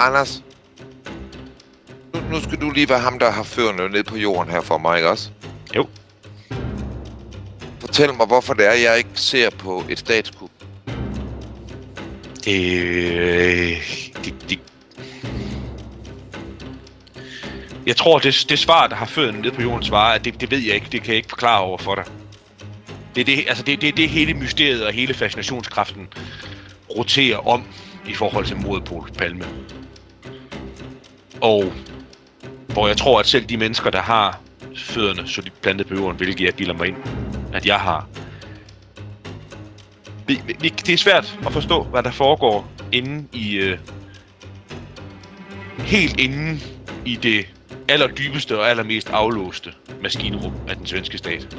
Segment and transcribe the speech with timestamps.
[0.00, 0.42] Anders,
[2.14, 4.78] nu, nu skal du lige være ham, der har førende ned på jorden her for
[4.78, 5.30] mig, ikke også?
[5.76, 5.88] Jo.
[7.80, 10.50] Fortæl mig, hvorfor det er, jeg ikke ser på et statskup.
[12.44, 13.76] Det, øh,
[14.24, 14.60] det, det,
[17.86, 20.50] jeg tror, det, det svar, der har ført ned på jorden, svarer, at det, det
[20.50, 20.86] ved jeg ikke.
[20.92, 22.04] Det kan jeg ikke forklare over for dig.
[23.14, 26.08] Det er det, altså det, det, det hele mysteriet og hele fascinationskraften
[26.96, 27.64] roterer om
[28.06, 29.44] i forhold til på Palme.
[31.42, 31.72] Og
[32.68, 34.40] hvor jeg tror, at selv de mennesker, der har
[34.76, 36.96] fødderne så de plantet på jorden, hvilket jeg bilder mig ind,
[37.52, 38.08] at jeg har.
[40.26, 43.56] Vi- vi- Det er svært at forstå, hvad der foregår inde i...
[43.56, 43.78] Øh,
[45.78, 46.60] helt inde
[47.04, 47.46] i det
[47.88, 49.70] allerdybeste og allermest aflåste
[50.02, 51.56] maskinrum af den svenske stat.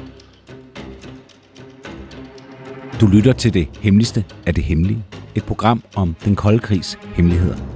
[3.00, 5.04] Du lytter til det hemmeligste af det hemmelige.
[5.34, 7.71] Et program om den kolde krigs hemmeligheder.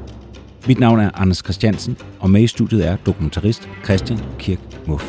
[0.68, 5.04] Mit navn er Anders Christiansen, og med i studiet er dokumentarist Christian Kirk Muff.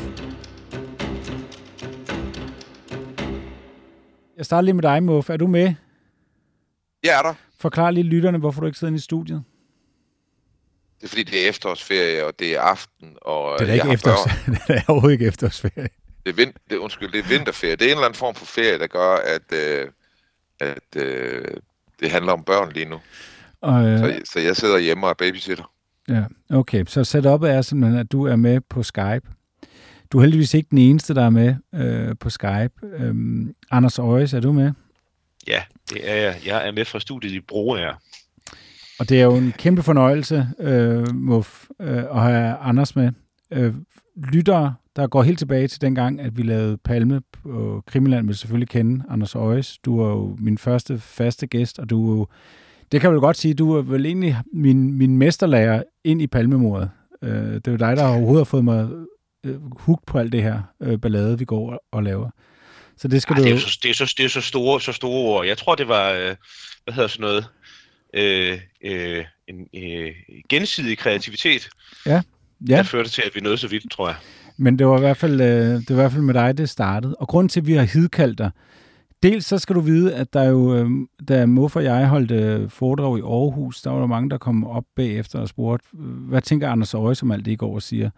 [4.38, 5.30] Jeg starter lige med dig, Muff.
[5.30, 5.74] Er du med?
[7.04, 7.34] Jeg er der.
[7.60, 9.44] Forklar lige lytterne, hvorfor du ikke sidder inde i studiet.
[11.00, 13.94] Det er fordi, det er efterårsferie, og det er aften, og Det er ikke har
[13.94, 14.54] efter børn.
[14.68, 15.90] det er overhovedet ikke efterårsferie.
[16.26, 17.76] Det er, vin- det, er- undskyld, det er vinterferie.
[17.76, 19.88] Det er en eller anden form for ferie, der gør, at, øh,
[20.60, 21.46] at øh,
[22.00, 23.00] det handler om børn lige nu.
[23.62, 25.72] Og, øh, Så, så jeg sidder hjemme og er babysitter.
[26.10, 29.22] ja, okay, så setupet er simpelthen, at du er med på Skype.
[30.12, 32.72] Du er heldigvis ikke den eneste, der er med øh, på Skype.
[33.00, 34.72] Øhm, Anders Øjes, er du med?
[35.48, 36.36] Ja, det er jeg.
[36.46, 37.94] Jeg er med fra studiet i Broager.
[39.00, 43.12] Og det er jo en kæmpe fornøjelse, øh, Muff, øh, at have Anders med.
[43.52, 43.74] Øh,
[44.16, 48.70] lyttere, der går helt tilbage til dengang, at vi lavede Palme på Krimiland, vil selvfølgelig
[48.70, 49.78] kende Anders Øjes.
[49.86, 52.28] Du er jo min første faste gæst, og du er jo,
[52.92, 56.28] det kan jeg vel godt sige, du er vel egentlig min, min mesterlærer ind i
[56.28, 56.90] palmemordet.
[57.24, 58.90] Øh, det er jo dig, der overhovedet har fået mig
[59.46, 62.30] øh, hooked på alt det her øh, ballade, vi går og laver.
[62.98, 63.60] Så det skal Ej, du det er jo...
[63.60, 65.46] så, det er så, det er så, store, så store ord.
[65.46, 66.36] Jeg tror, det var, øh,
[66.84, 67.48] hvad hedder sådan noget,
[68.14, 70.12] øh, øh, en øh,
[70.50, 71.70] gensidig kreativitet,
[72.06, 74.18] Ja, der førte til, at vi nåede så vidt, tror jeg.
[74.58, 76.70] Men det var i hvert fald, øh, det var i hvert fald med dig, det
[76.70, 77.16] startede.
[77.16, 78.52] Og grunden til, at vi har hidkaldt dig,
[79.24, 82.70] dels så skal du vide, at der jo, øhm, da Muff og jeg holdt øh,
[82.70, 86.42] foredrag i Aarhus, der var der mange, der kom op bagefter og spurgte, øh, hvad
[86.42, 88.10] tænker Anders Øje, som alt det i går og siger.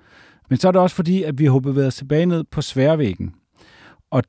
[0.49, 3.33] Men så er det også fordi, at vi har bevæget os tilbage ned på sværvæggen.
[4.11, 4.23] Og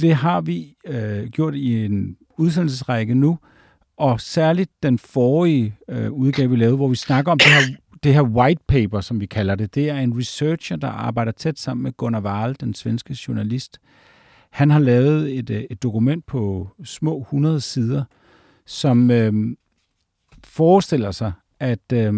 [0.00, 3.38] det har vi øh, gjort i en udsendelsesrække nu,
[3.96, 8.14] og særligt den forrige øh, udgave, vi lavede, hvor vi snakker om det her, det
[8.14, 9.74] her white paper, som vi kalder det.
[9.74, 13.78] Det er en researcher, der arbejder tæt sammen med Gunnar Wahl, den svenske journalist.
[14.54, 18.04] Han har lavet et, øh, et dokument på små 100 sider,
[18.66, 19.32] som øh,
[20.44, 22.14] forestiller sig, at øh,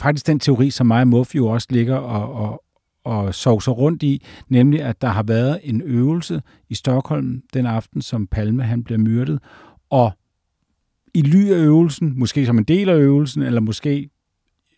[0.00, 2.64] faktisk den teori, som mig og Muff jo også ligger og, og,
[3.04, 8.02] og sovser rundt i, nemlig at der har været en øvelse i Stockholm den aften,
[8.02, 9.38] som Palme han bliver myrdet,
[9.90, 10.12] og
[11.14, 14.10] i ly af øvelsen, måske som en del af øvelsen, eller måske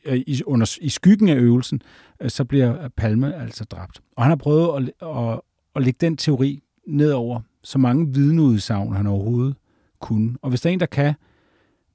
[0.04, 1.82] øh, i, under, i skyggen af øvelsen,
[2.20, 4.00] øh, så bliver Palme altså dræbt.
[4.16, 5.40] Og han har prøvet at, at,
[5.76, 9.54] at lægge den teori nedover så mange vidneudsagn, han overhovedet
[10.00, 10.36] kunne.
[10.42, 11.14] Og hvis der er en, der kan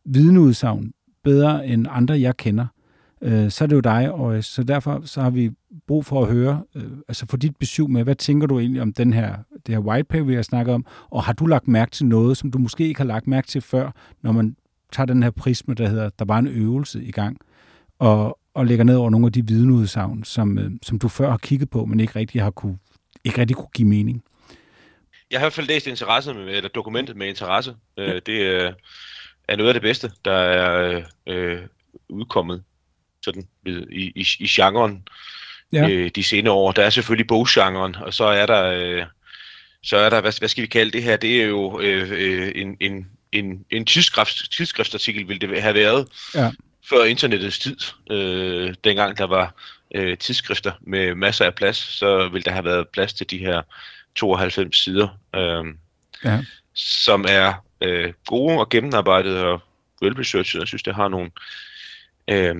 [0.05, 0.93] vidneudsagn
[1.23, 2.65] bedre end andre, jeg kender,
[3.21, 5.51] øh, så er det jo dig, og øh, så derfor så har vi
[5.87, 8.93] brug for at høre, øh, altså få dit besøg med, hvad tænker du egentlig om
[8.93, 9.35] den her,
[9.65, 12.37] det her white paper, vi har snakket om, og har du lagt mærke til noget,
[12.37, 14.55] som du måske ikke har lagt mærke til før, når man
[14.91, 17.37] tager den her prisme, der hedder, der var en øvelse i gang,
[17.99, 21.37] og, og lægger ned over nogle af de vidneudsagn, som, øh, som du før har
[21.37, 22.77] kigget på, men ikke rigtig har kunne,
[23.23, 24.23] ikke rigtig kunne give mening.
[25.31, 27.75] Jeg har i hvert fald læst interesse med, eller dokumentet med interesse.
[27.97, 28.03] Ja.
[28.03, 28.73] Øh, det øh,
[29.47, 31.59] er noget af det bedste, der er øh,
[32.09, 32.63] udkommet
[33.23, 35.07] sådan, i, i, i genren
[35.73, 35.89] Ja.
[35.89, 36.71] øh, de senere år.
[36.71, 39.05] Der er selvfølgelig boggenren, og så er der, øh,
[39.83, 41.17] så er der hvad, hvad skal vi kalde det her?
[41.17, 46.07] Det er jo øh, øh, en, en, en, en tidsskrift, tidsskriftsartikel, ville det have været,
[46.35, 46.51] Ja.
[46.89, 47.77] før internettets tid.
[48.11, 49.55] Øh, dengang der var
[49.95, 53.61] øh, tidsskrifter med masser af plads, så ville der have været plads til de her
[54.15, 55.07] 92 sider.
[55.35, 55.65] Øh,
[56.25, 56.39] Ja.
[56.73, 59.61] som er øh, gode og gennemarbejdede og
[60.01, 60.59] velresearchet.
[60.59, 61.31] Jeg synes, det har nogle,
[62.27, 62.55] øh,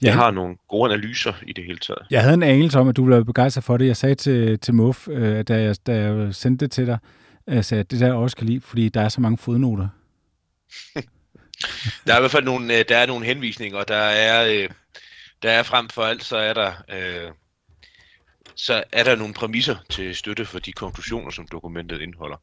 [0.00, 2.02] det har nogle gode analyser i det hele taget.
[2.10, 3.86] Jeg havde en anelse om, at du ville være begejstret for det.
[3.86, 6.98] Jeg sagde til, til Muff, øh, da, jeg, da jeg sendte det til dig,
[7.46, 9.88] jeg sagde, at det der jeg også kan lide, fordi der er så mange fodnoter.
[12.06, 14.68] Der er i hvert fald nogle, øh, der er nogle henvisninger, og der er, øh,
[15.42, 17.30] der er frem for alt, så er der, øh,
[18.56, 22.36] så er der nogle præmisser til støtte for de konklusioner, som dokumentet indeholder.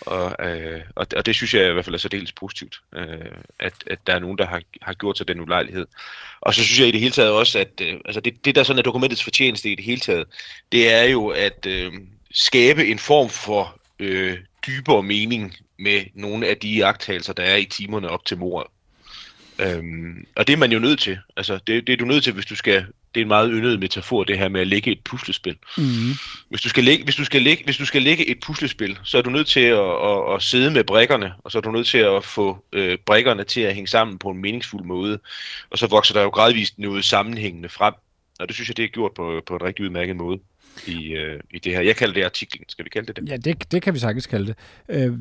[0.00, 3.74] Og, øh, og, og det synes jeg i hvert fald er særdeles positivt, øh, at,
[3.86, 5.86] at der er nogen, der har, har gjort sig den ulejlighed.
[6.40, 8.62] Og så synes jeg i det hele taget også, at øh, altså det, det, der
[8.62, 10.26] sådan er dokumentets fortjeneste i det hele taget,
[10.72, 11.92] det er jo at øh,
[12.30, 17.64] skabe en form for øh, dybere mening med nogle af de jagttagelser, der er i
[17.64, 18.70] timerne op til mordet.
[19.58, 21.18] Øhm, og det er man jo nødt til.
[21.36, 22.86] Altså, det, det er du nødt til, hvis du skal...
[23.16, 25.56] Det er en meget yndet metafor, det her med at lægge et puslespil.
[25.78, 25.84] Mm.
[26.48, 29.18] Hvis du skal lægge, hvis du skal lægge, hvis du skal lægge et puslespil, så
[29.18, 31.86] er du nødt til at, at, at sidde med brikkerne, og så er du nødt
[31.86, 35.18] til at få øh, brikkerne til at hænge sammen på en meningsfuld måde.
[35.70, 37.94] Og så vokser der jo gradvist noget sammenhængende frem.
[38.40, 40.38] Og det synes jeg, det er gjort på, på en rigtig udmærket måde
[40.86, 41.80] i, øh, i det her.
[41.80, 42.64] Jeg kalder det artiklen.
[42.68, 43.28] Skal vi kalde det det?
[43.28, 44.56] Ja, det, det kan vi sagtens kalde det.
[44.88, 45.18] Øh,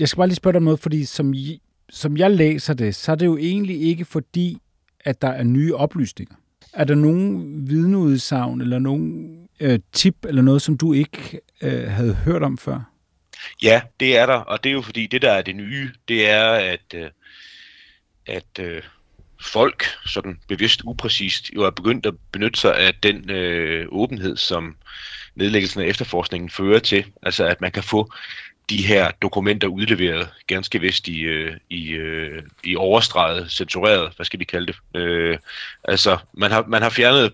[0.00, 1.60] jeg skal bare lige spørge dig om noget, fordi som, I,
[1.90, 4.58] som jeg læser det, så er det jo egentlig ikke fordi,
[5.00, 6.34] at der er nye oplysninger.
[6.74, 12.14] Er der nogen vidneudsagn eller nogen øh, tip eller noget, som du ikke øh, havde
[12.14, 12.80] hørt om før?
[13.62, 16.28] Ja, det er der, og det er jo fordi, det der er det nye, det
[16.28, 17.10] er, at, øh,
[18.26, 18.82] at øh,
[19.42, 24.76] folk, sådan bevidst upræcist, jo er begyndt at benytte sig af den øh, åbenhed, som
[25.34, 27.04] nedlæggelsen af efterforskningen fører til.
[27.22, 28.12] Altså, at man kan få
[28.70, 34.40] de her dokumenter udleveret ganske vist i, øh, i, øh, i overstreget, censureret, hvad skal
[34.40, 35.00] vi kalde det.
[35.00, 35.38] Øh,
[35.84, 37.32] altså, man har, man har fjernet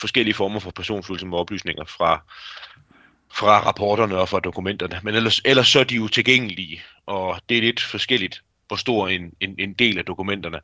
[0.00, 2.22] forskellige former for personfølsomme oplysninger fra,
[3.32, 7.56] fra rapporterne og fra dokumenterne, men ellers, ellers så er de jo tilgængelige, og det
[7.58, 10.60] er lidt forskelligt, hvor stor en, en, en del af dokumenterne,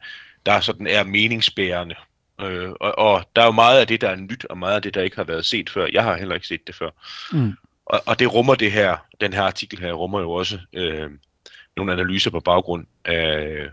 [0.46, 1.94] der sådan er meningsbærende.
[2.40, 4.82] Øh, og, og der er jo meget af det, der er nyt, og meget af
[4.82, 5.86] det, der ikke har været set før.
[5.92, 6.90] Jeg har heller ikke set det før.
[7.32, 7.52] Mm.
[7.86, 11.10] Og, og det rummer det her, den her artikel her, rummer jo også øh,
[11.76, 13.68] nogle analyser på baggrund af,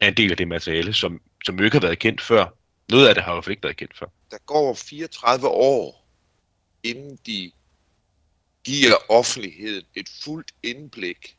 [0.00, 2.46] af en del af det materiale, som, som jo ikke har været kendt før.
[2.90, 4.06] Noget af det har jo ikke været kendt før.
[4.30, 6.06] Der går 34 år,
[6.82, 7.50] inden de
[8.64, 11.36] giver offentligheden et fuldt indblik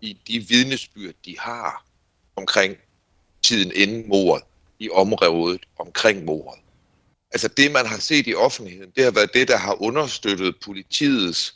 [0.00, 1.84] i de vidnesbyrd, de har
[2.36, 2.76] omkring
[3.42, 4.44] tiden inden mordet,
[4.78, 6.60] i området omkring mordet.
[7.32, 11.54] Altså det, man har set i offentligheden, det har været det, der har understøttet politiets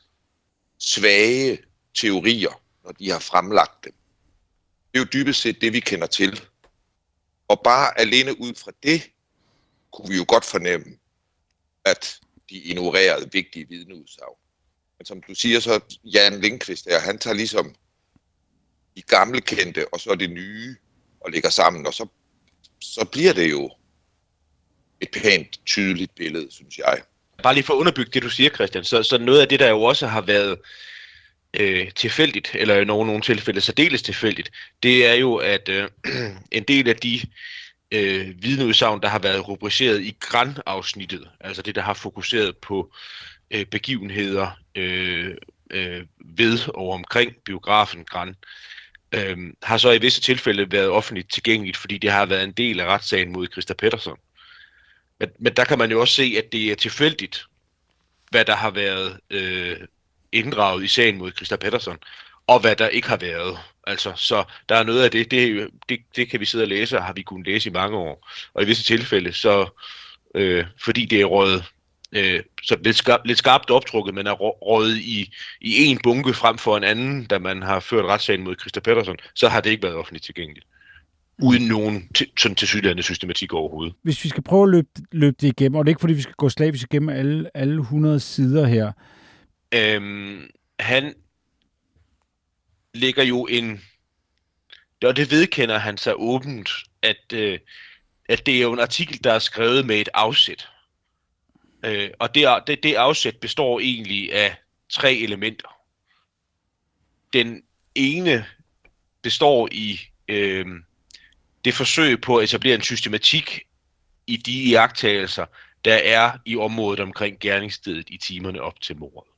[0.78, 1.58] svage
[1.94, 3.94] teorier, når de har fremlagt dem.
[4.92, 6.40] Det er jo dybest set det, vi kender til.
[7.48, 9.10] Og bare alene ud fra det,
[9.92, 10.98] kunne vi jo godt fornemme,
[11.84, 14.36] at de ignorerede vigtige vidneudsagn.
[14.98, 17.74] Men som du siger, så Jan Lindqvist der, han tager ligesom
[18.96, 20.76] de gamle kendte, og så det nye,
[21.20, 22.06] og lægger sammen, og så,
[22.80, 23.70] så bliver det jo
[25.00, 26.98] et pænt, tydeligt billede, synes jeg.
[27.42, 29.68] Bare lige for at underbygge det, du siger, Christian, så, så noget af det, der
[29.68, 30.58] jo også har været
[31.54, 34.50] øh, tilfældigt, eller i nogle, nogle tilfælde særdeles tilfældigt,
[34.82, 35.88] det er jo, at øh,
[36.52, 37.20] en del af de
[37.92, 42.92] øh, vidneudsagn, der har været rubriceret i grænafsnittet, altså det, der har fokuseret på
[43.50, 45.34] øh, begivenheder øh,
[45.70, 48.36] øh, ved og omkring biografen Gran,
[49.14, 52.80] øh, har så i visse tilfælde været offentligt tilgængeligt, fordi det har været en del
[52.80, 54.18] af retssagen mod Christa Pettersson.
[55.20, 57.46] Men, men der kan man jo også se, at det er tilfældigt,
[58.30, 59.80] hvad der har været øh,
[60.32, 61.98] inddraget i sagen mod Christa Pettersson,
[62.46, 63.58] og hvad der ikke har været.
[63.86, 66.98] Altså, så der er noget af det, det, det, det kan vi sidde og læse,
[66.98, 68.30] og har vi kunnet læse i mange år.
[68.54, 69.68] Og i visse tilfælde, så
[70.34, 71.64] øh, fordi det er røget
[72.12, 76.58] øh, så lidt, skarp, lidt skarpt optrukket, men er røget i, i en bunke frem
[76.58, 79.82] for en anden, da man har ført retssagen mod Christa Pettersson, så har det ikke
[79.82, 80.66] været offentligt tilgængeligt.
[81.42, 83.94] Uden nogen til, sådan tilsyneladende systematik overhovedet.
[84.02, 86.22] Hvis vi skal prøve at løbe, løbe det igennem, og det er ikke fordi, vi
[86.22, 88.92] skal gå slavisk igennem alle, alle 100 sider her.
[89.74, 90.50] Øhm,
[90.80, 91.14] han
[92.94, 93.80] lægger jo en,
[95.04, 96.70] og det vedkender han sig åbent,
[97.02, 97.58] at, øh,
[98.28, 100.68] at det er jo en artikel, der er skrevet med et afsæt.
[101.84, 104.56] Øh, og det, det, det afsæt består egentlig af
[104.88, 105.68] tre elementer.
[107.32, 107.62] Den
[107.94, 108.44] ene
[109.22, 110.66] består i øh,
[111.64, 113.60] det forsøg på at etablere en systematik
[114.26, 115.46] i de iagttagelser,
[115.84, 119.30] der er i området omkring gerningsstedet i timerne op til mordet.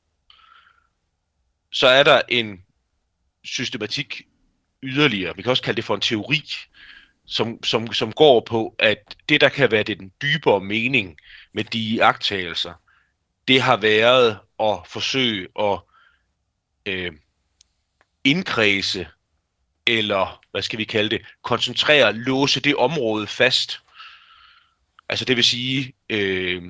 [1.71, 2.61] Så er der en
[3.43, 4.21] systematik
[4.83, 6.43] yderligere, vi kan også kalde det for en teori,
[7.25, 11.17] som, som, som går på, at det, der kan være det den dybere mening
[11.53, 12.73] med de iagttagelser,
[13.47, 15.79] det har været at forsøge at
[16.85, 17.11] øh,
[18.23, 19.07] indkredse,
[19.87, 23.79] eller hvad skal vi kalde det, koncentrere, låse det område fast.
[25.09, 26.63] Altså det vil sige, øh,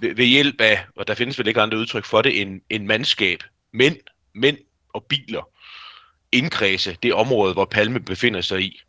[0.00, 2.86] ved, ved hjælp af, og der findes vel ikke andre udtryk for det, en, en
[2.86, 3.96] mandskab, mænd,
[4.34, 4.58] mænd
[4.88, 5.48] og biler,
[6.32, 8.82] indkredse det område, hvor Palme befinder sig i.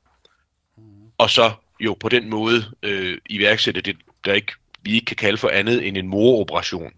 [1.18, 5.38] Og så jo på den måde øh, iværksætte det, der ikke, vi ikke kan kalde
[5.38, 6.92] for andet end en moroperation.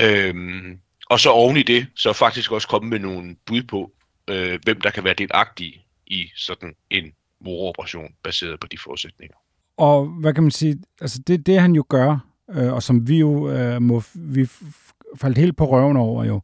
[0.00, 3.92] Øhm, og så oven i det, så faktisk også komme med nogle bud på,
[4.28, 9.36] øh, hvem der kan være delagtige i sådan en moroperation, baseret på de forudsætninger.
[9.76, 13.18] Og hvad kan man sige, altså det, det han jo gør, øh, og som vi
[13.18, 14.48] jo øh, må, vi
[15.16, 16.40] faldt helt på røven over jo,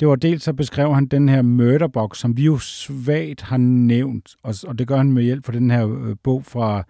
[0.00, 4.36] det var dels så beskrev han den her murderbox, som vi jo svagt har nævnt,
[4.42, 6.84] og, og det gør han med hjælp fra den her øh, bog fra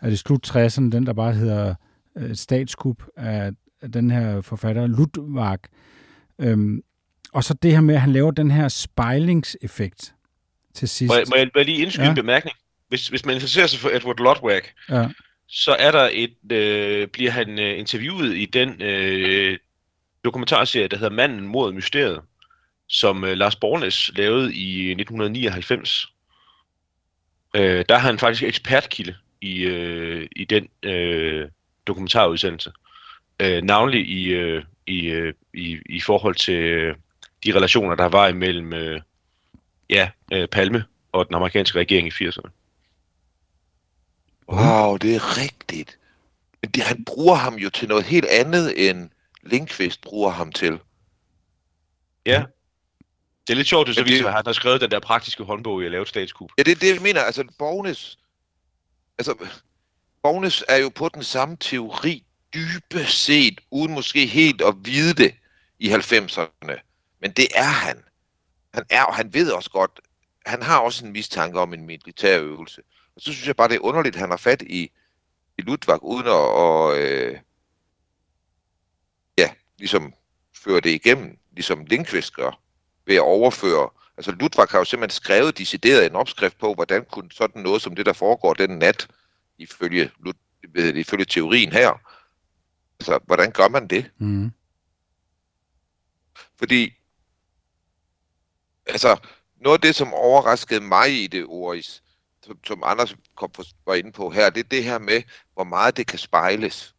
[0.00, 1.74] er det slut 60'erne, den der bare hedder
[2.16, 5.58] øh, Statskup af, af den her forfatter Ludwig.
[6.38, 6.82] Øhm,
[7.32, 10.14] og så det her med, at han laver den her spejlingseffekt
[10.74, 11.08] til sidst.
[11.08, 12.10] Må jeg, må jeg, må jeg lige indskyde ja.
[12.10, 12.56] en bemærkning?
[12.88, 15.08] Hvis, hvis man interesserer sig for Edward Ludwig, ja.
[15.48, 19.58] så er der et, øh, bliver han øh, interviewet i den øh,
[20.24, 22.20] dokumentarserie, der hedder Manden mod Mysteriet,
[22.88, 26.06] som øh, Lars Bornes lavede i 1999.
[27.56, 31.48] Øh, der har han faktisk ekspertkilde i, øh, i den øh,
[31.86, 32.72] dokumentarudsendelse.
[33.40, 36.94] Øh, navnlig i, øh, i, øh, i, i forhold til øh,
[37.44, 39.00] de relationer, der var imellem øh,
[39.90, 42.50] ja, øh, Palme og den amerikanske regering i 80'erne.
[44.48, 45.98] Wow, det er rigtigt.
[46.62, 49.10] Men det, han bruger ham jo til noget helt andet, end
[49.42, 50.78] Linkvist bruger ham til.
[52.26, 52.44] Ja.
[53.46, 55.82] Det er lidt sjovt, at så viser, at han har skrevet den der praktiske håndbog
[55.82, 56.50] i at lave et statskup.
[56.58, 57.20] Ja, det er det, jeg mener.
[57.20, 58.18] Altså, Bornes...
[59.18, 59.34] Altså,
[60.22, 65.34] Bornes er jo på den samme teori dybest set, uden måske helt at vide det
[65.78, 66.89] i 90'erne.
[67.20, 68.02] Men det er han.
[68.74, 70.00] Han er, og han ved også godt,
[70.46, 72.82] han har også en mistanke om en militærøvelse.
[73.16, 74.90] Og så synes jeg bare, det er underligt, at han har fat i,
[75.58, 77.38] i Ludvig, uden at, og, øh,
[79.38, 80.14] ja, ligesom
[80.54, 82.60] føre det igennem, ligesom Lindqvist gør,
[83.06, 83.90] ved at overføre.
[84.16, 87.96] Altså Ludvig har jo simpelthen skrevet decideret en opskrift på, hvordan kunne sådan noget som
[87.96, 89.08] det, der foregår den nat,
[89.58, 90.10] ifølge,
[90.76, 92.00] ifølge teorien her,
[93.00, 94.10] altså hvordan gør man det?
[94.18, 94.50] Mm.
[96.56, 96.99] Fordi,
[98.90, 99.16] altså,
[99.60, 102.02] noget af det, som overraskede mig i det, Oris,
[102.46, 105.22] som, som Anders kom på, var inde på her, det er det her med,
[105.54, 106.94] hvor meget det kan spejles.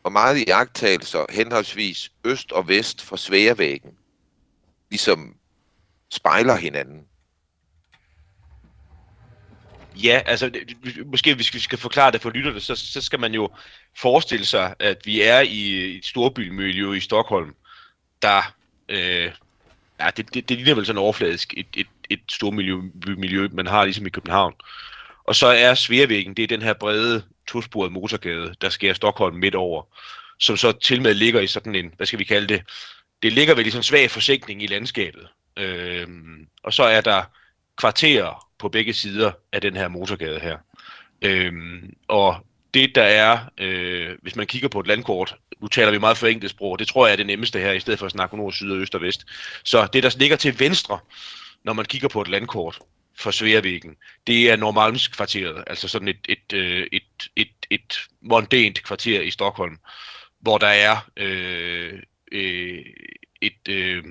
[0.00, 3.98] Hvor meget i jagttagelser henholdsvis øst og vest for sværevæggen
[4.90, 5.36] ligesom
[6.10, 7.06] spejler hinanden.
[10.02, 10.50] Ja, altså
[11.06, 13.50] måske hvis vi skal forklare det for lytterne, så, så skal man jo
[13.96, 17.54] forestille sig, at vi er i et storbymiljø i Stockholm,
[18.22, 18.54] der
[18.88, 19.32] øh,
[20.04, 23.66] ja, det, det, det ligner vel sådan overfladisk et, et, et stort miljø, miljø, man
[23.66, 24.54] har ligesom i København.
[25.24, 29.54] Og så er Sværvæggen, det er den her brede tosporede motorgade, der skærer Stockholm midt
[29.54, 29.82] over,
[30.38, 32.62] som så til med ligger i sådan en, hvad skal vi kalde det,
[33.22, 35.28] det ligger vel i sådan en svag forsikring i landskabet.
[35.56, 37.22] Øhm, og så er der
[37.76, 40.58] kvarterer på begge sider af den her motorgade her.
[41.22, 45.98] Øhm, og det der er, øh, hvis man kigger på et landkort, nu taler vi
[45.98, 48.36] meget forenklet sprog, det tror jeg er det nemmeste her, i stedet for at snakke
[48.36, 49.26] nord, syd, og øst og vest.
[49.64, 50.98] Så det, der ligger til venstre,
[51.64, 52.78] når man kigger på et landkort
[53.18, 59.20] for Sværvæggen, det er Normalmskvarteret, altså sådan et, et, et, et, et, et mondænt kvarter
[59.20, 59.78] i Stockholm,
[60.40, 62.02] hvor der er øh,
[62.32, 62.84] øh,
[63.40, 63.68] et...
[63.68, 64.04] Øh,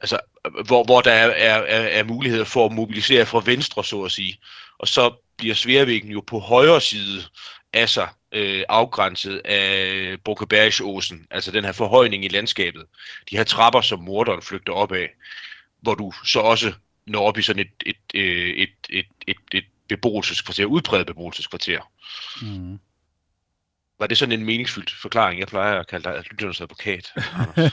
[0.00, 0.20] altså,
[0.66, 4.38] hvor, hvor der er, er, er muligheder for at mobilisere fra venstre, så at sige.
[4.82, 7.22] Og så bliver Sværvæggen jo på højre side
[7.72, 12.84] af sig øh, afgrænset af Brokkebergsåsen, altså den her forhøjning i landskabet.
[13.30, 15.08] De her trapper, som morderen flygter op af,
[15.80, 16.72] hvor du så også
[17.06, 21.90] når op i sådan et, et, et, øh, et, et, et, et beboelseskvarter, udpræget beboelseskvarter.
[22.42, 22.78] Mm.
[23.98, 25.40] Var det sådan en meningsfyldt forklaring?
[25.40, 27.12] Jeg plejer at kalde dig lytternes advokat.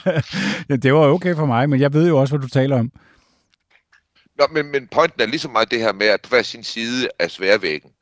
[0.68, 2.92] ja, det var okay for mig, men jeg ved jo også, hvad du taler om.
[4.40, 6.64] Nå, men, men pointen er lige så meget det her med, at på hver sin
[6.64, 7.92] side af sværvæggen,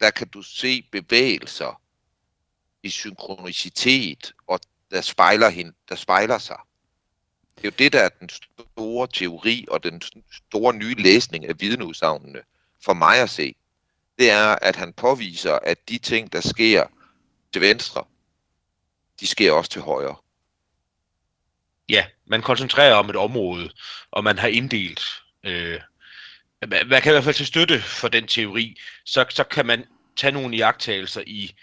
[0.00, 1.80] der kan du se bevægelser
[2.82, 6.56] i synkronicitet, og der spejler, hende, der spejler sig.
[7.56, 10.02] Det er jo det, der er den store teori og den
[10.48, 12.42] store nye læsning af vidneudsagnene
[12.84, 13.54] for mig at se.
[14.18, 16.86] Det er, at han påviser, at de ting, der sker
[17.52, 18.04] til venstre,
[19.20, 20.16] de sker også til højre.
[21.88, 23.70] Ja, man koncentrerer om et område,
[24.10, 25.00] og man har inddelt.
[25.48, 25.80] Øh,
[26.70, 29.84] man kan i hvert fald til støtte for den teori, så, så kan man
[30.16, 31.54] tage nogle iagttagelser i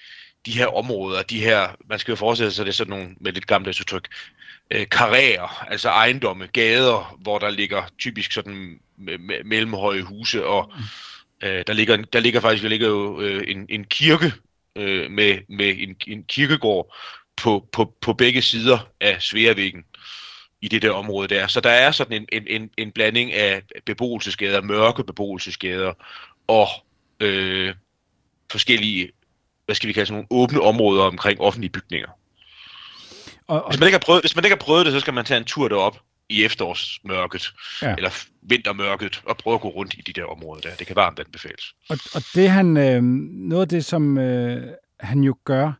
[0.46, 3.34] de her områder, de her, man skal jo forestille sig, det er sådan nogle, med
[3.34, 4.08] lidt gamle udtryk,
[4.72, 10.74] øh, karrierer, altså ejendomme, gader, hvor der ligger typisk sådan me- mellemhøje huse, og
[11.44, 14.34] øh, der, ligger, der ligger faktisk der ligger jo øh, en, en kirke
[14.75, 16.96] øh, med, med en, en kirkegård
[17.38, 19.84] på, på, på begge sider af Sveavæggen
[20.62, 21.48] i det der område der.
[21.48, 25.94] Så der er sådan en, en, en, en blanding af beboelsesgader, mørke beboelsesgader
[26.48, 26.68] og
[27.20, 27.74] øh,
[28.52, 29.12] forskellige,
[29.66, 32.10] hvad skal vi kalde sådan nogle åbne områder omkring offentlige bygninger.
[33.48, 35.14] Og, og, Hvis man, ikke har prøvet, hvis man ikke har prøvet det, så skal
[35.14, 37.96] man tage en tur derop i efterårsmørket, Ja.
[37.98, 38.10] eller
[38.42, 40.76] vintermørket, og prøve at gå rundt i de der områder der.
[40.76, 41.74] Det kan varmt anbefales.
[41.90, 43.04] og, og det han, øh,
[43.50, 44.68] noget af det, som øh,
[45.00, 45.72] han jo gør,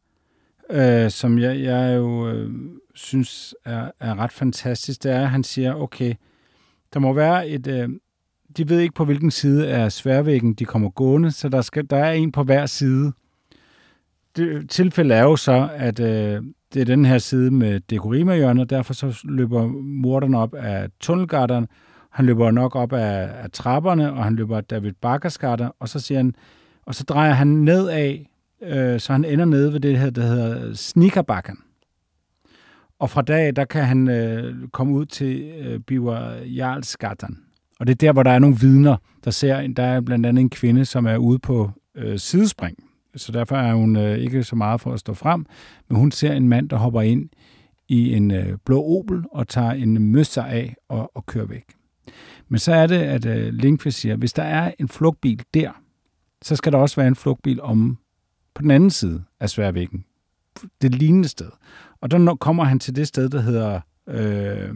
[0.70, 2.50] øh, som jeg, jeg jo øh,
[2.96, 6.14] synes er, er ret fantastisk, det er, at han siger, okay,
[6.94, 7.68] der må være et...
[7.68, 7.90] Øh,
[8.58, 11.98] de ved ikke, på hvilken side af sværvæggen de kommer gående, så der, skal, der
[11.98, 13.14] er en på hver side.
[14.36, 18.94] Det tilfælde er jo så, at øh, det er den her side med dekorima derfor
[18.94, 21.68] så løber morderen op af tunnelgatteren,
[22.10, 26.00] han løber nok op af, af trapperne, og han løber David Bakkers gatter, og så
[26.00, 26.36] siger han,
[26.86, 28.18] og så drejer han nedad,
[28.62, 31.58] øh, så han ender nede ved det her, der hedder Sneakerbakken.
[33.06, 37.38] Og fra dag der kan han øh, komme ud til øh, Biver Jarlsgatan.
[37.80, 40.42] Og det er der, hvor der er nogle vidner, der ser, der er blandt andet
[40.42, 42.78] en kvinde, som er ude på øh, sidespring.
[43.16, 45.46] Så derfor er hun øh, ikke så meget for at stå frem,
[45.90, 47.30] men hun ser en mand, der hopper ind
[47.88, 51.66] i en øh, blå Opel og tager en møsser af og, og kører væk.
[52.48, 55.72] Men så er det, at øh, Linkvist siger, hvis der er en flugtbil der,
[56.42, 57.98] så skal der også være en flugtbil om
[58.54, 60.06] på den anden side af Sværvæggen.
[60.82, 61.50] Det lignende sted.
[62.02, 64.76] Og der kommer han til det sted, der hedder, øh,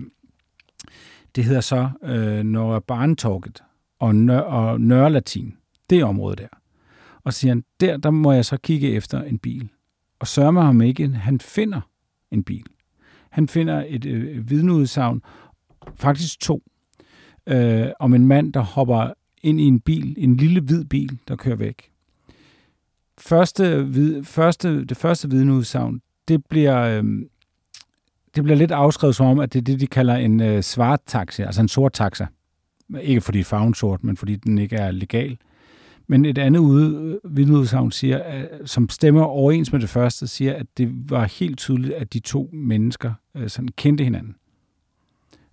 [1.35, 3.63] det hedder så øh, Norra Barntorget
[3.99, 5.57] og, Nør- og Nørrelatin.
[5.89, 6.47] Det område der.
[7.23, 9.69] Og siger han, der, der må jeg så kigge efter en bil.
[10.19, 11.81] Og sørger mig ham ikke, han finder
[12.31, 12.65] en bil.
[13.29, 15.21] Han finder et øh, vidneudsagn,
[15.95, 16.63] faktisk to,
[17.47, 21.35] øh, om en mand, der hopper ind i en bil, en lille hvid bil, der
[21.35, 21.91] kører væk.
[23.17, 27.03] Første, vid, første, det første vidneudsagn, det bliver, øh,
[28.35, 30.99] det bliver lidt afskrevet som om, at det er det, de kalder en øh, svart
[31.05, 32.25] taxa, altså en sort taxa.
[33.01, 35.37] Ikke fordi farven sort, men fordi den ikke er legal.
[36.07, 40.53] Men et andet ude, øh, vidneudsagn siger, at, som stemmer overens med det første, siger,
[40.53, 44.35] at det var helt tydeligt, at de to mennesker øh, sådan kendte hinanden,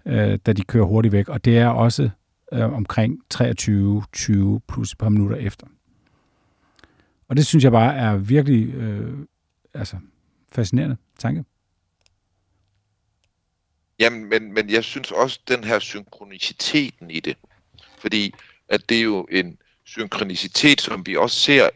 [0.07, 1.29] øh, da de kører hurtigt væk.
[1.29, 2.11] Og det er også
[2.53, 3.43] øh, omkring 23-20
[4.69, 5.67] plus et par minutter efter.
[7.29, 9.19] Og det synes jeg bare er virkelig øh,
[9.75, 9.97] altså,
[10.57, 11.45] fascinerende tanke.
[13.99, 17.37] Jamen, men, men jeg synes også, den her synkroniciteten i det,
[17.99, 18.35] fordi
[18.69, 21.71] at det er jo en synkronicitet, som vi også ser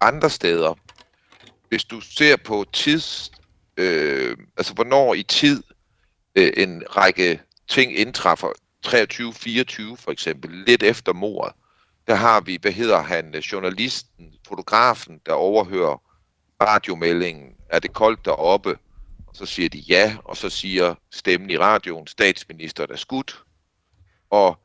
[0.00, 0.74] andre steder.
[1.68, 3.30] Hvis du ser på tids,
[3.76, 5.62] øh, altså hvornår i tid
[6.34, 8.48] øh, en række ting indtræffer,
[8.86, 11.54] 23-24 for eksempel, lidt efter mordet,
[12.06, 16.09] der har vi, hvad hedder han, journalisten, fotografen, der overhører
[16.60, 18.78] radiomeldingen, er det koldt deroppe?
[19.26, 23.44] Og så siger de ja, og så siger stemmen i radioen, statsminister er skudt.
[24.30, 24.58] Og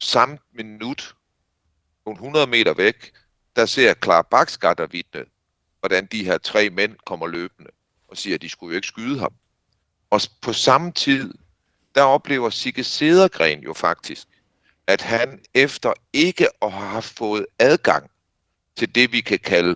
[0.00, 1.16] samme minut,
[2.06, 3.12] nogle 100 meter væk,
[3.56, 5.24] der ser Clara Baksgatter vidne,
[5.80, 7.70] hvordan de her tre mænd kommer løbende
[8.08, 9.32] og siger, at de skulle jo ikke skyde ham.
[10.10, 11.34] Og på samme tid,
[11.94, 14.28] der oplever Sigge Sedergren jo faktisk,
[14.86, 18.10] at han efter ikke at have fået adgang
[18.76, 19.74] til det, vi kan kalde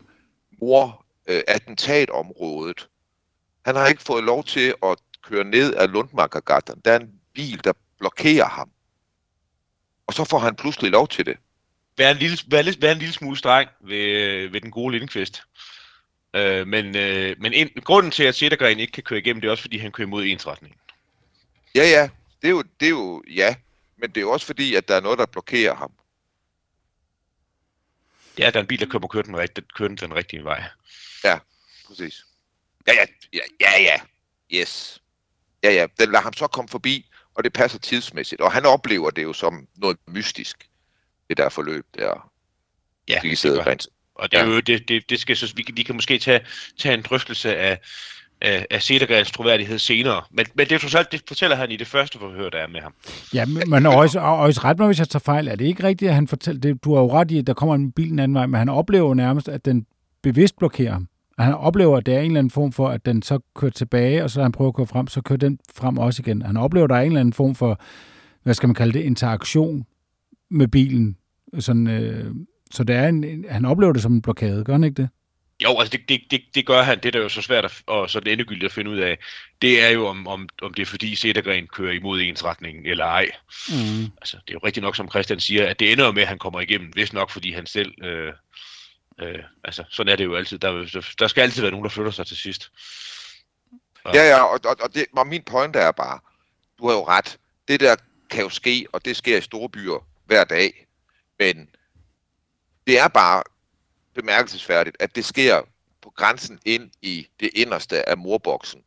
[0.61, 2.89] mor mor-attentatområdet,
[3.65, 6.81] han har ikke fået lov til at køre ned af Lundmarkergatteren.
[6.85, 8.71] Der er en bil, der blokerer ham.
[10.07, 11.37] Og så får han pludselig lov til det.
[11.97, 15.43] Vær en lille, vær, vær en lille smule streng ved, ved den gode Lindqvist.
[16.35, 19.53] Øh, men øh, men en, grunden til, at Sættergren ikke kan køre igennem, det er
[19.53, 20.79] også, fordi han kører imod ensretningen.
[21.75, 22.09] Ja, ja,
[22.43, 23.55] det er jo, det er jo ja.
[23.97, 25.93] Men det er jo også fordi, at der er noget, der blokerer ham.
[28.39, 30.65] Ja, der er en bil, der kører, kører, den, kører den den rigtige vej.
[31.89, 32.25] Præcis.
[32.87, 33.97] Ja, ja, ja, ja, ja.
[34.61, 35.03] Yes.
[35.63, 38.41] Ja, ja, den lader ham så komme forbi, og det passer tidsmæssigt.
[38.41, 40.69] Og han oplever det jo som noget mystisk,
[41.29, 42.31] det der forløb der.
[43.09, 43.79] Ja, De det gør han.
[44.15, 44.51] Og det, er Ja.
[44.51, 46.41] jo, det, det, det skal så, vi, kan- vi kan måske tage,
[46.79, 47.79] tage en drøftelse af,
[48.41, 50.23] af, af Sættergrens troværdighed senere.
[50.31, 52.67] Men, men det, er trods alt, det fortæller han i det første forhør, der er
[52.67, 52.95] med ham.
[53.35, 55.49] Ja, men også, også ret mig, hvis jeg tager fejl.
[55.49, 56.85] Er det ikke rigtigt, at han fortæller det?
[56.85, 58.69] Du har jo ret i, at der kommer en bil den anden vej, men han
[58.69, 59.87] oplever nærmest, at den
[60.23, 61.09] bevidst blokerer ham.
[61.38, 63.71] Og han oplever, at det er en eller anden form for, at den så kører
[63.71, 66.42] tilbage, og så han prøver at køre frem, så kører den frem også igen.
[66.42, 67.81] Han oplever, at der er en eller anden form for,
[68.42, 69.87] hvad skal man kalde det, interaktion
[70.51, 71.16] med bilen.
[71.59, 72.35] Sådan, øh,
[72.71, 75.09] så det er en, han oplever det som en blokade, gør han ikke det?
[75.62, 76.99] Jo, altså det, det, det, det gør han.
[77.03, 79.18] Det der er jo så svært at, og så endegyldigt at finde ud af,
[79.62, 83.27] det er jo om, om, om det er fordi Sættergren kører imod ensretningen eller ej.
[83.68, 84.05] Mm.
[84.21, 86.38] Altså det er jo rigtigt nok, som Christian siger, at det ender med, at han
[86.38, 88.05] kommer igennem, hvis nok fordi han selv...
[88.05, 88.33] Øh,
[89.20, 90.59] øh, altså sådan er det jo altid.
[90.59, 92.70] Der, der skal altid være nogen, der flytter sig til sidst.
[94.05, 94.14] Og...
[94.14, 96.18] Ja, ja, og, og, og, det, og min pointe er bare,
[96.79, 97.38] du har jo ret.
[97.68, 97.96] Det der
[98.31, 100.87] kan jo ske, og det sker i store byer hver dag.
[101.38, 101.68] Men
[102.87, 103.42] det er bare
[104.14, 105.62] bemærkelsesværdigt, at det sker
[106.03, 108.83] på grænsen ind i det inderste af morboksen,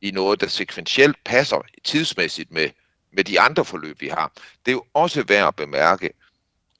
[0.00, 2.70] i noget, der sekventielt passer tidsmæssigt med,
[3.12, 4.32] med de andre forløb, vi har.
[4.66, 6.10] Det er jo også værd at bemærke,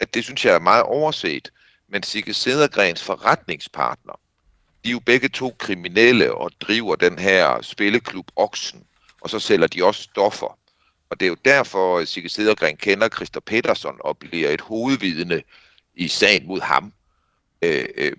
[0.01, 1.53] at det synes jeg er meget overset,
[1.89, 4.21] men Sigge Sedergrens forretningspartner,
[4.85, 8.87] de er jo begge to kriminelle og driver den her spilleklub Oksen,
[9.21, 10.59] og så sælger de også stoffer.
[11.11, 15.43] Og det er jo derfor, at Sigge Sedergren kender Christer Petersen og bliver et hovedvidne
[15.95, 16.93] i sagen mod ham
[17.63, 18.13] øh, øh,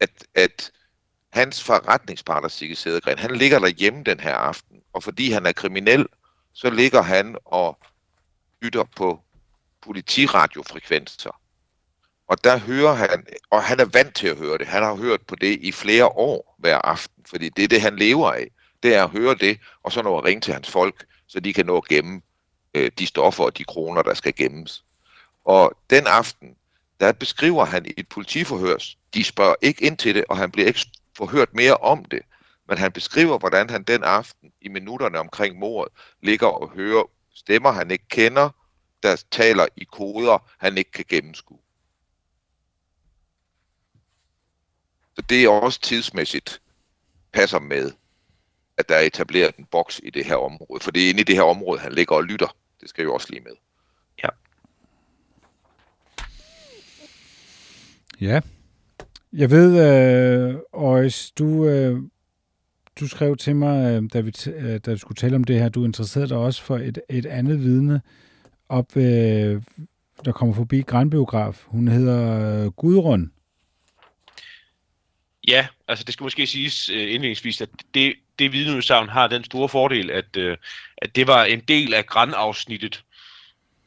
[0.00, 0.72] at, at
[1.30, 6.06] hans forretningspartner, Sigge Sedergren, han ligger derhjemme den her aften, og fordi han er kriminel,
[6.52, 7.78] så ligger han og
[8.62, 9.20] lytter på
[9.82, 11.40] politiradiofrekvenser.
[12.32, 15.20] Og der hører han, og han er vant til at høre det, han har hørt
[15.20, 18.50] på det i flere år hver aften, fordi det er det, han lever af.
[18.82, 21.52] Det er at høre det, og så nå at ringe til hans folk, så de
[21.52, 22.20] kan nå at gemme
[22.74, 24.84] øh, de stoffer og de kroner, der skal gemmes.
[25.44, 26.56] Og den aften,
[27.00, 28.76] der beskriver han et politiforhør,
[29.14, 32.22] de spørger ikke ind til det, og han bliver ikke forhørt mere om det,
[32.68, 35.92] men han beskriver, hvordan han den aften i minutterne omkring mordet
[36.22, 38.50] ligger og hører stemmer, han ikke kender,
[39.02, 41.58] der taler i koder, han ikke kan gennemskue.
[45.16, 46.60] Så det er også tidsmæssigt
[47.32, 47.92] passer med,
[48.76, 50.80] at der er etableret en boks i det her område.
[50.80, 52.56] For det er inde i det her område, han ligger og lytter.
[52.80, 53.52] Det skal jo også lige med.
[58.22, 58.40] Ja.
[59.32, 62.02] Jeg ved, øh, Øjs, du, øh,
[63.00, 65.68] du skrev til mig, øh, da, vi øh, da vi skulle tale om det her,
[65.68, 68.00] du interesserede dig også for et, et andet vidne
[68.68, 69.62] op, øh,
[70.24, 71.64] der kommer forbi Grænbiograf.
[71.66, 73.32] Hun hedder øh, Gudrun.
[75.48, 79.68] Ja, altså det skal måske siges øh, indledningsvis, at det, det vidneudsagn har den store
[79.68, 80.56] fordel, at, øh,
[80.96, 83.04] at det var en del af grænafsnittet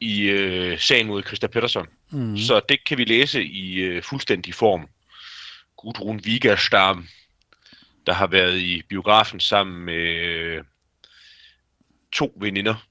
[0.00, 1.86] i øh, sagen mod Christa Pettersson.
[2.10, 2.36] Mm.
[2.36, 4.88] Så det kan vi læse i øh, fuldstændig form.
[5.76, 7.08] Gudrun Vigerstam,
[8.06, 10.64] der har været i biografen sammen med øh,
[12.12, 12.86] to veninder,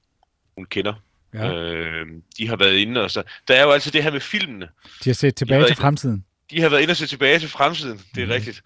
[0.56, 0.94] hun kender.
[1.34, 1.52] Ja.
[1.52, 2.06] Øh,
[2.38, 3.22] de har været inde, og så...
[3.48, 4.68] Der er jo altid det her med filmene.
[5.04, 6.24] De har set tilbage de til fremtiden.
[6.50, 8.32] De har været inde og set tilbage til fremtiden, det er mm.
[8.32, 8.62] rigtigt.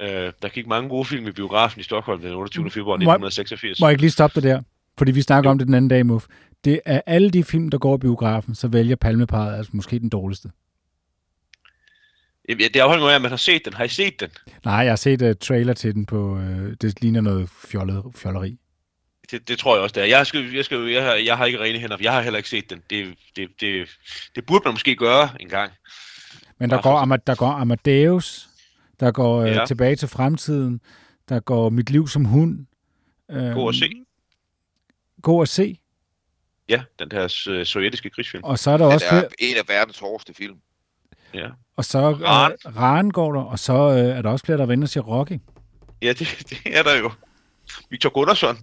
[0.00, 2.70] Øh, der gik mange gode film i biografen i Stockholm den 28.
[2.70, 3.80] februar 1986.
[3.80, 4.62] Må jeg ikke lige stoppe det der?
[4.98, 5.52] Fordi vi snakker jo.
[5.52, 6.26] om det den anden dag, Muff
[6.64, 10.08] det er alle de film, der går i biografen, så vælger Palmeparet altså måske den
[10.08, 10.50] dårligste.
[12.48, 13.72] Ja, det afhænger af, at man har set den.
[13.72, 14.30] Har I set den?
[14.64, 16.34] Nej, jeg har set uh, trailer til den på...
[16.34, 18.58] Uh, det ligner noget fjollet, fjolleri.
[19.30, 20.06] Det, det tror jeg også, det er.
[20.06, 22.48] Jeg, skal, jeg, skal, jeg, har, jeg har ikke rene hænder, jeg har heller ikke
[22.48, 22.82] set den.
[22.90, 23.88] Det, det, det,
[24.34, 25.72] det burde man måske gøre en gang.
[26.62, 28.48] Men der går, Am- der går Amadeus,
[29.00, 29.66] der går uh, ja.
[29.66, 30.80] Tilbage til fremtiden,
[31.28, 32.66] der går Mit liv som hund.
[33.28, 33.90] God at se.
[35.22, 35.78] God at se.
[36.68, 38.44] Ja, den her øh, sovjetiske krigsfilm.
[38.44, 39.06] Og så er der den også...
[39.06, 40.56] er en af verdens hårdeste film.
[41.34, 41.48] Ja.
[41.76, 42.52] Og så Ran.
[42.66, 45.38] Uh, Ran går der, og så uh, er der også flere, der vender sig Rocky.
[46.02, 46.18] Ja, det,
[46.50, 47.10] det er der jo.
[47.90, 48.58] Victor Gunnarsson.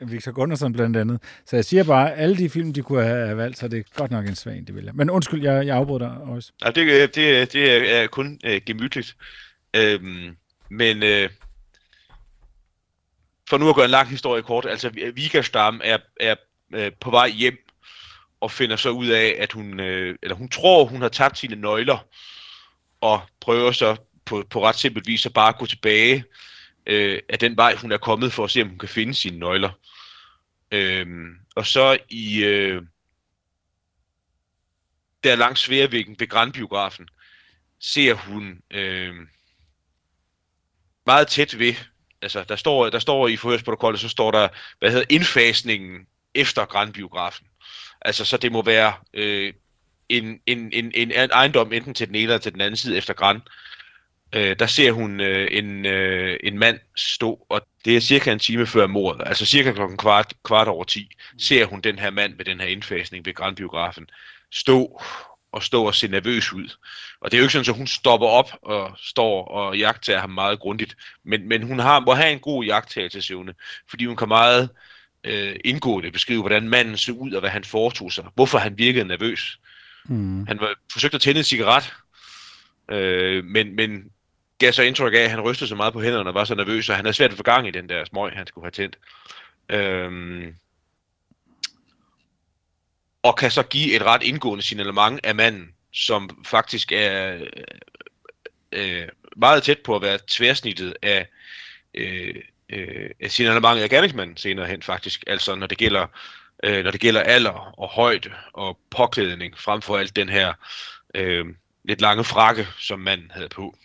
[0.00, 1.22] Victor Gunnarsson blandt andet.
[1.46, 3.82] Så jeg siger bare, at alle de film, de kunne have valgt, så det er
[3.94, 4.94] godt nok en svag, det vil jeg.
[4.94, 6.52] Men undskyld, jeg, jeg afbryder dig også.
[6.64, 9.16] Ja, det, øh, det, øh, det er kun uh, gemytligt.
[9.76, 10.36] Øhm,
[10.70, 11.30] men øh,
[13.48, 16.34] for nu at gøre en lang historie kort, altså Vigastam er, er
[16.74, 17.58] øh, på vej hjem
[18.40, 21.56] og finder så ud af, at hun, øh, eller hun tror, hun har tabt sine
[21.56, 22.06] nøgler,
[23.00, 26.24] og prøver så på, på ret simpelt vis at bare gå tilbage
[26.86, 29.38] øh, af den vej, hun er kommet for at se, om hun kan finde sine
[29.38, 29.70] nøgler.
[30.70, 32.82] Øhm, og så i øh,
[35.24, 37.08] der langs Sværvæggen ved Grandbiografen,
[37.80, 39.14] ser hun øh,
[41.06, 41.74] meget tæt ved,
[42.22, 47.46] altså der står, der står i forhørsprotokollet, så står der, hvad hedder indfasningen efter Grandbiografen.
[48.00, 49.52] Altså, så det må være øh,
[50.08, 53.14] en, en, en, en ejendom enten til den ene eller til den anden side efter
[53.14, 53.36] Grand.
[53.36, 53.69] Øh,
[54.32, 58.66] der ser hun øh, en, øh, en mand stå, og det er cirka en time
[58.66, 62.44] før mordet, altså cirka klokken kvart, kvart over 10, ser hun den her mand med
[62.44, 64.06] den her indfasning ved Grandbiografen
[64.52, 65.02] stå
[65.52, 66.76] og stå og se nervøs ud.
[67.20, 70.30] Og det er jo ikke sådan, at hun stopper op og står og jagter ham
[70.30, 73.54] meget grundigt, men, men hun har, må have en god jagttagelsesevne,
[73.90, 74.68] fordi hun kan meget
[75.24, 78.24] øh, indgående beskrive, hvordan manden så ud og hvad han foretog sig.
[78.34, 79.58] Hvorfor han virkede nervøs.
[80.04, 80.46] Mm.
[80.46, 81.94] Han var, forsøgte at tænde en cigaret,
[82.90, 84.04] øh, men, men
[84.60, 86.88] gav så indtryk af, at han rystede så meget på hænderne og var så nervøs,
[86.88, 88.98] og han havde svært at få gang i den der smøg, han skulle have tændt.
[89.68, 90.54] Øhm,
[93.22, 97.40] og kan så give et ret indgående signalement af manden, som faktisk er
[98.72, 101.26] øh, meget tæt på at være tværsnittet af,
[101.94, 102.34] øh,
[102.68, 105.24] øh, af signalementet af gerningsmanden senere hen faktisk.
[105.26, 106.06] Altså når det gælder
[106.64, 110.54] øh, når det gælder alder og højde og påklædning, frem for alt den her
[111.14, 111.46] øh,
[111.84, 113.76] lidt lange frakke, som manden havde på.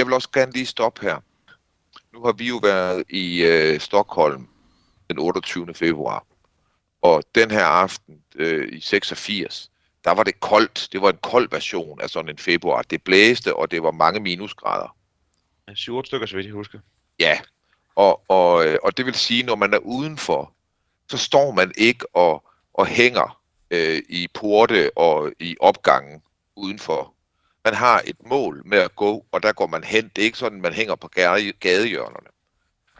[0.00, 1.20] Jeg vil også gerne lige stoppe her.
[2.12, 4.48] Nu har vi jo været i øh, Stockholm
[5.08, 5.74] den 28.
[5.74, 6.26] februar,
[7.02, 9.70] og den her aften øh, i 86,
[10.04, 10.88] der var det koldt.
[10.92, 12.82] Det var en kold version af sådan en februar.
[12.82, 14.96] Det blæste, og det var mange minusgrader.
[15.74, 16.78] 7 stykker, så vidt jeg husker.
[17.18, 17.40] Ja,
[17.94, 20.52] og, og, øh, og det vil sige, når man er udenfor,
[21.10, 26.22] så står man ikke og, og hænger øh, i porte og i opgangen
[26.56, 27.14] udenfor.
[27.64, 30.08] Man har et mål med at gå, og der går man hen.
[30.16, 31.08] Det er ikke sådan, man hænger på
[31.60, 32.28] gadehjørnerne.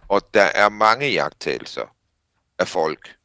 [0.09, 1.97] Og der er mange jagttagelser
[2.59, 3.17] af folk,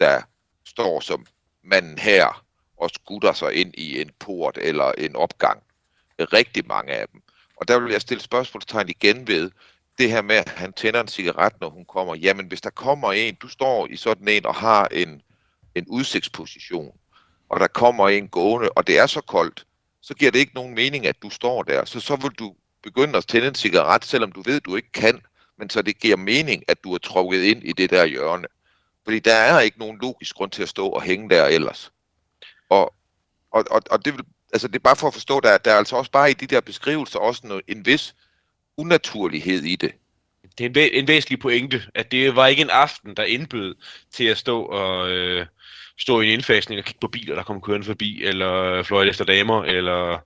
[0.00, 0.22] der
[0.64, 1.26] står som
[1.62, 2.44] manden her
[2.76, 5.62] og skutter sig ind i en port eller en opgang.
[6.18, 7.22] Rigtig mange af dem.
[7.56, 9.50] Og der vil jeg stille spørgsmålstegn igen ved,
[9.98, 12.14] det her med, at han tænder en cigaret, når hun kommer.
[12.14, 15.22] Jamen, hvis der kommer en, du står i sådan en og har en,
[15.74, 16.98] en udsigtsposition,
[17.48, 19.66] og der kommer en gående, og det er så koldt,
[20.06, 21.84] så giver det ikke nogen mening, at du står der.
[21.84, 24.92] Så så vil du begynde at tænde en cigaret, selvom du ved, at du ikke
[24.92, 25.20] kan,
[25.58, 28.46] men så det giver mening, at du er trukket ind i det der hjørne.
[29.04, 31.92] Fordi der er ikke nogen logisk grund til at stå og hænge der ellers.
[32.68, 32.94] Og,
[33.50, 35.76] og, og, og det, vil, altså det er bare for at forstå, der, der er
[35.76, 38.14] altså også bare i de der beskrivelser også noget, en vis
[38.76, 39.92] unaturlighed i det.
[40.58, 43.74] Det er en, væ- en væsentlig pointe, at det var ikke en aften, der indbød
[44.10, 45.46] til at stå og øh,
[45.98, 49.24] stå i en indfasning og kigge på biler, der kom kørende forbi, eller fløjte efter
[49.24, 50.18] damer, eller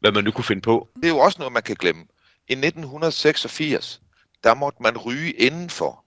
[0.00, 0.88] hvad man nu kunne finde på.
[0.96, 2.06] Det er jo også noget, man kan glemme.
[2.48, 4.00] I 1986,
[4.44, 6.04] der måtte man ryge indenfor.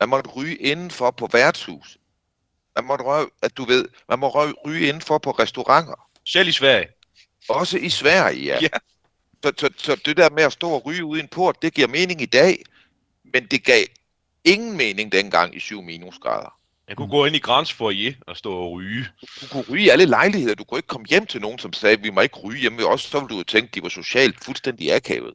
[0.00, 1.98] Man måtte ryge indenfor på værtshus.
[2.76, 6.08] Man måtte røge, at du ved, man må røge, ryge indenfor på restauranter.
[6.24, 6.88] Selv i Sverige.
[7.48, 8.58] Også i Sverige, ja.
[8.62, 8.68] Ja.
[9.44, 11.74] Så, så, så det der med at stå og ryge ude i en port, det
[11.74, 12.64] giver mening i dag,
[13.24, 13.84] men det gav
[14.44, 16.58] ingen mening dengang i 7 minusgrader.
[16.88, 19.08] Jeg kunne gå ind i Grans Foyer og stå og ryge.
[19.40, 20.54] Du kunne ryge i alle lejligheder.
[20.54, 22.84] Du kunne ikke komme hjem til nogen, som sagde, vi må ikke ryge hjemme ved
[22.86, 23.02] os.
[23.02, 25.34] Så ville du jo tænke, de var socialt fuldstændig akavet.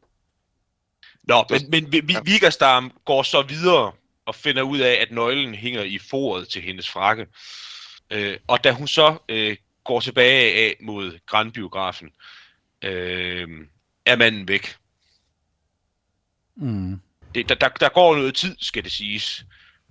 [1.23, 3.91] Nå, men, men vi- vi- Vigerstam går så videre
[4.25, 7.27] og finder ud af, at nøglen hænger i foret til hendes frakke.
[8.11, 12.09] Øh, og da hun så øh, går tilbage af mod Grandbiografen,
[12.83, 13.47] øh,
[14.05, 14.75] er manden væk.
[16.55, 17.01] Mm.
[17.35, 19.45] Det, der, der, der går noget tid, skal det siges,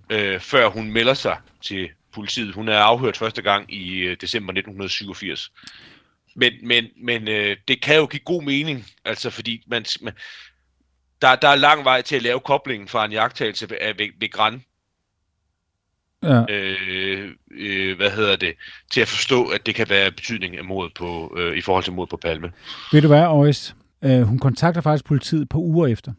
[0.09, 2.53] øh, før hun melder sig til politiet.
[2.55, 5.51] Hun er afhørt første gang i øh, december 1987.
[6.35, 10.13] Men, men, men øh, det kan jo give god mening, altså fordi man, man,
[11.21, 14.07] der, der er lang vej til at lave koblingen fra en jagttagelse ved, af- ved,
[14.19, 14.63] ved Gran,
[16.23, 16.43] Ja.
[16.49, 18.53] øh, øh, hvad hedder det,
[18.91, 21.93] til at forstå, at det kan være betydning af mordet på, øh, i forhold til
[21.93, 22.51] mordet på Palme.
[22.91, 23.75] Ved du hvad, Øjs?
[24.03, 26.13] Øh, hun kontakter faktisk politiet på uger efter.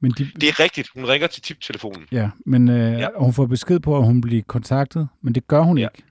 [0.00, 2.02] Men de, Det er rigtigt, hun ringer til tiptelefonen.
[2.12, 2.98] Ja, men øh, Ja.
[2.98, 3.08] ja.
[3.18, 5.88] hun får besked på, at hun bliver kontaktet, men det gør hun Ja.
[5.96, 6.08] ikke.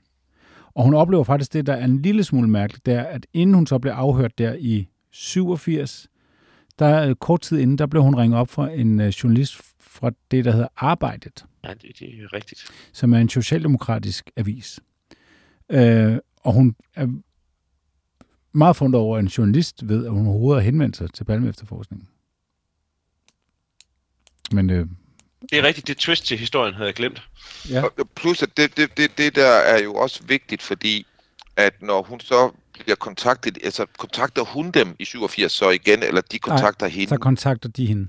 [0.74, 3.54] Og hun oplever faktisk det, der er en lille smule mærkeligt, det er, at inden
[3.54, 6.08] hun så blev afhørt der i 87,
[6.80, 10.12] der øh, kort tid inden, der blev hun ringet op fra en øh, journalist fra
[10.32, 12.66] det, der hedder Arbejdet, Ja, det, det er rigtigt.
[12.94, 14.80] som er en socialdemokratisk avis.
[15.72, 17.08] Øh, og hun er
[18.54, 21.50] meget fundet over, at en journalist ved, at hun overhovedet har henvendt sig til Palme
[21.50, 22.08] efterforskningen.
[24.52, 24.88] Men øh,
[25.52, 27.22] Det er rigtigt, det twist til historien havde jeg glemt.
[27.70, 31.06] ja, Og plus, at det, det, det, det der er jo også vigtigt, fordi
[31.56, 36.22] at når hun så bliver kontaktet, altså kontakter hun dem i 87 så igen, eller
[36.22, 37.10] de kontakter hende.
[37.10, 38.08] så kontakter de hende.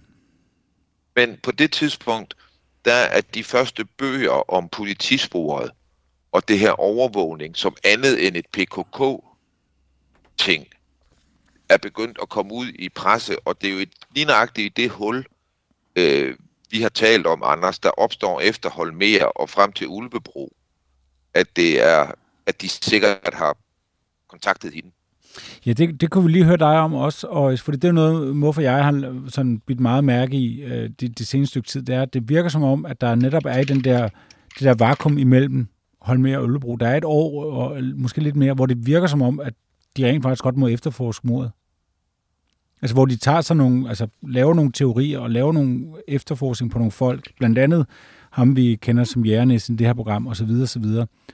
[1.17, 2.35] Men på det tidspunkt,
[2.85, 5.71] der er de første bøger om politisporet
[6.33, 10.67] og det her overvågning som andet end et PKK-ting,
[11.69, 14.83] er begyndt at komme ud i presse, og det er jo et, lige nøjagtigt i
[14.83, 15.27] det hul,
[15.97, 16.35] øh,
[16.71, 20.53] vi har talt om, Anders, der opstår efter Holmer og frem til Ulvebro,
[21.35, 22.11] at det er,
[22.47, 23.57] at de sikkert har
[24.29, 24.91] kontaktet hende.
[25.67, 28.37] Ja, det, det kunne vi lige høre dig om også, og fordi det er noget,
[28.37, 31.83] må for jeg har sådan bidt meget mærke i øh, det, det seneste stykke tid,
[31.83, 34.09] det er, at det virker som om, at der netop er i den der,
[34.55, 35.69] det der vakuum imellem
[36.01, 36.77] Holmer og Ølbro.
[36.77, 39.55] Der er et år, og måske lidt mere, hvor det virker som om, at
[39.97, 41.51] de rent faktisk godt må efterforske mordet.
[42.83, 46.79] Altså, hvor de tager sig nogle, altså, laver nogle teorier og laver nogle efterforskning på
[46.79, 47.33] nogle folk.
[47.39, 47.87] Blandt andet
[48.31, 50.51] ham, vi kender som Jærnæs i det her program, osv.
[50.63, 50.85] osv.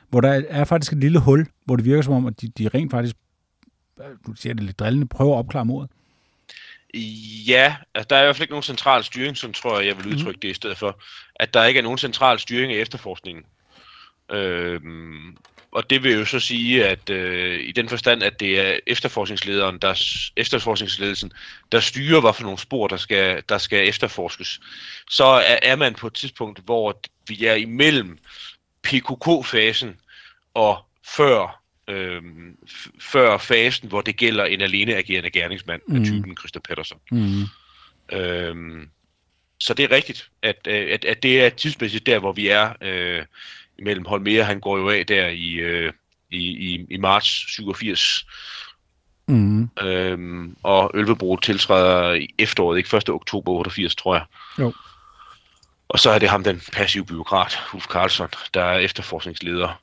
[0.09, 2.69] Hvor der er faktisk et lille hul, hvor det virker som om, at de, de
[2.69, 3.17] rent faktisk
[4.27, 5.91] du siger det lidt drillende, prøve at opklare mordet?
[7.49, 9.97] Ja, altså, der er i hvert fald ikke nogen central styring, som tror jeg, jeg
[9.97, 11.01] vil udtrykke det i stedet for.
[11.37, 13.45] At der ikke er nogen central styring af efterforskningen.
[14.33, 15.37] Øhm,
[15.73, 19.79] og det vil jo så sige, at øh, i den forstand, at det er efterforskningslederen,
[19.79, 20.03] der
[20.37, 21.33] efterforskningsledelsen,
[21.73, 24.61] der styrer, hvad for nogle spor, der skal, der skal efterforskes,
[25.11, 28.19] så er, er man på et tidspunkt, hvor vi er imellem
[28.83, 29.97] PKK-fasen
[30.55, 32.23] og før, øh,
[33.01, 35.97] før fasen, hvor det gælder en alene agerende gerningsmand mm.
[35.97, 37.01] af typen Christa Pettersson.
[37.11, 37.45] Mm.
[38.13, 38.89] Øhm,
[39.61, 43.25] så det er rigtigt, at, at, at det er tidsmæssigt der, hvor vi er øh,
[43.83, 45.93] mellem Holmere, han går jo af der i, øh,
[46.31, 48.27] i, i, i marts 87.
[49.29, 49.71] Mm.
[49.83, 53.09] Øhm, og Ølvebro tiltræder i efteråret, ikke 1.
[53.09, 54.25] oktober 88, tror jeg.
[54.59, 54.73] Jo.
[55.89, 59.81] Og så er det ham, den passive byråkrat, Ulf Karlsson, der er efterforskningsleder.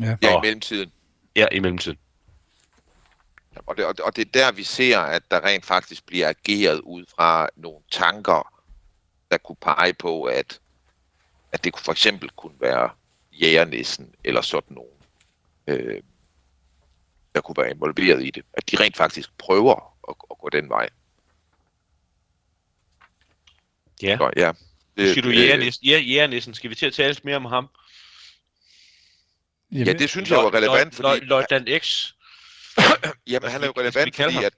[0.00, 0.92] Ja, ja i mellemtiden.
[1.36, 1.98] Ja, i mellemtiden.
[3.66, 7.04] Og det, og det er der, vi ser, at der rent faktisk bliver ageret ud
[7.16, 8.52] fra nogle tanker,
[9.30, 10.60] der kunne pege på, at
[11.54, 12.90] at det for eksempel kunne være
[13.32, 14.98] jægernissen eller sådan nogen,
[15.66, 16.02] øh,
[17.34, 18.44] der kunne være involveret i det.
[18.52, 20.88] At de rent faktisk prøver at, at gå den vej.
[24.02, 24.16] Ja.
[24.16, 24.52] Så, ja.
[24.96, 25.86] Det, Siger du øh, jægernissen?
[25.86, 26.54] Ja, jægernissen.
[26.54, 27.68] Skal vi til at tale mere om ham?
[29.72, 31.24] Ja, det synes jeg var relevant, fordi...
[31.24, 32.12] Løjtnant X.
[33.32, 34.54] Jamen, han er jo relevant, fordi at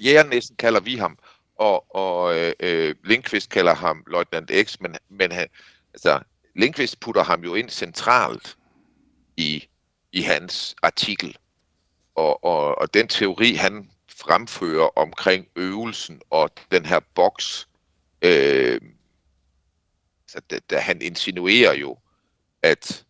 [0.00, 1.18] jægernissen kalder vi ham,
[1.56, 5.48] og, og øh, øh Linkvist kalder ham Løjtnant X, men, men han,
[5.96, 6.20] altså,
[6.54, 8.58] Lindqvist putter ham jo ind centralt
[9.36, 9.68] i,
[10.12, 11.36] i hans artikel.
[12.14, 17.68] Og, og, og den teori, han fremfører omkring øvelsen og den her boks,
[18.22, 18.80] øh,
[20.26, 21.98] så da, da han insinuerer jo,
[22.62, 23.04] at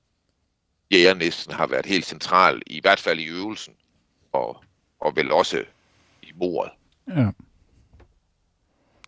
[0.90, 3.74] jægernæsten har været helt central, i hvert fald i øvelsen,
[4.32, 4.64] og,
[5.00, 5.64] og vel også
[6.22, 6.72] i mordet.
[7.08, 7.30] Ja.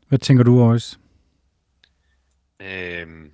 [0.08, 0.98] Hvad tænker du, også?
[2.60, 3.32] Øhm,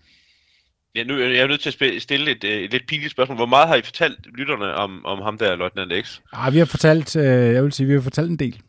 [0.94, 3.36] Ja, nu jeg er nødt til at stille et, et lidt pinligt spørgsmål.
[3.36, 6.20] Hvor meget har I fortalt lytterne om, om ham der, Løjtnant X?
[6.32, 8.62] Ah, vi har fortalt, øh, jeg vil sige, vi har fortalt en del.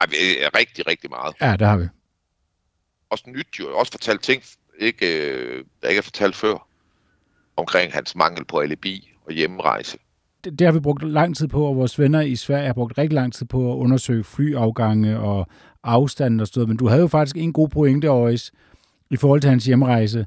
[0.00, 0.06] Ej,
[0.58, 1.34] rigtig, rigtig meget.
[1.40, 1.84] Ja, det har vi.
[3.10, 3.78] Også nyt jo.
[3.78, 4.42] Også fortalt ting,
[4.78, 6.68] ikke, øh, der ikke er fortalt før.
[7.56, 9.98] Omkring hans mangel på alibi og hjemrejse.
[10.44, 12.98] Det, det har vi brugt lang tid på, og vores venner i Sverige har brugt
[12.98, 15.48] rigtig lang tid på at undersøge flyafgange og
[15.82, 16.68] afstanden og sådan noget.
[16.68, 18.52] Men du havde jo faktisk en god pointe, Øjs,
[19.10, 20.26] i forhold til hans hjemrejse.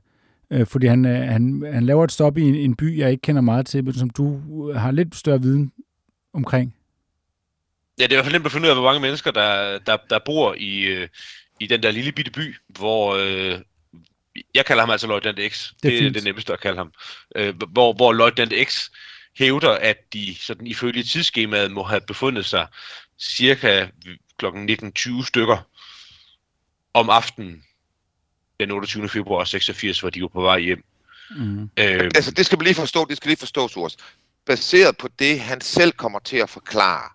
[0.52, 3.22] Øh, fordi han, øh, han, han laver et stop i en, en by, jeg ikke
[3.22, 4.42] kender meget til, men som du
[4.74, 5.72] har lidt større viden
[6.34, 6.76] omkring.
[8.00, 9.80] Ja, det er i hvert fald nemt at finde ud af, hvor mange mennesker, der,
[9.80, 11.08] der, der bor i, øh,
[11.60, 13.16] i den der lille bitte by, hvor...
[13.16, 13.60] Øh,
[14.56, 15.72] jeg kalder ham altså Løjtnant X.
[15.84, 16.94] Det er, det er det nemmeste at kalde ham.
[17.36, 18.90] Øh, hvor, hvor Løjtnant X
[19.38, 22.68] hævder, at de sådan ifølge tidsskemaet må have befundet sig
[23.20, 23.88] cirka
[24.38, 24.46] kl.
[24.46, 25.68] 19.20 stykker
[26.94, 27.64] om aftenen
[28.60, 29.10] den 28.
[29.10, 30.84] februar 86, hvor de var på vej hjem.
[31.32, 31.64] Mm.
[31.64, 33.98] Øh, altså, det skal man lige forstå, det skal lige forstås, Urs.
[34.46, 37.10] Baseret på det, han selv kommer til at forklare,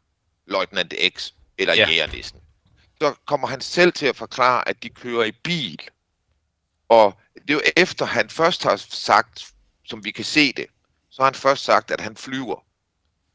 [0.46, 1.88] Løjtnant X, eller ja.
[1.88, 2.38] jægernissen,
[3.00, 5.78] så kommer han selv til at forklare, at de kører i bil.
[6.88, 9.52] Og det er jo efter, han først har sagt,
[9.84, 10.66] som vi kan se det,
[11.10, 12.64] så har han først sagt, at han flyver.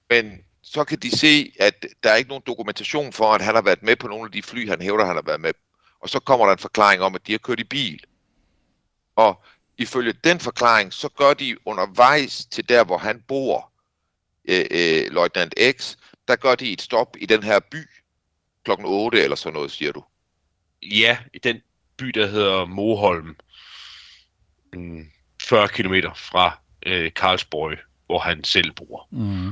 [0.09, 3.61] Men så kan de se, at der er ikke nogen dokumentation for, at han har
[3.61, 5.53] været med på nogle af de fly, han hævder, han har været med
[5.99, 8.03] og så kommer der en forklaring om, at de har kørt i bil.
[9.15, 9.43] Og
[9.77, 13.71] ifølge den forklaring, så gør de undervejs til der, hvor han bor,
[14.45, 15.95] øh, øh, Løjtnant X,
[16.27, 17.89] der gør de et stop i den her by
[18.63, 20.03] klokken 8 eller sådan noget, siger du?
[20.81, 21.61] Ja, i den
[21.97, 23.35] by, der hedder Moholm,
[25.41, 29.07] 40 km fra øh, Karlsborg, hvor han selv bor.
[29.11, 29.51] Mm.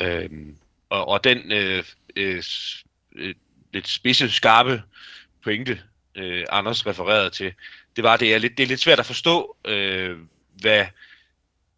[0.00, 0.56] Øhm,
[0.88, 1.84] og, og den øh,
[2.16, 2.42] øh,
[3.14, 3.34] øh
[3.72, 4.82] lidt spidse, skarpe
[5.44, 5.80] pointe,
[6.14, 7.52] øh, Anders refererede til,
[7.96, 10.18] det var, det er lidt, det er lidt svært at forstå, øh,
[10.60, 10.86] hvad...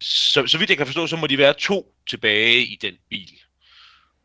[0.01, 3.31] Så, så vidt jeg kan forstå, så må de være to tilbage i den bil.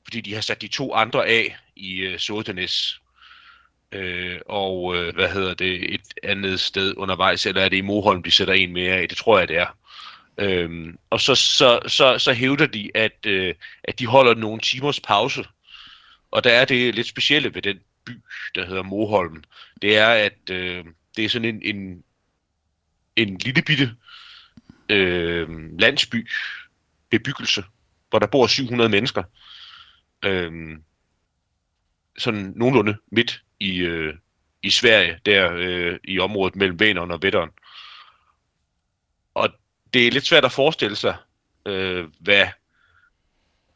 [0.05, 3.01] Fordi de har sat de to andre af i øh, Sotenes.
[3.93, 8.23] Øh, og øh, hvad hedder det, et andet sted undervejs, eller er det i Moholm,
[8.23, 9.09] de sætter en mere af?
[9.09, 9.77] Det tror jeg, det er.
[10.39, 13.55] Øhm, og så, så, så, så hævder de, at, øh,
[13.85, 15.45] at de holder nogle timers pause.
[16.31, 18.13] Og der er det lidt specielle ved den by,
[18.55, 19.45] der hedder Moholm,
[19.83, 20.85] det er, at øh,
[21.17, 22.05] det er sådan en, en,
[23.17, 23.97] en lille bitte
[24.89, 25.49] øh,
[25.79, 26.29] landsby,
[27.11, 27.65] bebyggelse,
[28.11, 29.23] hvor der bor 700 mennesker.
[30.25, 30.79] Øh,
[32.19, 34.15] sådan nogenlunde midt i, øh,
[34.63, 37.51] i Sverige, der øh, i området mellem Vänern og Vättern.
[39.35, 39.49] Og
[39.95, 41.17] det er lidt svært at forestille sig,
[41.67, 42.47] øh, hvad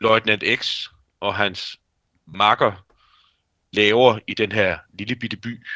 [0.00, 0.88] Leutnant X
[1.20, 1.80] og hans
[2.26, 2.85] marker
[3.76, 5.66] laver i den her lille bitte by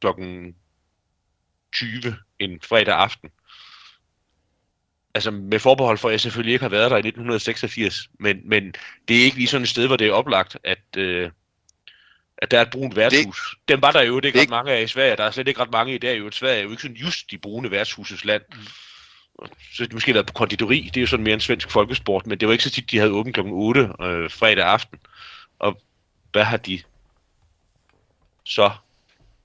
[0.00, 0.54] klokken
[1.72, 3.30] 20 en fredag aften.
[5.14, 8.74] Altså med forbehold for, at jeg selvfølgelig ikke har været der i 1986, men, men
[9.08, 11.30] det er ikke lige sådan et sted, hvor det er oplagt, at, øh,
[12.38, 13.56] at der er et brunt værtshus.
[13.60, 15.16] Det, Dem var der jo ikke det, ret mange af i Sverige.
[15.16, 16.18] Der er slet ikke ret mange i dag.
[16.18, 16.30] Jo.
[16.30, 18.42] Sverige er jo ikke sådan just de brune værtshusets land.
[18.54, 19.46] Mm.
[19.72, 20.90] Så det måske været på konditori.
[20.94, 22.98] Det er jo sådan mere en svensk folkesport, men det var ikke så tit, de
[22.98, 23.40] havde åbent kl.
[23.44, 24.98] 8 øh, fredag aften.
[25.58, 25.82] Og
[26.32, 26.82] hvad har de
[28.44, 28.70] så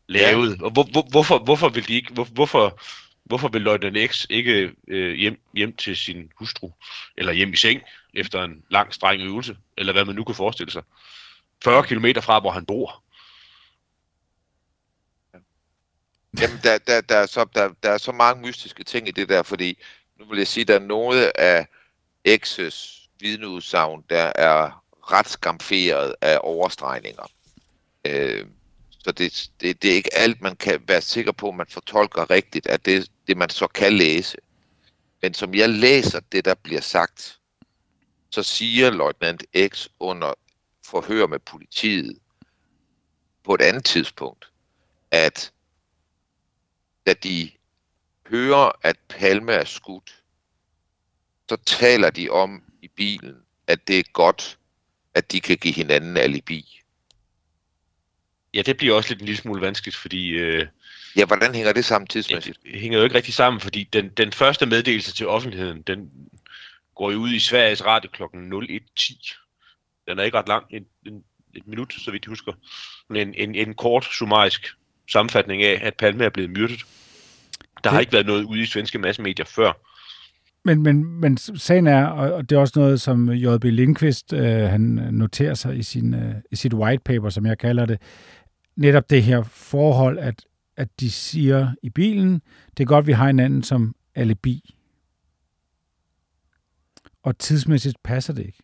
[0.07, 0.57] lavet?
[0.59, 0.65] Ja.
[0.65, 2.81] Og hvor, hvor, hvorfor, hvorfor vil de ikke, hvor, hvorfor,
[3.23, 6.71] hvorfor vil Løjtnant X ikke øh, hjem, hjem til sin hustru,
[7.17, 7.81] eller hjem i seng,
[8.13, 10.83] efter en lang, streng øvelse, eller hvad man nu kan forestille sig?
[11.63, 13.03] 40 km fra, hvor han bor.
[16.41, 19.29] Jamen, der, der, der, er så, der, der er så mange mystiske ting i det
[19.29, 19.77] der, fordi
[20.19, 21.67] nu vil jeg sige, der er noget af
[22.27, 27.31] X's vidneudsagn, der er ret skamferet af overstregninger.
[28.05, 28.45] Øh,
[29.03, 32.67] så det, det, det er ikke alt, man kan være sikker på, man fortolker rigtigt,
[32.67, 34.37] at det, det man så kan læse.
[35.21, 37.39] Men som jeg læser det, der bliver sagt,
[38.29, 40.33] så siger løjtnant X under
[40.85, 42.17] forhør med politiet
[43.43, 44.51] på et andet tidspunkt,
[45.11, 45.51] at
[47.07, 47.51] da de
[48.27, 50.23] hører, at Palme er skudt,
[51.49, 53.35] så taler de om i bilen,
[53.67, 54.59] at det er godt,
[55.13, 56.81] at de kan give hinanden alibi.
[58.53, 60.29] Ja, det bliver også lidt en lille smule vanskeligt, fordi...
[60.29, 60.67] Øh,
[61.15, 62.57] ja, hvordan hænger det sammen tidsmæssigt?
[62.63, 66.09] Det hænger jo ikke rigtig sammen, fordi den, den første meddelelse til offentligheden, den
[66.95, 68.23] går jo ud i Sveriges Radio kl.
[68.23, 69.35] 01.10.
[70.07, 71.23] Den er ikke ret lang, en, en,
[71.55, 72.53] et minut, så vidt jeg husker.
[73.09, 74.67] Men en, en, en kort, summarisk
[75.11, 76.79] sammenfatning af, at Palme er blevet myrdet.
[76.79, 77.91] Der det...
[77.91, 79.73] har ikke været noget ude i svenske massemedier før.
[80.65, 83.63] Men, men, men sagen er, og det er også noget, som J.B.
[83.63, 84.81] Lindqvist øh, han
[85.11, 88.01] noterer sig i, sin, øh, i sit white paper, som jeg kalder det,
[88.79, 90.45] netop det her forhold, at,
[90.77, 92.41] at de siger i bilen,
[92.77, 94.75] det er godt, vi har anden som alibi.
[97.23, 98.59] Og tidsmæssigt passer det ikke.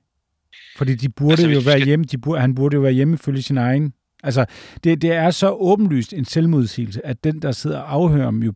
[0.77, 1.85] Fordi de burde altså, jo være skal...
[1.85, 3.93] hjemme, de burde, han burde jo være hjemme ifølge sin egen.
[4.23, 4.45] Altså,
[4.83, 8.53] det, det er så åbenlyst en selvmodsigelse, at den, der sidder og afhører dem, jo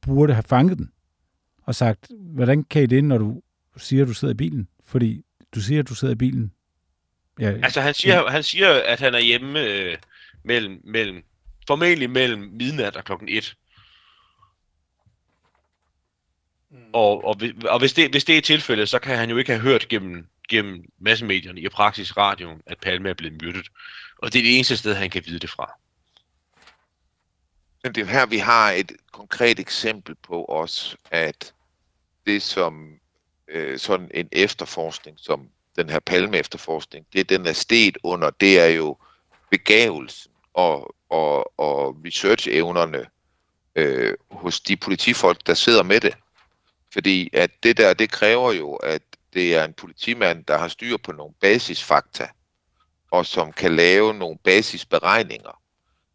[0.00, 0.90] burde have fanget den.
[1.62, 3.40] Og sagt, hvordan kan I det, når du
[3.76, 4.68] siger, at du sidder i bilen?
[4.84, 5.22] Fordi
[5.54, 6.52] du siger, at du sidder i bilen.
[7.40, 8.26] Ja, altså, han siger, ja.
[8.28, 9.96] han siger at han er hjemme øh,
[10.46, 11.24] mellem, mellem,
[11.66, 13.56] formentlig mellem midnat og klokken 1.
[16.70, 16.78] Mm.
[16.92, 17.36] Og, og,
[17.68, 20.26] og hvis, det, hvis det er tilfældet, så kan han jo ikke have hørt gennem,
[20.48, 23.68] gennem massemedierne i praksis radioen, at Palme er blevet myrdet.
[24.18, 25.72] Og det er det eneste sted, han kan vide det fra.
[27.82, 31.54] Men det er her, vi har et konkret eksempel på os, at
[32.26, 32.98] det som
[33.48, 38.66] øh, sådan en efterforskning, som den her Palme-efterforskning, det den er sted under, det er
[38.66, 38.96] jo
[39.50, 43.06] begavelsen og, og, og research-evnerne
[43.76, 46.14] øh, hos de politifolk, der sidder med det.
[46.92, 49.02] Fordi at det der, det kræver jo, at
[49.34, 52.28] det er en politimand, der har styr på nogle basisfakta,
[53.10, 55.60] og som kan lave nogle basisberegninger,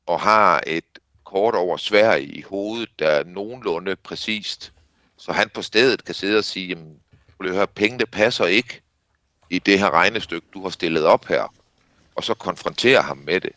[0.06, 4.74] og har et kort over Sverige i hovedet, der er nogenlunde præcist,
[5.18, 6.98] så han på stedet kan sidde og sige, jamen,
[7.42, 8.82] høre, pengene passer ikke
[9.50, 11.54] i det her regnestykke, du har stillet op her,
[12.16, 13.52] og så konfrontere ham med det.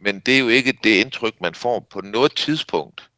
[0.00, 3.10] Men det er jo ikke det indtryk, man får på noget tidspunkt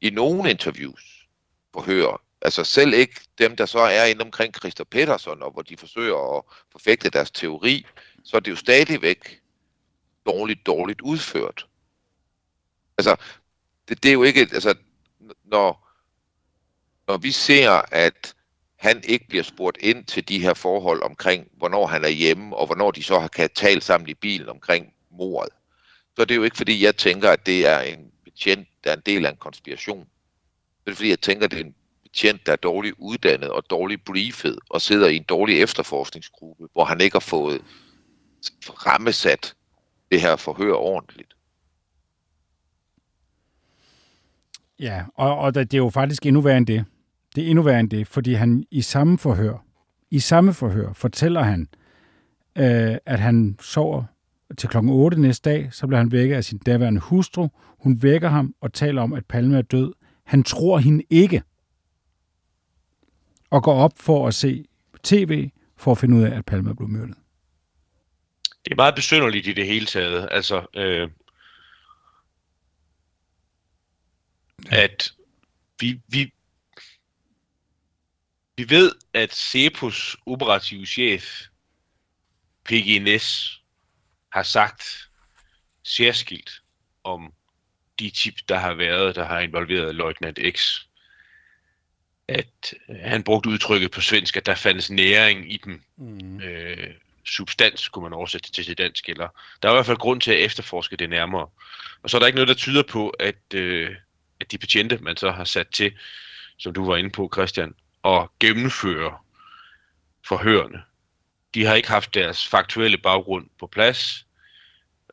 [0.00, 1.28] i nogen interviews
[1.72, 2.18] på høre.
[2.40, 6.36] Altså selv ikke dem, der så er inde omkring Christer Petersen, og hvor de forsøger
[6.36, 7.86] at forfægte deres teori,
[8.24, 9.40] så er det jo stadigvæk
[10.26, 11.66] dårligt, dårligt udført.
[12.98, 13.16] Altså,
[13.88, 14.74] det, det er jo ikke, altså,
[15.44, 15.88] når,
[17.08, 18.34] når vi ser, at
[18.76, 22.66] han ikke bliver spurgt ind til de her forhold omkring, hvornår han er hjemme, og
[22.66, 25.52] hvornår de så har kan tale sammen i bilen omkring mordet,
[26.16, 28.96] så er det jo ikke, fordi jeg tænker, at det er en betjent, der er
[28.96, 30.06] en del af en konspiration.
[30.84, 33.70] Det er fordi, jeg tænker, at det er en betjent, der er dårligt uddannet og
[33.70, 37.62] dårligt briefet, og sidder i en dårlig efterforskningsgruppe, hvor han ikke har fået
[38.86, 39.54] rammesat
[40.12, 41.36] det her forhør ordentligt.
[44.78, 46.84] Ja, og, og det er jo faktisk endnu værre end det.
[47.34, 49.64] Det er endnu værre end det, fordi han i samme forhør,
[50.10, 51.68] i samme forhør, fortæller han,
[52.56, 54.04] øh, at han sover
[54.58, 57.48] til klokken 8 næste dag, så bliver han vækket af sin daværende hustru.
[57.78, 59.92] Hun vækker ham og taler om, at Palme er død.
[60.24, 61.42] Han tror hende ikke.
[63.50, 64.64] Og går op for at se
[65.02, 67.16] tv, for at finde ud af, at Palme er blevet myrdet.
[68.64, 70.28] Det er meget besynderligt i det hele taget.
[70.30, 71.10] Altså, øh,
[74.70, 75.12] at
[75.80, 76.32] vi, vi,
[78.56, 81.46] vi ved, at Cepos operative chef
[82.64, 83.60] PGNS
[84.36, 85.08] har sagt
[85.84, 86.50] særskilt
[87.04, 87.32] om
[87.98, 90.80] de tip, der har været, der har involveret Løjtnant X,
[92.28, 95.82] at han brugte udtrykket på svensk, at der fandtes næring i dem.
[95.96, 96.40] Mm.
[96.40, 99.28] Øh, substans, kunne man oversætte til til dansk, eller
[99.62, 101.48] der er i hvert fald grund til at efterforske det nærmere.
[102.02, 103.96] Og så er der ikke noget, der tyder på, at, øh,
[104.40, 105.98] at de betjente, man så har sat til,
[106.58, 107.74] som du var inde på, Christian,
[108.04, 109.18] at gennemføre
[110.28, 110.82] forhørende.
[111.54, 114.25] De har ikke haft deres faktuelle baggrund på plads,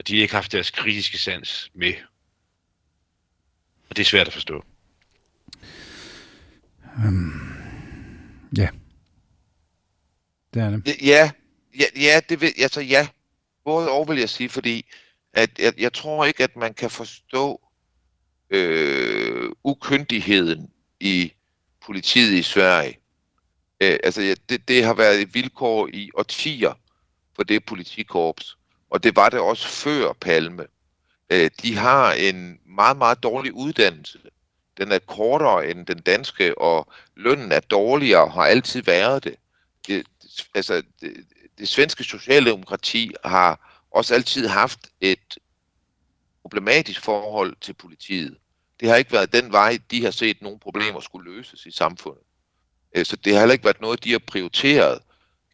[0.03, 1.93] og de har ikke haft deres kritiske sans med.
[3.89, 4.63] Og det er svært at forstå.
[6.97, 7.53] Um,
[8.57, 8.69] ja.
[10.53, 11.01] Det er det.
[11.01, 11.31] Ja,
[11.79, 13.07] ja, ja, det vil, altså ja.
[13.65, 14.85] Både og vil jeg sige, fordi
[15.33, 17.61] at jeg, jeg tror ikke, at man kan forstå
[18.49, 21.33] øh, ukyndigheden i
[21.85, 22.99] politiet i Sverige.
[23.81, 26.79] Øh, altså, ja, det, det har været et vilkår i årtier
[27.35, 28.57] for det politikorps,
[28.93, 30.67] og det var det også før Palme.
[31.29, 34.19] Øh, de har en meget, meget dårlig uddannelse.
[34.77, 39.35] Den er kortere end den danske, og lønnen er dårligere, har altid været det.
[39.87, 40.05] det
[40.55, 41.13] altså, det,
[41.57, 45.37] det svenske socialdemokrati har også altid haft et
[46.41, 48.37] problematisk forhold til politiet.
[48.79, 52.23] Det har ikke været den vej, de har set nogle problemer skulle løses i samfundet.
[52.95, 54.99] Øh, så det har heller ikke været noget, de har prioriteret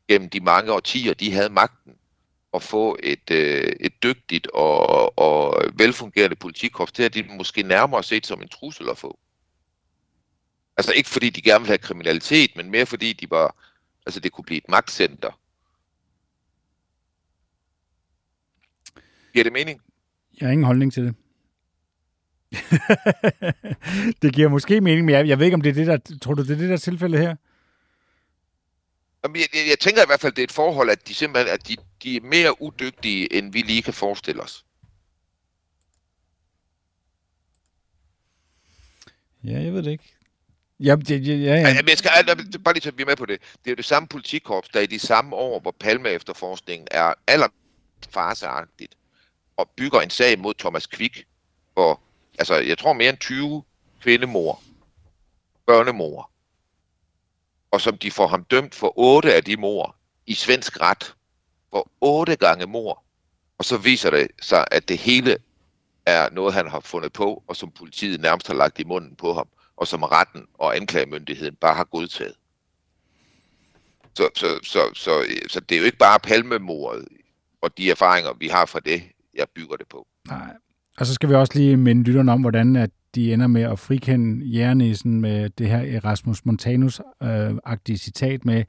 [0.07, 1.98] gennem de mange årtier, de havde magten
[2.53, 6.91] at få et, øh, et dygtigt og, og velfungerende politikorps.
[6.91, 9.19] Det har de måske nærmere set som en trussel at få.
[10.77, 13.55] Altså ikke fordi de gerne vil have kriminalitet, men mere fordi de var,
[14.05, 15.39] altså det kunne blive et magtcenter.
[19.33, 19.81] Giver det mening?
[20.39, 21.15] Jeg har ingen holdning til det.
[24.21, 26.17] det giver måske mening, men jeg, jeg ved ikke, om det er det, der...
[26.21, 27.35] Tror du, det er det, der tilfælde tilfældet her?
[29.23, 31.53] Jamen, jeg, jeg, jeg tænker i hvert fald, det er et forhold, at de simpelthen
[31.53, 34.65] at de, de er mere udygtige, end vi lige kan forestille os.
[39.43, 40.15] Ja, jeg ved det ikke.
[40.79, 41.53] Ja, det, ja, ja.
[41.55, 41.81] ja.
[41.87, 42.11] Jeg skal,
[42.63, 43.41] bare lige så vi er med på det.
[43.41, 47.13] Det er jo det samme politikorps, der i de samme år, hvor Palme efterforskningen er
[47.27, 47.47] aller
[48.09, 48.95] farseagtigt,
[49.57, 51.27] og bygger en sag mod Thomas Quick,
[51.73, 52.01] hvor,
[52.39, 53.63] altså, jeg tror mere end 20
[54.01, 54.61] kvindemor,
[55.65, 56.31] børnemor,
[57.71, 59.95] og som de får ham dømt for otte af de mor
[60.27, 61.15] i svensk ret,
[61.69, 63.03] for otte gange mor,
[63.57, 65.37] og så viser det sig, at det hele
[66.05, 69.33] er noget, han har fundet på, og som politiet nærmest har lagt i munden på
[69.33, 69.47] ham,
[69.77, 72.35] og som retten og anklagemyndigheden bare har godtaget.
[74.13, 77.07] Så, så, så, så, så det er jo ikke bare palmemordet
[77.61, 79.03] og de erfaringer, vi har fra det,
[79.33, 80.07] jeg bygger det på.
[80.27, 80.53] Nej.
[80.97, 83.79] Og så skal vi også lige minde lytterne om, hvordan at de ender med at
[83.79, 88.63] frikende Jernæsen med det her Erasmus Montanus-agtige øh, citat med,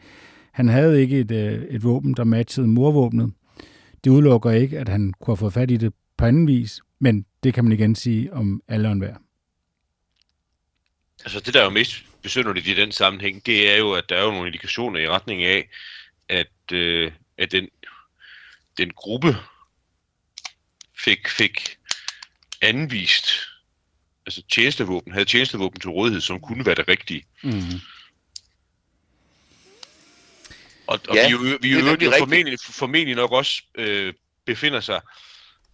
[0.52, 3.32] han havde ikke et, øh, et våben, der matchede morvåbnet.
[4.04, 7.26] Det udelukker ikke, at han kunne have fået fat i det på anden vis, men
[7.42, 9.16] det kan man igen sige om alle og enhver.
[11.24, 14.16] Altså det, der er jo mest besynderligt i den sammenhæng, det er jo, at der
[14.16, 15.68] er jo nogle indikationer i retning af,
[16.28, 17.68] at, øh, at den,
[18.78, 19.36] den gruppe
[20.98, 21.76] fik, fik
[22.62, 23.26] anvist
[24.30, 27.24] altså tjenestevåben, havde tjenestevåben til rådighed, som kunne være det rigtige.
[27.42, 27.80] Mm.
[30.86, 34.14] Og, og ja, vi, vi, vi jo formentlig, formentlig nok også øh,
[34.44, 35.00] befinder sig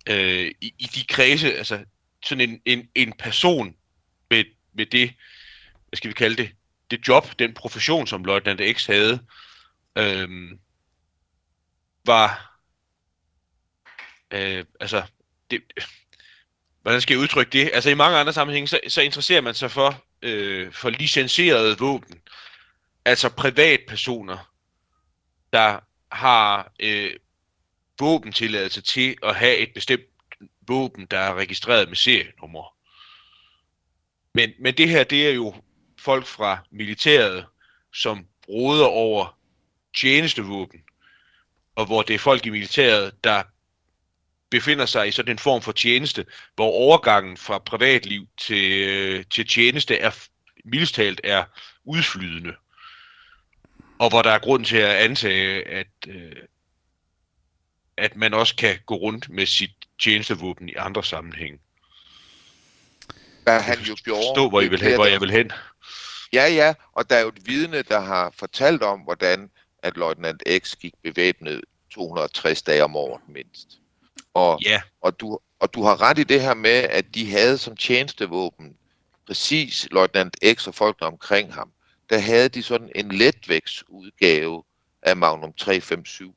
[0.09, 1.85] øh, i, i de kredse, altså
[2.25, 3.77] sådan en, en, en person
[4.31, 5.15] med, med det,
[5.89, 6.51] hvad skal vi kalde det,
[6.91, 9.21] det job, den profession, som Løjtnant X havde,
[9.99, 10.29] øh,
[12.07, 12.59] var,
[14.31, 15.03] øh, altså,
[15.51, 15.63] det,
[16.87, 17.71] hvordan skal jeg udtrykke det?
[17.75, 22.21] Altså i mange andre sammenhænge, så, så interesserer man sig for, øh, for licenserede våben.
[23.05, 24.53] Altså privatpersoner,
[25.53, 25.79] der
[26.13, 27.11] har øh,
[28.01, 30.05] våbentilladelse til at have et bestemt
[30.69, 32.77] våben, der er registreret med serienummer.
[34.35, 35.55] Men, men det her, det er jo
[35.99, 37.47] folk fra militæret,
[37.95, 39.39] som råder over
[40.01, 40.81] tjenestevåben,
[41.77, 43.43] og hvor det er folk i militæret, der
[44.51, 49.49] befinder sig i sådan en form for tjeneste, hvor overgangen fra privatliv til, øh, til
[49.49, 50.11] tjeneste er
[50.65, 51.45] mildstalt er
[51.85, 52.55] udflydende.
[53.99, 56.33] Og hvor der er grund til at antage, at, øh,
[57.97, 61.59] at man også kan gå rundt med sit tjenestevåben i andre sammenhænge.
[63.43, 64.23] Hvad han jo gjorde...
[64.35, 65.53] Stå, hvor, I vil hen, hvor jeg vil hen.
[66.33, 69.51] Ja, ja, og der er jo et vidne, der har fortalt om, hvordan
[69.83, 73.69] at løjtnant X gik bevæbnet 260 dage om året mindst.
[74.37, 74.83] Og, ja.
[75.01, 78.77] og, du, og du har ret i det her med, at de havde som tjenestevåben,
[79.27, 81.73] præcis løjtnant X og folkene omkring ham,
[82.11, 84.63] der havde de sådan en letvægtsudgave
[85.03, 86.33] af Magnum 357.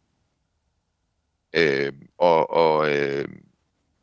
[1.54, 3.28] Øh, og, og, øh,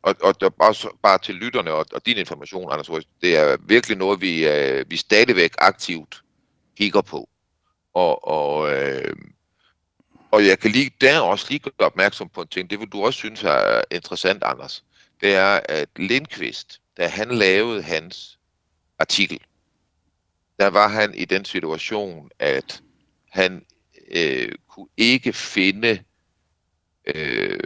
[0.01, 0.73] og, og der, bare,
[1.03, 4.85] bare til lytterne og, og din information, Anders Røst, det er virkelig noget, vi, øh,
[4.89, 6.23] vi stadigvæk aktivt
[6.77, 7.29] kigger på.
[7.93, 9.15] Og, og, øh,
[10.37, 13.05] og jeg kan lige, der også lige gøre opmærksom på en ting, det vil du
[13.05, 14.83] også synes er interessant, Anders.
[15.21, 18.39] Det er, at Lindqvist, da han lavede hans
[18.99, 19.39] artikel,
[20.59, 22.81] der var han i den situation, at
[23.29, 23.65] han
[24.11, 26.03] øh, kunne ikke finde
[27.05, 27.59] øh,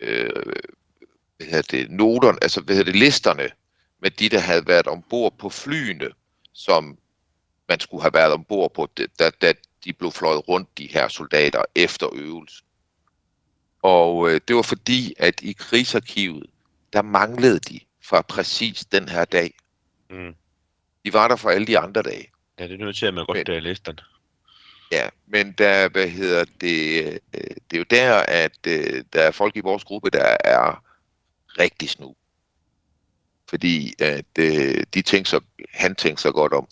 [0.00, 0.30] øh,
[1.36, 3.50] hvad hedder det, noterne, altså hvad hedder det, listerne
[4.02, 6.10] med de, der havde været ombord på flyene,
[6.52, 6.98] som
[7.68, 8.88] man skulle have været ombord på,
[9.18, 9.52] da, da
[9.84, 12.64] de blev fløjet rundt, de her soldater, efter øvelsen.
[13.82, 16.46] Og øh, det var fordi, at i krigsarkivet,
[16.92, 19.54] der manglede de fra præcis den her dag.
[20.10, 20.34] Mm.
[21.04, 22.26] De var der for alle de andre dage.
[22.58, 24.00] Ja, det er nødt til, at man godt Men- læse den.
[24.92, 27.04] Ja, men der, hvad hedder det,
[27.34, 30.84] øh, det er jo der, at øh, der er folk i vores gruppe, der er
[31.58, 32.14] rigtig snu.
[33.48, 35.40] Fordi at øh, de tænkte så,
[35.72, 36.68] han tænkte så godt om.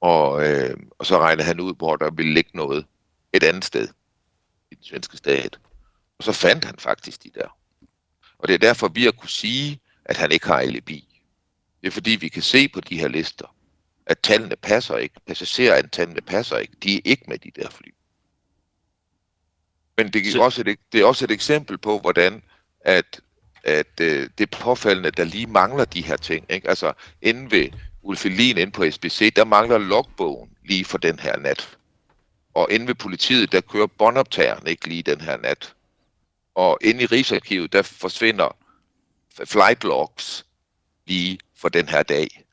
[0.00, 2.86] Og, øh, og så regnede han ud, hvor der ville ligge noget
[3.32, 3.88] et andet sted
[4.70, 5.58] i den svenske stat.
[6.18, 7.56] Og så fandt han faktisk de der.
[8.38, 11.20] Og det er derfor, vi har kunne sige, at han ikke har alibi.
[11.80, 13.54] Det er fordi, vi kan se på de her lister,
[14.06, 15.14] at tallene passer ikke.
[15.26, 16.76] Passagerantallene passer ikke.
[16.82, 17.88] De er ikke med de der fly.
[19.96, 22.42] Men det er, Så- også et, det er også et eksempel på, hvordan
[22.80, 23.20] at,
[23.64, 26.46] at øh, det er påfaldende, der lige mangler de her ting.
[26.50, 26.68] Ikke?
[26.68, 26.92] Altså,
[27.22, 27.68] inde ved
[28.02, 31.78] Ulfelin, inde på SBC, der mangler logbogen lige for den her nat.
[32.54, 35.74] Og inde ved politiet, der kører båndoptageren ikke lige den her nat.
[36.54, 38.56] Og inde i Rigsarkivet, der forsvinder
[39.44, 40.46] flight logs
[41.06, 42.44] lige for den her dag.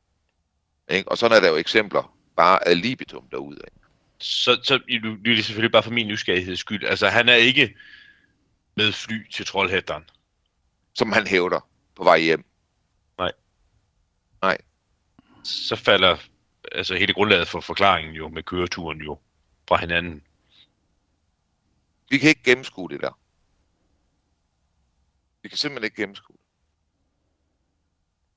[0.89, 1.11] Ikke?
[1.11, 3.57] Og sådan er der jo eksempler bare ad libitum derude.
[3.57, 3.77] Ikke?
[4.19, 6.83] Så, så nu, nu er det selvfølgelig bare for min nysgerrigheds skyld.
[6.85, 7.75] Altså, han er ikke
[8.75, 10.03] med fly til Trollhætteren.
[10.93, 12.45] Som han hævder på vej hjem.
[15.47, 16.17] Så falder
[16.71, 19.17] altså hele grundlaget for forklaringen jo med køreturen jo
[19.67, 20.21] fra hinanden.
[22.09, 23.19] Vi kan ikke gennemskue det der.
[25.43, 26.41] Vi kan simpelthen ikke gennemskue det.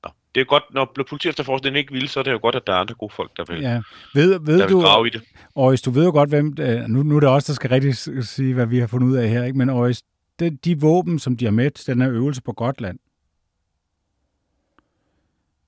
[0.03, 0.09] Nå.
[0.35, 2.77] Det er godt, når politiefterforskningen ikke vil, så er det jo godt, at der er
[2.77, 3.81] andre gode folk, der vil, ja.
[4.13, 5.23] Ved, ved der vil du, grave i det.
[5.55, 6.55] Øjs, du ved jo godt, hvem...
[6.89, 7.97] Nu, nu er det også der skal rigtig
[8.27, 9.57] sige, hvad vi har fundet ud af her, ikke?
[9.57, 10.03] Men Øjs,
[10.39, 12.99] de, de våben, som de har med til den her øvelse på Gotland,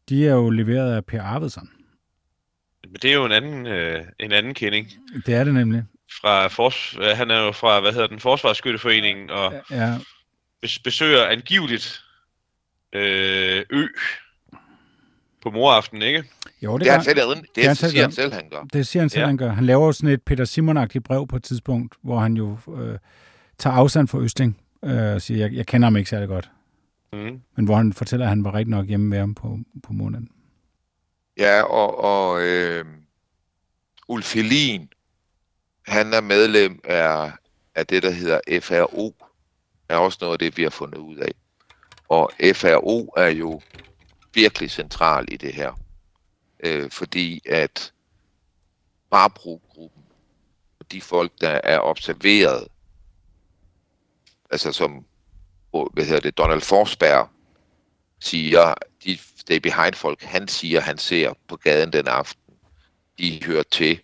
[0.10, 1.70] de er jo leveret af Per Arvidsson.
[2.88, 4.88] Men det er jo en anden, øh, en anden kending.
[5.26, 5.84] Det er det nemlig.
[6.22, 9.98] Fra fors, øh, han er jo fra, hvad hedder den, Forsvarsskytteforeningen, og Ja,
[10.66, 12.04] bes- besøger angiveligt
[12.94, 13.88] øh, Ø
[15.42, 16.24] på moraften, ikke?
[16.62, 18.12] jo, det, Det, er gør, han selv, det, er det han siger selv han gør.
[18.12, 18.64] selv, han gør.
[18.74, 19.26] det siger han selv, Ja.
[19.28, 19.52] han gør.
[19.52, 22.98] Han laver jo sådan et Peter simon brev på et tidspunkt, hvor han jo øh,
[23.58, 26.50] tager afstand fra Østing øh, og siger, jeg, jeg kender ham ikke særlig godt.
[27.14, 27.42] Mm.
[27.56, 30.30] Men hvor han fortæller, at han var rigtig nok hjemme med ham på, på måneden.
[31.38, 32.86] Ja, og, og øh,
[34.08, 34.90] Ulf Helin,
[35.88, 37.32] han er medlem af,
[37.76, 39.16] af det, der hedder FRO.
[39.90, 41.32] er også noget af det, vi har fundet ud af.
[42.10, 43.62] Og FRO er jo
[44.34, 45.80] virkelig central i det her.
[46.64, 47.94] Øh, fordi at
[49.10, 50.04] Barbro-gruppen,
[50.80, 52.68] og de folk, der er observeret,
[54.52, 55.06] altså som
[55.74, 57.30] hvad hedder det, Donald Forsberg
[58.20, 62.54] siger, de stay behind folk, han siger, han ser på gaden den aften,
[63.18, 64.02] de hører til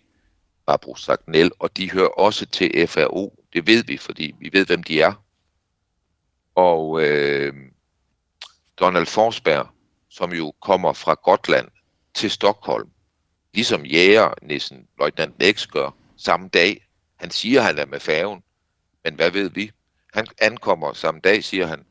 [0.66, 3.44] Barbro Sagnel, og de hører også til FRO.
[3.52, 5.12] Det ved vi, fordi vi ved, hvem de er.
[6.54, 7.54] Og øh,
[8.80, 9.68] Donald Forsberg,
[10.08, 11.68] som jo kommer fra Gotland
[12.14, 12.90] til Stockholm,
[13.54, 16.86] ligesom jægernissen, løjtnant X gør, samme dag.
[17.16, 18.42] Han siger, han er med færgen,
[19.04, 19.70] men hvad ved vi?
[20.12, 21.84] Han ankommer samme dag, siger han.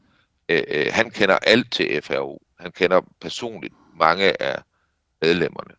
[0.50, 2.42] Øh, øh, han kender alt til FRO.
[2.60, 4.62] Han kender personligt mange af
[5.22, 5.74] medlemmerne.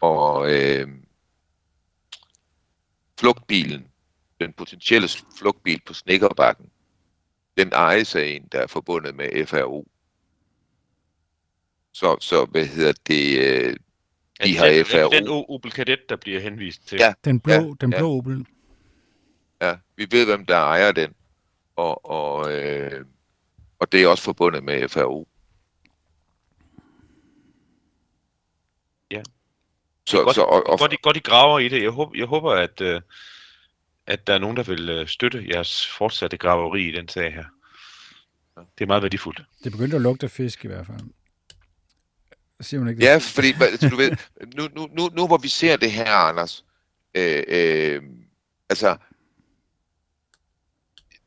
[0.00, 0.88] Og øh,
[3.20, 3.86] flugtbilen,
[4.40, 5.08] den potentielle
[5.38, 6.70] flugtbil på Snikkerbakken,
[7.58, 9.88] den ejes af en, der er forbundet med FRO.
[11.92, 13.38] Så, så hvad hedder det?
[13.38, 13.76] Øh,
[14.44, 15.10] de har den, FRO.
[15.10, 16.98] det den O- Opel Kadett, der bliver henvist til?
[17.00, 17.14] Ja.
[17.24, 18.18] Den blå, Ja, den blå ja.
[18.18, 18.46] Opel.
[19.60, 21.14] Ja, vi ved, hvem der ejer den.
[21.82, 23.04] Og, og, øh,
[23.78, 25.28] og det er også forbundet med FRO.
[29.10, 29.22] Ja.
[30.06, 31.82] Så, godt, så, og, og, Godt, de, godt, de graver i det.
[31.82, 33.00] Jeg håber, jeg håber at, øh,
[34.06, 37.44] at der er nogen, der vil øh, støtte jeres fortsatte graveri i den sag her.
[38.78, 39.42] Det er meget værdifuldt.
[39.64, 41.00] Det begyndte at lugte fisk i hvert fald.
[42.60, 43.06] Siger hun ikke det?
[43.06, 43.52] Ja, fordi
[43.90, 44.16] du ved,
[44.56, 46.64] nu, nu, nu, nu hvor vi ser det her, Anders,
[47.14, 48.02] øh, øh,
[48.68, 48.96] altså,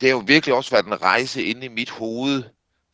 [0.01, 2.43] det har jo virkelig også været en rejse inde i mit hoved,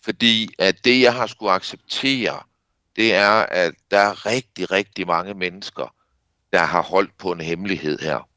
[0.06, 2.44] fordi at det, jeg har skulle acceptere,
[2.96, 5.96] det er, at der er rigtig, rigtig mange mennesker,
[6.54, 8.30] der har holdt på en hemmelighed her.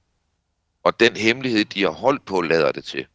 [0.83, 3.07] Og den hemmelighed, de har holdt på, lader det til.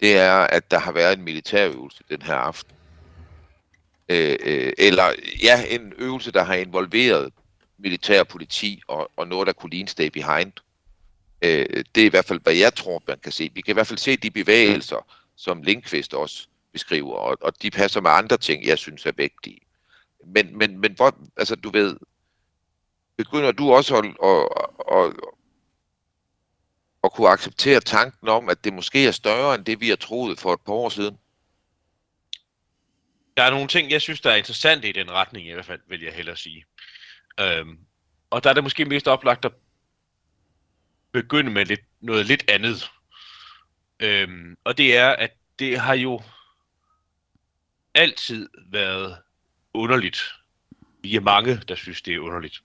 [0.00, 2.76] Det er, at der har været en militærøvelse den her aften.
[4.08, 7.32] Øh, øh, eller ja, en øvelse, der har involveret
[7.78, 10.52] militær politi og, og noget, der kunne ligne stay behind.
[11.42, 13.50] Øh, det er i hvert fald, hvad jeg tror, man kan se.
[13.54, 15.06] Vi kan i hvert fald se de bevægelser,
[15.36, 19.60] som Linkvist også beskriver, og, og de passer med andre ting, jeg synes er vigtige.
[20.26, 21.96] Men, men, men hvor, altså du ved,
[23.16, 24.48] begynder du også at, at,
[24.96, 25.12] at,
[27.04, 30.40] at kunne acceptere tanken om, at det måske er større end det, vi har troet
[30.40, 31.18] for et par år siden?
[33.36, 35.80] Der er nogle ting, jeg synes, der er interessante i den retning, i hvert fald,
[35.88, 36.64] vil jeg hellere sige.
[37.40, 37.78] Øhm,
[38.30, 39.52] og der er det måske mest oplagt at
[41.22, 42.90] begynde med lidt, noget lidt andet.
[44.00, 46.22] Øhm, og det er, at det har jo
[47.94, 49.18] altid været
[49.74, 50.34] underligt.
[51.02, 52.62] Vi er mange, der synes, det er underligt.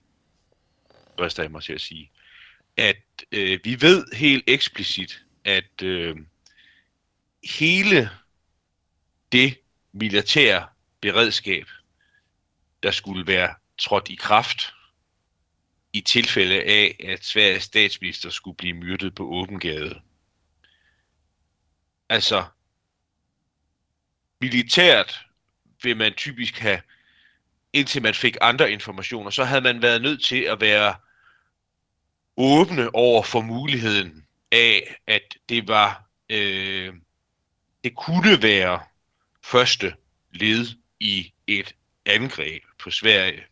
[1.18, 2.10] Først jeg mig til at sige.
[2.76, 6.16] At øh, vi ved helt eksplicit, at øh,
[7.58, 8.10] hele
[9.32, 9.58] det
[9.92, 10.68] militære
[11.00, 11.66] beredskab,
[12.82, 14.72] der skulle være trådt i kraft
[15.92, 20.00] i tilfælde af, at Sveriges statsminister skulle blive myrdet på åben gade.
[22.08, 22.44] Altså,
[24.40, 25.26] militært
[25.82, 26.82] vil man typisk have,
[27.72, 30.94] indtil man fik andre informationer, så havde man været nødt til at være
[32.36, 36.94] åbne over for muligheden af, at det var, øh,
[37.84, 38.80] det kunne være
[39.44, 39.94] første
[40.30, 40.66] led
[41.00, 41.74] i et
[42.06, 43.44] angreb på Sverige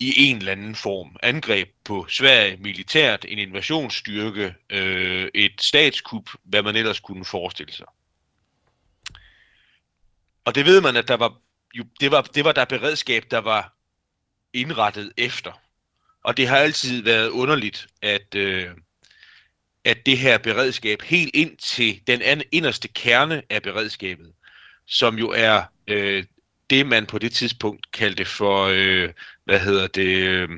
[0.00, 1.16] i en eller anden form.
[1.22, 7.86] Angreb på Sverige militært, en invasionsstyrke, øh, et statskup, hvad man ellers kunne forestille sig.
[10.44, 11.34] Og det ved man, at der var,
[11.74, 13.74] jo, det, var, det var der beredskab, der var
[14.52, 15.52] indrettet efter.
[16.22, 18.70] Og det har altid været underligt, at, øh,
[19.84, 24.32] at det her beredskab helt ind til den inderste kerne af beredskabet,
[24.86, 26.24] som jo er øh,
[26.70, 29.12] det, man på det tidspunkt kaldte for, øh,
[29.46, 30.48] hvad hedder det, øh,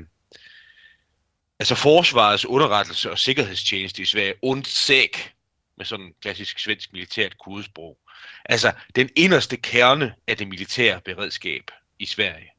[1.59, 5.33] altså Forsvarets underrettelse og sikkerhedstjeneste i Sverige, undsæk,
[5.77, 7.97] med sådan en klassisk svensk militært kodesprog.
[8.45, 12.51] Altså den inderste kerne af det militære beredskab i Sverige.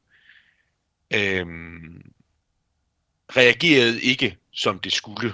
[1.13, 2.11] Øhm,
[3.37, 5.33] reagerede ikke, som det skulle.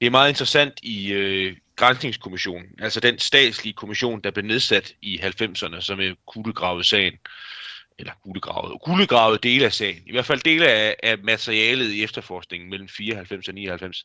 [0.00, 5.18] Det er meget interessant i øh, Grænsningskommissionen, altså den statslige kommission, der blev nedsat i
[5.18, 7.18] 90'erne, som er kuglegravet sagen,
[7.98, 12.70] eller kuglegravet, kuglegravet dele af sagen, i hvert fald dele af, af materialet i efterforskningen
[12.70, 14.04] mellem 94 og 99,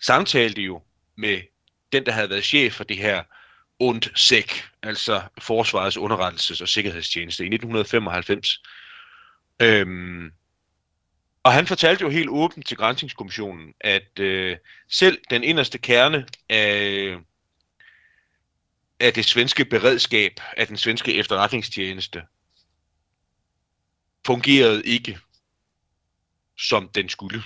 [0.00, 0.82] samtalte jo
[1.16, 1.40] med
[1.92, 3.22] den, der havde været chef for det her
[3.80, 8.62] und UNDSEC, altså Forsvarets Underrettelses- og Sikkerhedstjeneste i 1995.
[9.62, 10.32] Øhm,
[11.42, 14.56] og han fortalte jo helt åbent til Grænsningskommissionen, at øh,
[14.88, 17.16] selv den inderste kerne af,
[19.00, 22.22] af det svenske beredskab, af den svenske efterretningstjeneste,
[24.26, 25.18] fungerede ikke,
[26.58, 27.42] som den skulle.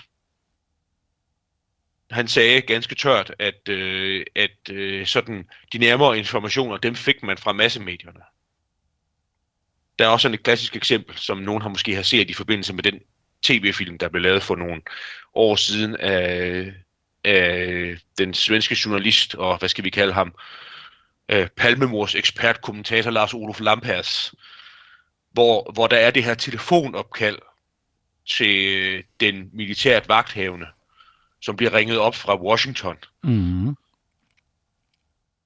[2.11, 7.39] Han sagde ganske tørt, at, øh, at øh, sådan de nærmere informationer, dem fik man
[7.39, 8.21] fra massemedierne.
[9.99, 12.73] Der er også sådan et klassisk eksempel, som nogen har måske har set i forbindelse
[12.73, 13.01] med den
[13.43, 14.83] tv-film, der blev lavet for nogle
[15.35, 16.73] år siden af,
[17.25, 20.35] af den svenske journalist, og hvad skal vi kalde ham,
[21.29, 24.35] øh, Palmemors ekspertkommentator Lars Olof Lampers,
[25.35, 27.39] hvor, hvor der er det her telefonopkald
[28.27, 30.67] til den militært vagthavende,
[31.41, 32.97] som bliver ringet op fra Washington.
[33.23, 33.77] Mm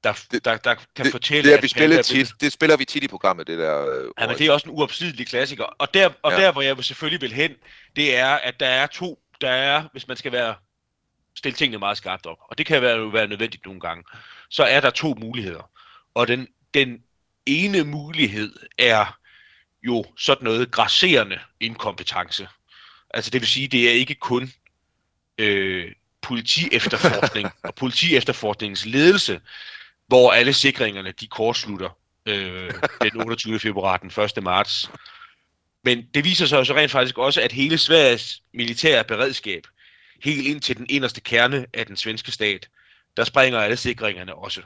[0.05, 1.51] der, der, der kan det, fortælle...
[1.51, 3.86] Det, er, vi spiller tit, det spiller vi tit i programmet, det der...
[3.86, 5.64] Øh, ja, men det er også en uopslidelig klassiker.
[5.64, 6.41] Og der, og ja.
[6.41, 7.55] der, hvor jeg selvfølgelig vil hen,
[7.97, 9.18] det er, at der er to...
[9.41, 10.55] Der er, hvis man skal være
[11.34, 14.05] stille tingene meget skarpt op, og det kan være, være nødvendigt nogle gange,
[14.51, 15.70] så er der to muligheder.
[16.14, 17.03] Og den, den
[17.47, 19.18] ene mulighed er
[19.83, 22.49] jo sådan noget grasserende inkompetence.
[23.11, 24.53] Altså det vil sige, det er ikke kun
[25.39, 29.41] øh, politiefterforskning og politiefterforskningens ledelse,
[30.07, 32.72] hvor alle sikringerne de kortslutter øh,
[33.03, 33.61] den 28.
[33.61, 34.43] februar, den 1.
[34.43, 34.91] marts.
[35.85, 39.66] Men det viser sig så rent faktisk også, at hele Sveriges militære beredskab,
[40.22, 42.68] helt ind til den inderste kerne af den svenske stat,
[43.16, 44.62] der springer alle sikringerne også.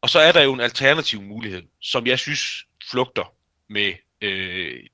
[0.00, 3.32] Og så er der jo en alternativ mulighed, som jeg synes flugter
[3.68, 4.86] med øh,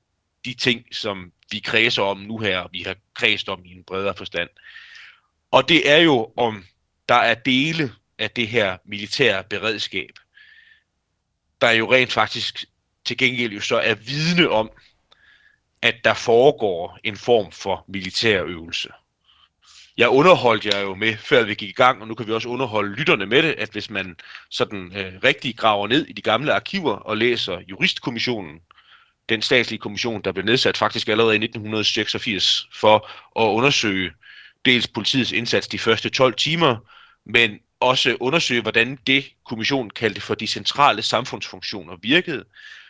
[0.45, 3.83] de ting, som vi kredser om nu her, og vi har kredset om i en
[3.83, 4.49] bredere forstand.
[5.51, 6.65] Og det er jo, om
[7.09, 10.11] der er dele af det her militære beredskab,
[11.61, 12.65] der jo rent faktisk
[13.05, 14.71] til gengæld jo så er vidne om,
[15.81, 18.89] at der foregår en form for militær øvelse.
[19.97, 22.49] Jeg underholdt jer jo med, før vi gik i gang, og nu kan vi også
[22.49, 24.15] underholde lytterne med det, at hvis man
[24.49, 28.59] sådan øh, rigtig graver ned i de gamle arkiver og læser juristkommissionen,
[29.29, 33.09] den statslige kommission, der blev nedsat faktisk allerede i 1986 for
[33.41, 34.11] at undersøge
[34.65, 36.77] dels politiets indsats de første 12 timer,
[37.25, 42.45] men også undersøge, hvordan det kommission kaldte for de centrale samfundsfunktioner virkede.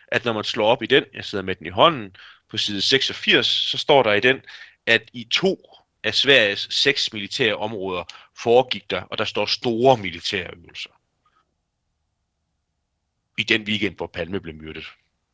[0.08, 2.16] At når man slår op i den, jeg sidder med den i hånden,
[2.51, 4.41] på side 86, så står der i den,
[4.88, 5.74] at i to
[6.06, 8.03] af Sveriges seks militære områder
[8.38, 10.89] foregik der, og der står store militære øvelser.
[13.38, 14.86] I den weekend, hvor Palme blev myrdet.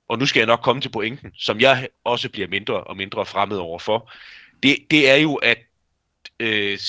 [0.08, 3.26] Og nu skal jeg nok komme til pointen, som jeg også bliver mindre og mindre
[3.26, 4.12] fremmed overfor.
[4.64, 5.58] Det, det er jo, at
[6.40, 6.80] øh,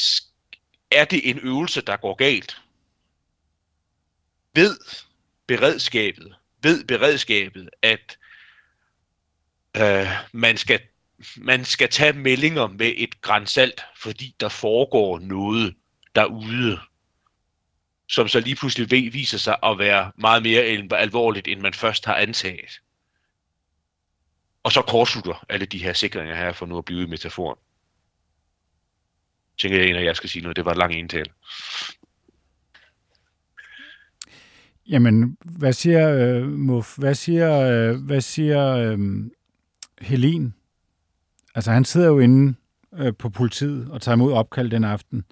[0.91, 2.61] er det en øvelse, der går galt?
[4.55, 4.79] Ved
[5.47, 8.19] beredskabet, ved beredskabet, at
[9.77, 10.81] øh, man skal
[11.37, 15.75] man skal tage meldinger med et grænsalt, fordi der foregår noget
[16.15, 16.79] derude,
[18.09, 20.63] som så lige pludselig viser sig at være meget mere
[20.99, 22.81] alvorligt, end man først har antaget.
[24.63, 27.59] Og så kortslutter alle de her sikringer her, for nu at blive i metaforen.
[29.59, 30.57] Tænker jeg, en af jer skal sige noget.
[30.57, 31.31] Det var et langt indtale.
[34.89, 36.99] Jamen, hvad siger øh, Muff?
[36.99, 38.99] Hvad siger, øh, hvad siger øh,
[40.01, 40.55] Helin?
[41.55, 42.55] Altså, han sidder jo inde
[42.95, 45.25] øh, på politiet og tager imod opkald den aften.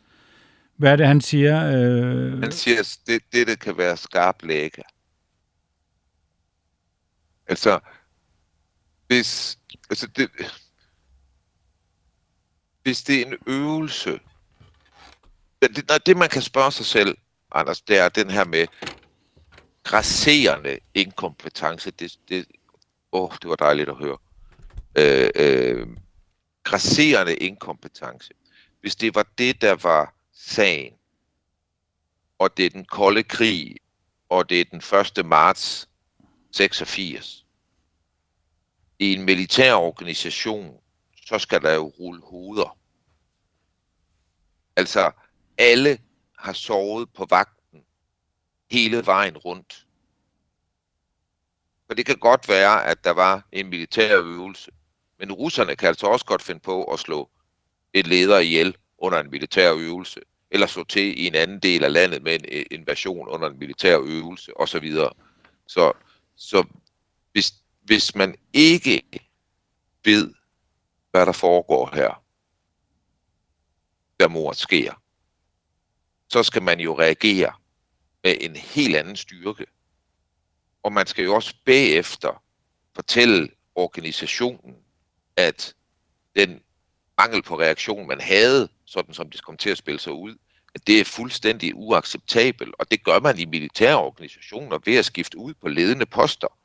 [0.76, 1.66] Hvad er det, han siger?
[1.66, 2.42] Øh...
[2.42, 4.82] Han siger, at det, det, det kan være skarp læge.
[7.46, 7.80] Altså,
[9.06, 9.58] hvis,
[9.90, 10.30] altså det,
[12.82, 14.20] hvis det er en øvelse,
[15.62, 17.16] det, det, det man kan spørge sig selv,
[17.52, 18.66] Anders, det er den her med
[19.82, 21.90] grasserende inkompetence.
[21.90, 22.46] Det, det,
[23.12, 24.18] åh, det var dejligt at høre.
[24.98, 25.86] Øh, øh,
[26.62, 28.34] grasserende inkompetence.
[28.80, 30.94] Hvis det var det, der var sagen,
[32.38, 33.76] og det er den kolde krig,
[34.28, 34.82] og det er den
[35.18, 35.26] 1.
[35.26, 35.88] marts
[36.52, 37.46] 86,
[38.98, 40.80] i en militær organisation,
[41.26, 42.78] så skal der jo rulle hoveder.
[44.76, 45.12] Altså,
[45.58, 45.98] alle
[46.38, 47.84] har sovet på vagten
[48.70, 49.86] hele vejen rundt.
[51.86, 54.70] For det kan godt være, at der var en militær øvelse,
[55.20, 57.30] men russerne kan altså også godt finde på at slå
[57.92, 61.92] et leder ihjel under en militær øvelse, eller slå til i en anden del af
[61.92, 64.94] landet med en øh, invasion under en militær øvelse osv.
[65.66, 65.92] Så,
[66.36, 66.64] så
[67.32, 69.02] hvis, hvis man ikke
[70.04, 70.34] ved,
[71.10, 72.22] hvad der foregår her,
[74.20, 75.02] der mordet sker,
[76.28, 77.52] så skal man jo reagere
[78.24, 79.66] med en helt anden styrke.
[80.82, 82.42] Og man skal jo også bagefter
[82.94, 84.76] fortælle organisationen,
[85.36, 85.74] at
[86.36, 86.60] den
[87.18, 90.36] mangel på reaktion, man havde, sådan som det kom til at spille sig ud,
[90.74, 95.38] at det er fuldstændig uacceptabelt, og det gør man i militære organisationer ved at skifte
[95.38, 96.58] ud på ledende poster.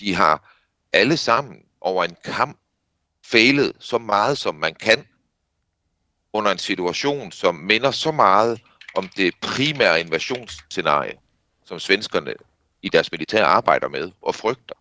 [0.00, 0.56] De har
[0.92, 2.58] alle sammen over en kamp
[3.26, 5.06] fejlet så meget, som man kan,
[6.32, 8.60] under en situation, som minder så meget
[8.94, 11.18] om det primære invasionsscenarie,
[11.64, 12.34] som svenskerne
[12.82, 14.74] i deres militær arbejder med og frygter.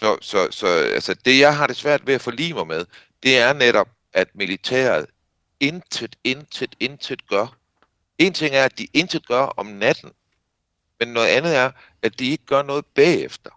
[0.00, 2.86] Så, så, så altså det, jeg har det svært ved at forlige mig med,
[3.22, 5.06] det er netop, at militæret
[5.60, 7.56] intet, intet, intet gør.
[8.18, 10.10] En ting er, at de intet gør om natten,
[11.00, 11.70] men noget andet er,
[12.02, 13.50] at de ikke gør noget bagefter.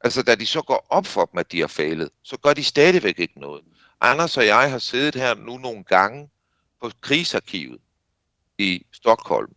[0.00, 2.64] Altså, da de så går op for dem, at de har fejlet, så gør de
[2.64, 3.64] stadigvæk ikke noget.
[4.00, 6.30] Anders og jeg har siddet her nu nogle gange
[6.80, 7.80] på krigsarkivet
[8.58, 9.54] i Stockholm.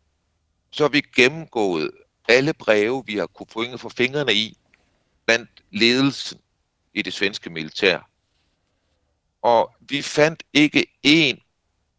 [0.71, 1.91] Så har vi gennemgået
[2.27, 4.57] alle breve, vi har kunne få fingrene i,
[5.25, 6.41] blandt ledelsen
[6.93, 8.09] i det svenske militær.
[9.41, 11.37] Og vi fandt ikke én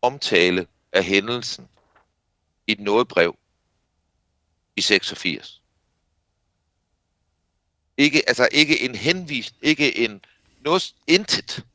[0.02, 1.68] omtale af hændelsen
[2.66, 3.38] i noget brev
[4.76, 5.62] i 86.
[7.96, 10.24] Ikke, altså ikke en henvist, ikke en
[10.60, 11.66] noget, intet.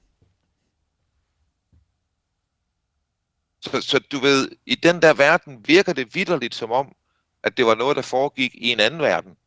[3.59, 6.95] Så, så du ved, i den der verden virker det vidderligt som om,
[7.43, 9.37] at det var noget, der foregik i en anden verden.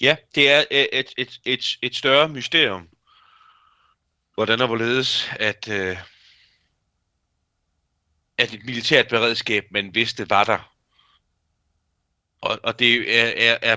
[0.00, 2.88] Ja, det er øh, et, et, et, et større mysterium.
[4.34, 5.96] Hvordan og hvorledes, at, øh,
[8.38, 10.72] at et militært beredskab, man vidste, var der.
[12.40, 13.76] Og, og det er, er, er,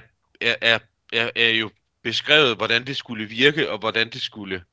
[0.62, 0.80] er,
[1.14, 4.64] er, er jo beskrevet, hvordan det skulle virke, og hvordan det skulle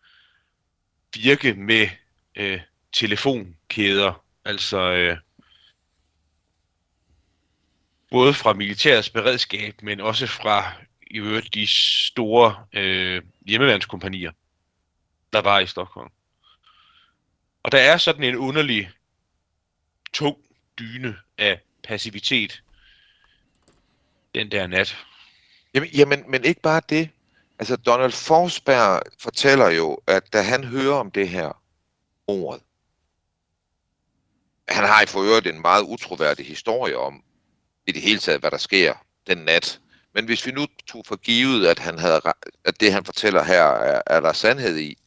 [1.15, 1.89] virke med
[2.37, 2.61] øh,
[2.93, 4.25] telefonkæder.
[4.45, 5.19] Altså øh,
[8.11, 10.73] både fra militærets beredskab, men også fra
[11.07, 11.67] i øvrigt de
[12.07, 14.33] store øh, hjemmeværnskompanier,
[15.33, 16.11] der var i Stockholm.
[17.63, 18.91] Og der er sådan en underlig
[20.13, 20.37] tung
[20.79, 22.63] dyne af passivitet
[24.35, 24.97] den der nat.
[25.75, 27.11] Jamen, jamen, men ikke bare det.
[27.59, 31.63] Altså, Donald Forsberg fortæller jo, at da han hører om det her
[32.27, 32.61] ord,
[34.69, 37.23] han har i for øvrigt en meget utroværdig historie om,
[37.87, 38.95] i det hele taget, hvad der sker
[39.27, 39.81] den nat.
[40.17, 42.21] Men hvis vi nu tog for givet, at, han havde,
[42.65, 44.99] at det, han fortæller her, er, er der sandhed i,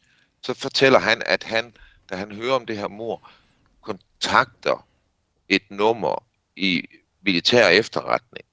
[0.42, 1.74] så fortæller han, at han,
[2.10, 3.30] da han hører om det her mor,
[3.82, 4.88] kontakter
[5.48, 6.24] et nummer
[6.56, 6.84] i
[7.22, 8.46] militær efterretning,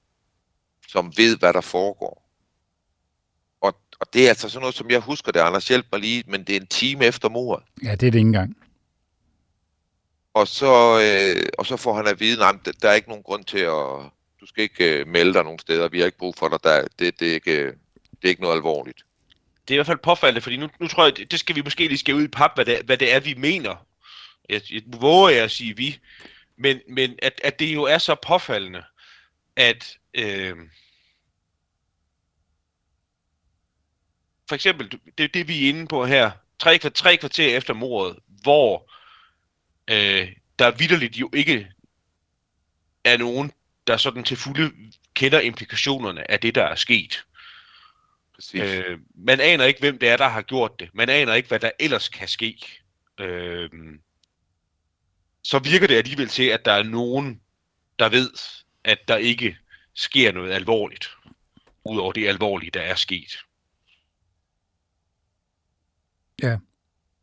[0.87, 2.29] som ved, hvad der foregår.
[3.61, 6.23] Og, og det er altså sådan noget, som jeg husker det, Anders, hjælp mig lige,
[6.27, 7.65] men det er en time efter mordet.
[7.83, 8.57] Ja, det er det ikke engang.
[10.33, 13.43] Og så, øh, og så får han at vide, at der er ikke nogen grund
[13.43, 14.11] til at,
[14.47, 17.19] skal ikke øh, melde dig nogen steder, vi har ikke brug for dig, der, det,
[17.19, 17.73] det, er ikke, øh,
[18.11, 19.05] det er ikke noget alvorligt.
[19.67, 21.61] Det er i hvert fald påfaldende, fordi nu, nu tror jeg, det, det skal vi
[21.61, 23.75] måske lige skal ud i pap, hvad det, hvad det er, vi mener.
[24.49, 25.99] Jeg, jeg våger jeg at sige vi,
[26.57, 28.83] men, men at, at det jo er så påfaldende,
[29.55, 30.55] at øh,
[34.49, 38.91] for eksempel, det det, vi er inde på her, tre, tre kvarter efter mordet, hvor
[39.87, 41.71] øh, der vidderligt jo ikke
[43.03, 43.51] er nogen,
[43.87, 44.71] der sådan til fulde
[45.13, 47.23] kender implikationerne af det, der er sket.
[48.53, 50.89] Øh, man aner ikke, hvem det er, der har gjort det.
[50.93, 52.81] Man aner ikke, hvad der ellers kan ske.
[53.19, 53.69] Øh,
[55.43, 57.41] så virker det alligevel til, at der er nogen,
[57.99, 58.31] der ved,
[58.83, 59.57] at der ikke
[59.93, 61.09] sker noget alvorligt,
[61.85, 63.37] udover det alvorlige, der er sket.
[66.41, 66.57] Ja.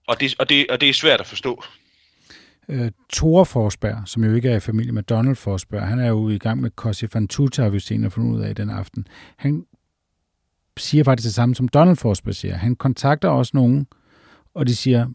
[0.07, 1.65] Og det, og det, og det er svært at forstå.
[2.69, 6.29] Øh, Thor Forsberg, som jo ikke er i familie med Donald Forsberg, han er jo
[6.29, 9.07] i gang med Cosi fan Tuta, har vi senere fundet ud af den aften.
[9.37, 9.67] Han
[10.77, 12.57] siger faktisk det samme, som Donald Forsberg siger.
[12.57, 13.87] Han kontakter også nogen,
[14.55, 15.07] og de siger,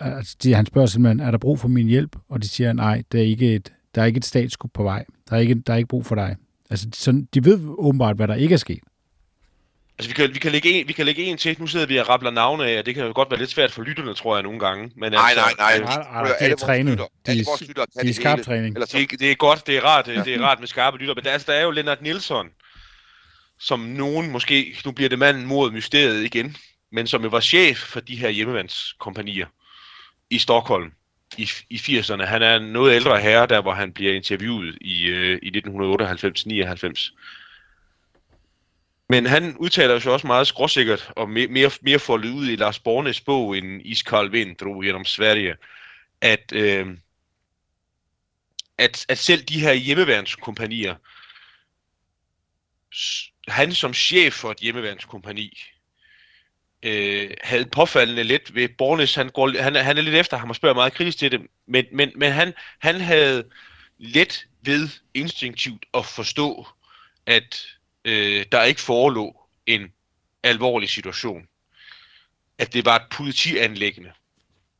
[0.00, 2.16] altså de, han spørger simpelthen, er der brug for min hjælp?
[2.28, 5.04] Og de siger, nej, der er ikke et, der er ikke et statskup på vej.
[5.30, 6.36] Der er ikke, der er ikke brug for dig.
[6.70, 8.82] Altså, sådan, de ved åbenbart, hvad der ikke er sket.
[9.98, 11.56] Altså, vi kan, vi kan, lægge en, vi kan lægge en til.
[11.58, 13.72] Nu sidder vi og rappler navne af, og det kan jo godt være lidt svært
[13.72, 14.90] for lytterne, tror jeg, nogle gange.
[14.96, 16.98] Men nej, altså, nej, nej, nej, nej, det er trænet.
[16.98, 17.44] De, de,
[18.02, 18.76] de er skarp træning.
[18.76, 21.14] Det, det, er godt, det er rart, det, det er rart med skarpe lytter.
[21.14, 22.48] Men der, altså, der er jo Lennart Nilsson,
[23.60, 26.56] som nogen måske, nu bliver det manden mod mysteriet igen,
[26.92, 29.46] men som jo var chef for de her hjemmevandskompanier
[30.30, 30.92] i Stockholm
[31.38, 32.24] i, i 80'erne.
[32.24, 37.12] Han er en noget ældre herre, der hvor han bliver interviewet i, øh, i 1998-99.
[39.08, 42.78] Men han udtaler sig også meget skråsikkert og mere, mere, mere foldet ud i Lars
[42.78, 45.56] Bornes bog en Iskold Vind drog gennem Sverige,
[46.20, 46.86] at, øh,
[48.78, 50.94] at, at selv de her hjemmeværnskompanier,
[53.48, 55.62] han som chef for et hjemmeværnskompani,
[56.82, 60.56] øh, havde påfaldende lidt ved Bornes, han, går, han, han er lidt efter ham og
[60.56, 63.44] spørger meget kritisk til det, men, men, men han, han havde
[63.98, 66.66] let ved instinktivt at forstå,
[67.26, 69.92] at øh, der ikke forelå en
[70.42, 71.48] alvorlig situation.
[72.58, 74.12] At det var et politianlæggende.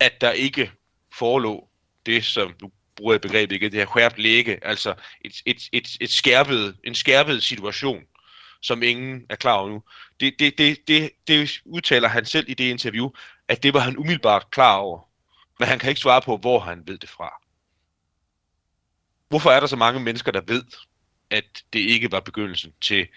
[0.00, 0.72] At der ikke
[1.14, 1.68] forelå
[2.06, 4.94] det, som du bruger jeg begrebet igen, det her skærpt læge, altså
[5.24, 8.02] et, et, et, et skærpet, en skærpet situation,
[8.62, 9.82] som ingen er klar over nu.
[10.20, 13.10] Det, det, det, det, det udtaler han selv i det interview,
[13.48, 15.08] at det var han umiddelbart klar over.
[15.58, 17.32] Men han kan ikke svare på, hvor han ved det fra.
[19.28, 20.64] Hvorfor er der så mange mennesker, der ved,
[21.30, 23.08] at det ikke var begyndelsen til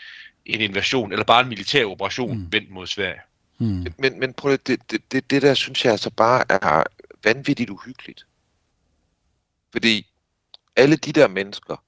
[0.45, 2.51] en invasion, eller bare en militær operation mm.
[2.51, 3.21] vendt mod Sverige.
[3.57, 3.85] Mm.
[3.97, 6.83] Men, men prøv det, det, det, det der synes jeg altså bare er
[7.23, 8.25] vanvittigt uhyggeligt.
[9.71, 10.07] Fordi
[10.75, 11.83] alle de der mennesker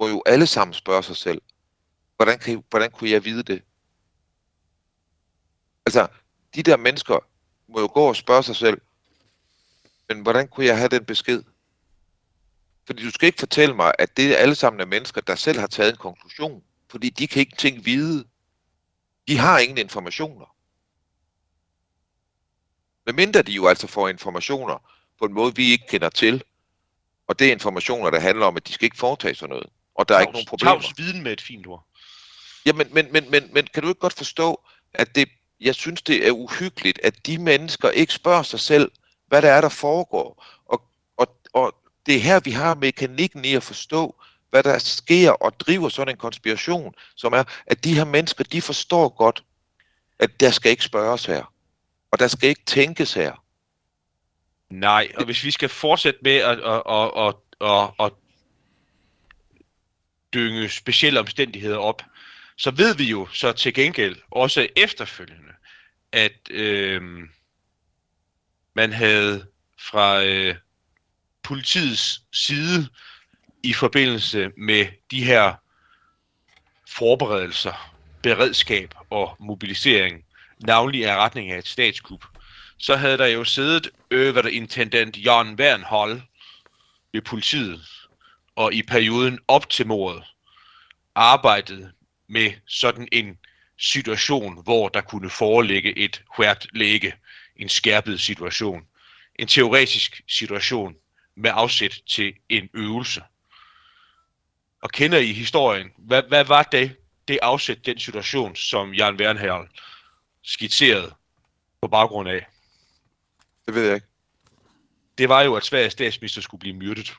[0.00, 1.42] må jo alle sammen spørge sig selv,
[2.16, 3.62] hvordan, kan, hvordan kunne jeg vide det?
[5.86, 6.08] Altså,
[6.54, 7.24] de der mennesker
[7.68, 8.80] må jo gå og spørge sig selv,
[10.08, 11.42] men hvordan kunne jeg have den besked?
[12.90, 15.66] Fordi du skal ikke fortælle mig, at det alle sammen er mennesker, der selv har
[15.66, 16.62] taget en konklusion.
[16.88, 18.24] Fordi de kan ikke ting vide.
[19.28, 20.56] De har ingen informationer.
[23.06, 26.42] Men mindre de jo altså får informationer på en måde, vi ikke kender til.
[27.26, 29.66] Og det er informationer, der handler om, at de skal ikke foretage sig noget.
[29.94, 30.72] Og der er ikke nogen problemer.
[30.72, 31.86] Tavs viden med et fint ord.
[32.66, 34.60] Ja, men, men, men, men, men kan du ikke godt forstå,
[34.94, 35.28] at det,
[35.60, 38.90] jeg synes, det er uhyggeligt, at de mennesker ikke spørger sig selv,
[39.26, 40.44] hvad der er, der foregår.
[42.06, 46.14] Det er her, vi har mekanikken i at forstå, hvad der sker og driver sådan
[46.14, 49.44] en konspiration, som er, at de her mennesker, de forstår godt,
[50.18, 51.52] at der skal ikke spørges her.
[52.10, 53.44] Og der skal ikke tænkes her.
[54.70, 58.12] Nej, og hvis vi skal fortsætte med at, at, at, at, at, at
[60.34, 62.02] dynge specielle omstændigheder op,
[62.56, 65.52] så ved vi jo så til gengæld også efterfølgende,
[66.12, 67.02] at øh,
[68.74, 69.46] man havde
[69.78, 70.54] fra øh,
[71.42, 72.88] politiets side
[73.62, 75.54] i forbindelse med de her
[76.88, 80.24] forberedelser, beredskab og mobilisering,
[80.58, 82.24] navnlig af retning af et statskup,
[82.78, 86.20] så havde der jo siddet øverintendent Jan Wernhold
[87.12, 87.80] ved politiet,
[88.56, 90.24] og i perioden op til mordet
[91.14, 91.92] arbejdet
[92.28, 93.38] med sådan en
[93.78, 97.14] situation, hvor der kunne foreligge et hvert læge,
[97.56, 98.82] en skærpet situation,
[99.38, 100.94] en teoretisk situation
[101.36, 103.22] med afsæt til en øvelse.
[104.82, 105.90] Og kender I historien?
[105.98, 106.96] Hvad, hvad var det,
[107.28, 109.68] det afsæt, den situation, som Jan Wernherl
[110.42, 111.14] skitserede
[111.82, 112.46] på baggrund af?
[113.66, 114.06] Det ved jeg ikke.
[115.18, 117.14] Det var jo, at Sveriges statsminister skulle blive myrdet.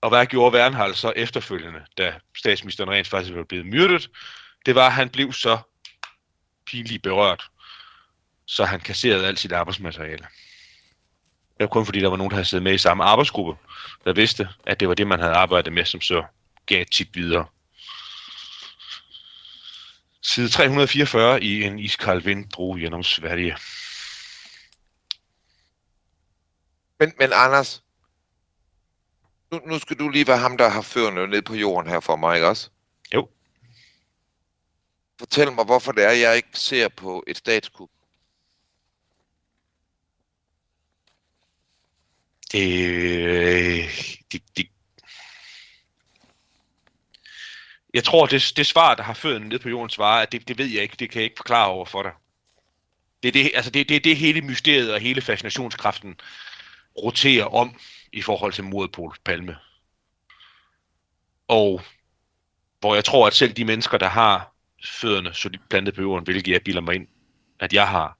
[0.00, 4.10] Og hvad gjorde Wernhal så efterfølgende, da statsministeren rent faktisk var blevet myrdet?
[4.66, 5.58] Det var, at han blev så
[6.66, 7.50] pinligt berørt,
[8.46, 10.26] så han kasserede alt sit arbejdsmateriale.
[11.60, 13.56] Det var kun fordi, der var nogen, der havde siddet med i samme arbejdsgruppe,
[14.04, 16.24] der vidste, at det var det, man havde arbejdet med, som så
[16.66, 17.46] gav tip videre.
[20.22, 23.56] Side 344 i en iskald vind drog gennem Sverige.
[26.98, 27.82] Men, men Anders,
[29.52, 32.16] nu, nu skal du lige være ham, der har førende ned på jorden her for
[32.16, 32.70] mig, ikke også?
[33.14, 33.28] Jo.
[35.18, 37.90] Fortæl mig, hvorfor det er, jeg ikke ser på et statskup.
[42.52, 43.84] Det, øh,
[44.32, 44.66] det, det,
[47.94, 50.58] jeg tror, det, det svar, der har født ned på jordens svarer, at det, det
[50.58, 52.12] ved jeg ikke, det kan jeg ikke forklare over for dig.
[53.22, 56.20] Det er det, altså det, det, det hele mysteriet og hele fascinationskraften
[57.02, 57.76] roterer om
[58.12, 59.56] i forhold til mordet på Palme.
[61.48, 61.82] Og
[62.80, 66.52] hvor jeg tror, at selv de mennesker, der har fødderne solidt plantet på jorden, hvilket
[66.52, 67.06] jeg bilder mig ind,
[67.60, 68.19] at jeg har,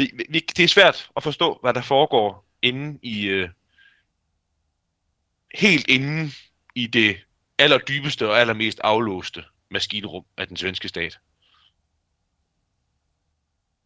[0.00, 3.48] vi, vi, det er svært at forstå, hvad der foregår inde i, øh,
[5.54, 6.30] helt inde
[6.74, 7.16] i det
[7.58, 11.18] allerdybeste og allermest aflåste maskinrum af den svenske stat.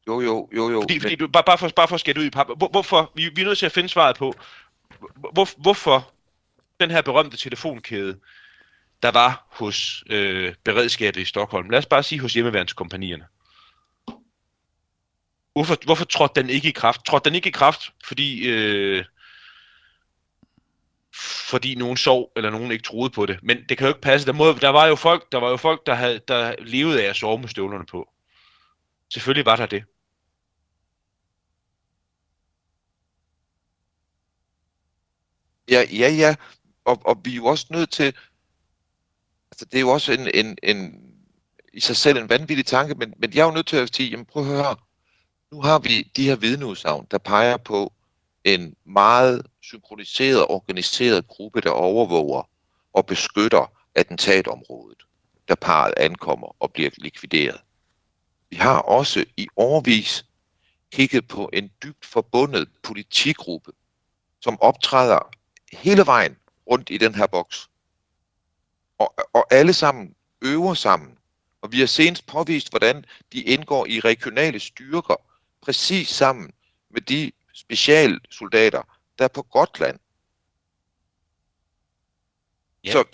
[0.07, 0.81] Jo, jo, jo, jo.
[0.81, 3.13] Fordi, fordi du, bare, bare, for, bare for at skætte ud i pap, hvor, hvorfor,
[3.15, 4.35] vi, vi er nødt til at finde svaret på,
[5.33, 6.13] hvor, hvorfor
[6.81, 8.21] den her berømte telefonkæde,
[9.03, 13.25] der var hos øh, beredskabet i Stockholm, lad os bare sige hos hjemmeværnskompanierne.
[15.55, 17.07] Hvorfor, hvorfor trådte den ikke i kraft?
[17.07, 19.05] Trådte den ikke i kraft, fordi, øh,
[21.49, 23.39] fordi nogen sov, eller nogen ikke troede på det.
[23.43, 24.27] Men det kan jo ikke passe.
[24.27, 27.09] Der, må, der var jo folk, der, var jo folk, der, havde, der levede af
[27.09, 28.09] at sove med støvlerne på.
[29.13, 29.85] Selvfølgelig var der det.
[35.71, 36.35] Ja, ja, ja.
[36.85, 38.15] Og, og vi er jo også nødt til...
[39.51, 41.01] Altså, det er jo også en, en, en,
[41.73, 44.11] i sig selv en vanvittig tanke, men, men jeg er jo nødt til at sige,
[44.11, 44.77] jamen prøv at høre,
[45.55, 47.93] nu har vi de her vidneudsagn, der peger på
[48.45, 52.49] en meget synkroniseret, organiseret gruppe, der overvåger
[52.93, 55.03] og beskytter attentatområdet,
[55.49, 57.61] der parret ankommer og bliver likvideret.
[58.51, 60.25] Vi har også i årvis
[60.93, 63.73] kigget på en dybt forbundet politigruppe,
[64.41, 65.31] som optræder
[65.73, 66.37] hele vejen
[66.71, 67.69] rundt i den her boks.
[68.99, 71.19] Og, og alle sammen øver sammen.
[71.63, 75.34] Og vi har senest påvist, hvordan de indgår i regionale styrker,
[75.65, 76.53] præcis sammen
[76.91, 78.83] med de specialsoldater,
[79.19, 79.99] der er på Gotland.
[82.85, 82.93] Ja.
[82.93, 83.05] Så,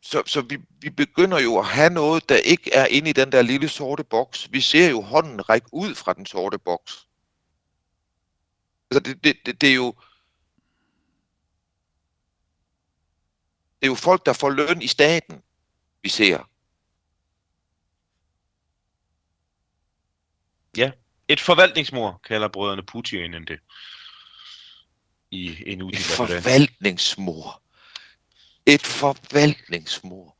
[0.00, 3.32] så, så vi, vi begynder jo at have noget, der ikke er inde i den
[3.32, 4.52] der lille sorte boks.
[4.52, 7.08] Vi ser jo hånden række ud fra den sorte boks.
[8.90, 9.94] Altså det, det, det, det er jo...
[13.80, 15.42] Det er jo folk, der får løn i staten,
[16.02, 16.50] vi ser.
[20.76, 20.92] Ja,
[21.30, 23.60] et forvaltningsmor kalder brødrene Putin det.
[25.30, 27.62] I en Et forvaltningsmor.
[28.66, 30.36] Et forvaltningsmor.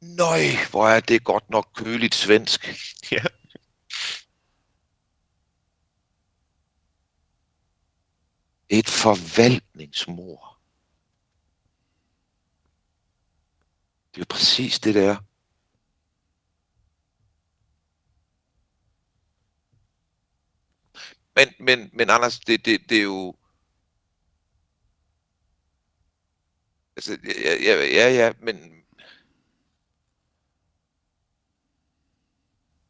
[0.00, 0.40] Nøj,
[0.70, 2.68] hvor er det godt nok køligt svensk.
[3.12, 3.24] Ja.
[8.68, 10.58] Et forvaltningsmor.
[14.14, 15.16] Det er jo præcis det, der.
[21.38, 23.34] Men, men, men Anders, det, det, det er jo...
[26.96, 28.56] Altså, ja, ja, ja, ja, men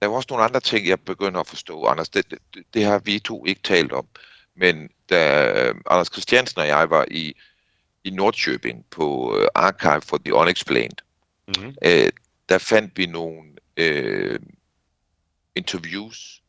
[0.01, 2.09] der er jo også nogle andre ting, jeg begynder at forstå, Anders.
[2.09, 4.07] Det, det, det har vi to ikke talt om.
[4.55, 7.35] Men da øh, Anders Christiansen og jeg var i,
[8.05, 10.97] i Nordkøbing på uh, Archive for the Unexplained,
[11.49, 11.75] mm-hmm.
[11.85, 12.13] øh,
[12.49, 14.41] der fandt vi nogle øh,
[15.55, 16.43] interviews,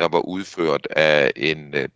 [0.00, 1.88] der var udført af en øh,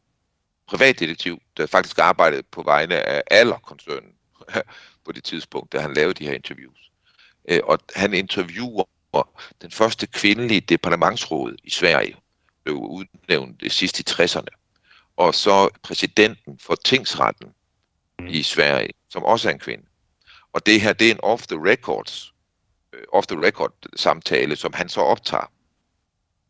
[0.66, 4.12] privatdetektiv, der faktisk arbejdede på vegne af Aller-koncernen
[5.04, 6.90] på det tidspunkt, da han lavede de her interviews.
[7.48, 8.84] Øh, og han interviewer
[9.62, 12.16] den første kvindelige departementsråd i Sverige,
[12.64, 14.48] blev udnævnt det sidste i 60'erne.
[15.16, 17.52] Og så præsidenten for tingsretten
[18.18, 18.26] mm.
[18.26, 19.84] i Sverige, som også er en kvinde.
[20.52, 22.32] Og det her, det er en off the records,
[22.92, 25.52] uh, off the record samtale, som han så optager.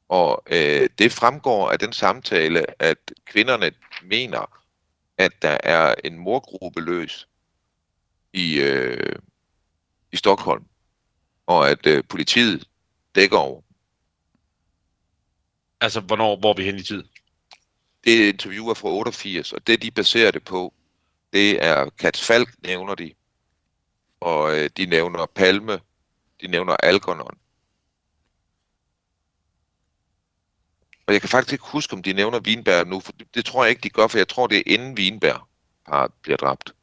[0.09, 3.73] Og øh, det fremgår af den samtale, at kvinderne
[4.03, 4.61] mener,
[5.19, 7.29] at der er en morgruppe løs
[8.33, 9.17] i, øh,
[10.13, 10.65] i Stockholm,
[11.47, 12.69] og at øh, politiet
[13.15, 13.63] dækker over.
[15.81, 17.05] Altså, hvornår, hvor er vi hen i tid?
[18.05, 20.75] Det interview er fra 88, og det de baserer det på,
[21.33, 23.15] det er Kats Falk nævner de,
[24.21, 25.81] og øh, de nævner Palme,
[26.41, 27.39] de nævner Algernon.
[31.07, 33.71] Og jeg kan faktisk ikke huske, om de nævner Vinberg nu, for det, tror jeg
[33.71, 35.49] ikke, de gør, for jeg tror, det er inden Vinberg
[36.23, 36.75] bliver dræbt.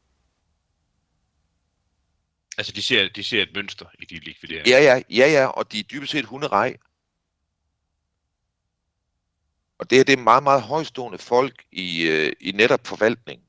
[2.58, 4.78] Altså, de ser, de ser et mønster i de likvideringer?
[4.78, 6.76] Ja, ja, ja, ja, og de er dybest set hunderej.
[9.78, 13.42] Og det her, det er meget, meget højstående folk i, øh, i netop forvaltning.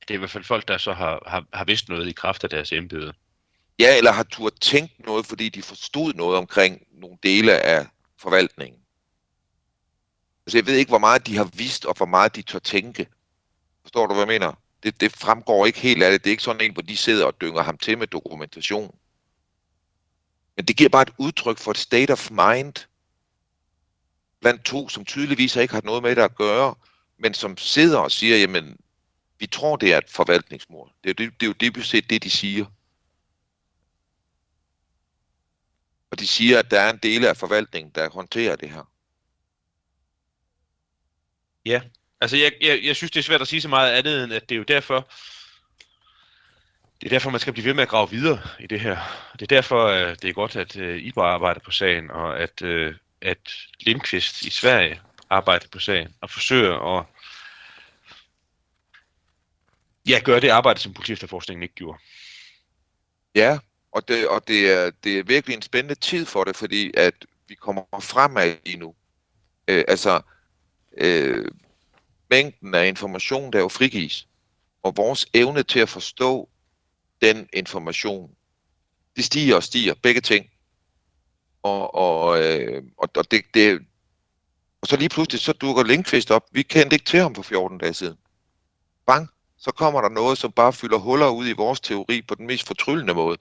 [0.00, 2.44] Det er i hvert fald folk, der så har, har, har vidst noget i kraft
[2.44, 3.12] af deres embede.
[3.78, 7.86] Ja, eller har turde tænkt noget, fordi de forstod noget omkring nogle dele af
[8.22, 8.80] forvaltningen.
[10.46, 13.06] Altså, jeg ved ikke, hvor meget de har vidst, og hvor meget de tør tænke.
[13.82, 14.52] Forstår du, hvad jeg mener?
[14.82, 16.24] Det, det fremgår ikke helt af det.
[16.24, 18.94] Det er ikke sådan en, hvor de sidder og dynger ham til med dokumentation.
[20.56, 22.74] Men det giver bare et udtryk for et state of mind
[24.40, 26.74] blandt to, som tydeligvis ikke har noget med det at gøre,
[27.18, 28.76] men som sidder og siger, jamen,
[29.38, 30.92] vi tror, det er et forvaltningsmord.
[31.04, 32.66] Det er, det, det er jo dybest set det, de siger.
[36.12, 38.90] Og de siger, at der er en del af forvaltningen, der håndterer det her.
[41.66, 41.82] Ja,
[42.20, 44.48] altså jeg, jeg, jeg synes, det er svært at sige så meget andet, end at
[44.48, 45.08] det er jo derfor,
[47.00, 48.96] det er derfor, man skal blive ved med at grave videre i det her.
[49.32, 52.40] Det er derfor, øh, det er godt, at øh, I bare arbejder på sagen, og
[52.40, 57.06] at, øh, at Lindqvist i Sverige arbejder på sagen, og forsøger at
[60.08, 61.98] ja, gøre det arbejde, som politiefterforskningen ikke gjorde.
[63.34, 63.58] Ja,
[63.92, 67.14] og det, og det, er, det er virkelig en spændende tid for det, fordi at
[67.48, 68.94] vi kommer fremad lige nu.
[69.68, 70.20] Øh, altså,
[70.96, 71.48] øh,
[72.30, 74.28] mængden af information, der jo frigives,
[74.82, 76.48] og vores evne til at forstå
[77.22, 78.30] den information,
[79.16, 80.46] det stiger og stiger, begge ting.
[81.62, 83.80] Og, og, øh, og, og, det, det,
[84.80, 86.48] og så lige pludselig, så dukker Linkfist op.
[86.52, 88.18] Vi kendte ikke til ham for 14 dage siden.
[89.06, 89.28] Bang,
[89.58, 92.66] så kommer der noget, som bare fylder huller ud i vores teori på den mest
[92.66, 93.38] fortryllende måde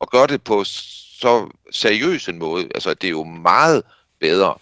[0.00, 2.68] og gør det på så seriøs en måde.
[2.74, 3.82] Altså, det er jo meget
[4.20, 4.54] bedre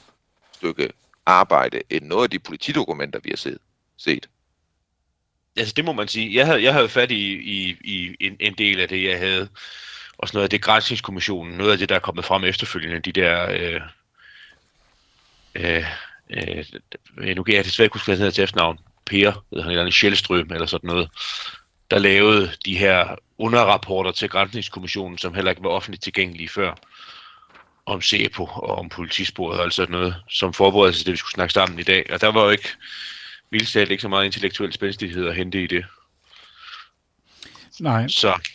[0.54, 0.92] stykke
[1.26, 3.58] arbejde end noget af de politidokumenter, vi har set.
[3.96, 4.28] set.
[5.56, 6.34] Altså, det må man sige.
[6.34, 9.48] Jeg havde, jeg havde fat i, i, i en, en del af det, jeg havde.
[10.18, 13.12] Og sådan noget af det grænsningskommissionen, noget af det, der er kommet frem efterfølgende, de
[13.12, 13.50] der...
[13.50, 13.80] Øh,
[15.54, 15.84] øh,
[17.18, 18.78] øh, nu kan jeg desværre ikke huske, hvad han hedder til efternavn.
[19.06, 21.10] Per, eller han, eller en Sjælstrøm, eller sådan noget
[21.90, 26.74] der lavede de her underrapporter til Grænsningskommissionen, som heller ikke var offentligt tilgængelige før,
[27.86, 31.32] om SEPO og om politisporet og alt sådan noget, som forberedelse til det, vi skulle
[31.32, 32.06] snakke sammen i dag.
[32.12, 32.68] Og der var jo ikke,
[33.50, 35.84] vildt ikke så meget intellektuel spændstighed at hente i det.
[37.80, 38.08] Nej.
[38.08, 38.48] Så.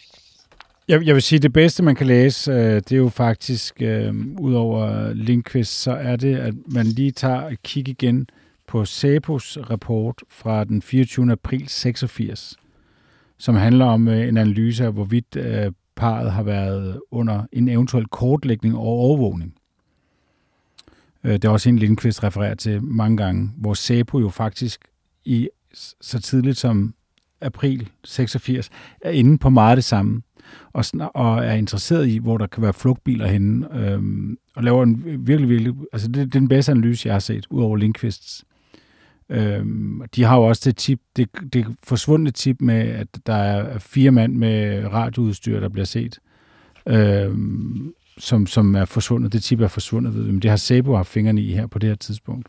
[0.87, 3.81] Jeg, jeg vil sige, at det bedste, man kan læse, øh, det er jo faktisk,
[3.81, 8.27] øh, ud over Linkvist, så er det, at man lige tager et kig igen
[8.67, 11.31] på SEPOs rapport fra den 24.
[11.31, 12.55] april 86
[13.37, 18.05] som handler om øh, en analyse af, hvorvidt øh, parret har været under en eventuel
[18.05, 19.55] kortlægning og overvågning.
[21.23, 24.81] Øh, det er også en Lindqvist refererer til mange gange, hvor SEPO jo faktisk
[25.25, 25.49] i
[26.01, 26.93] så tidligt som
[27.41, 28.69] april 86
[29.01, 30.21] er inde på meget det samme
[30.73, 35.03] og, og er interesseret i, hvor der kan være flugtbiler henne, øhm, og laver en
[35.27, 38.45] virkelig, virkelig, altså det, det er den bedste analyse, jeg har set, ud over Lindqvists.
[39.33, 43.79] Øhm, de har jo også det tip, det, det forsvundne tip med, at der er
[43.79, 46.19] fire mand med radioudstyr, der bliver set,
[46.87, 49.33] øhm, som, som er forsvundet.
[49.33, 51.89] Det tip er forsvundet, ved men det har Sabo haft fingrene i her på det
[51.89, 52.47] her tidspunkt.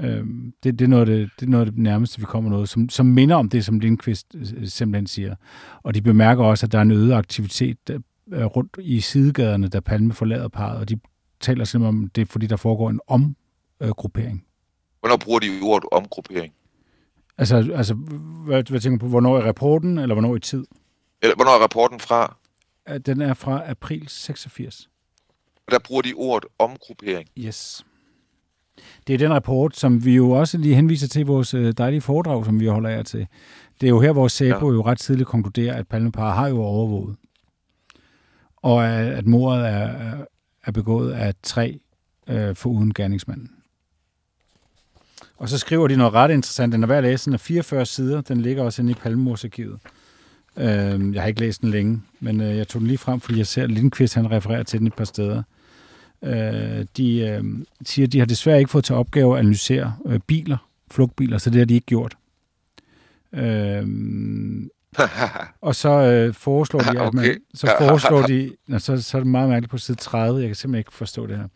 [0.00, 2.50] Øhm, det, det, er noget af det, det er noget af det nærmeste, vi kommer
[2.50, 5.34] noget, som, som minder om det, som Lindqvist øh, simpelthen siger.
[5.82, 7.98] Og de bemærker også, at der er en øget aktivitet der,
[8.32, 10.98] øh, rundt i sidegaderne, da Palme forlader parret, og de
[11.40, 14.44] taler simpelthen om det, fordi der foregår en omgruppering.
[15.04, 16.52] Hvornår bruger de ordet omgruppering?
[17.38, 19.08] Altså, altså hvad, hvad tænker du på?
[19.08, 20.64] Hvornår er rapporten, eller hvornår i tid?
[21.22, 22.36] Eller hvornår er rapporten fra?
[23.06, 24.88] Den er fra april 86.
[25.66, 27.28] Og der bruger de ordet omgruppering.
[27.38, 27.86] Yes.
[29.06, 32.44] Det er den rapport, som vi jo også lige henviser til vores øh, dejlige foredrag,
[32.44, 33.26] som vi holder af til.
[33.80, 34.74] Det er jo her, hvor SEPO ja.
[34.76, 37.16] jo ret tidligt konkluderer, at Palmepar har jo overvåget.
[38.56, 40.24] Og at, mordet er,
[40.62, 41.80] er- begået af tre
[42.28, 43.50] øh, for uden gerningsmanden.
[45.36, 46.72] Og så skriver de noget ret interessant.
[46.72, 47.24] Den er værd at læse.
[47.24, 48.20] Den er 44 sider.
[48.20, 49.78] Den ligger også inde i Palmemordsarkivet.
[50.56, 53.38] Øh, jeg har ikke læst den længe, men øh, jeg tog den lige frem, fordi
[53.38, 55.42] jeg ser, at Lindqvist han refererer til den et par steder.
[56.24, 57.44] Øh, de øh,
[57.86, 60.56] siger, at de har desværre ikke fået til opgave at analysere øh, biler,
[60.90, 62.16] flugtbiler, så det har de ikke gjort.
[63.32, 63.86] Øh,
[65.60, 67.36] og så øh, foreslår de, at man, Okay.
[67.54, 70.56] så foreslår de, nå, så, så er det meget mærkeligt på side 30, jeg kan
[70.56, 71.48] simpelthen ikke forstå det her.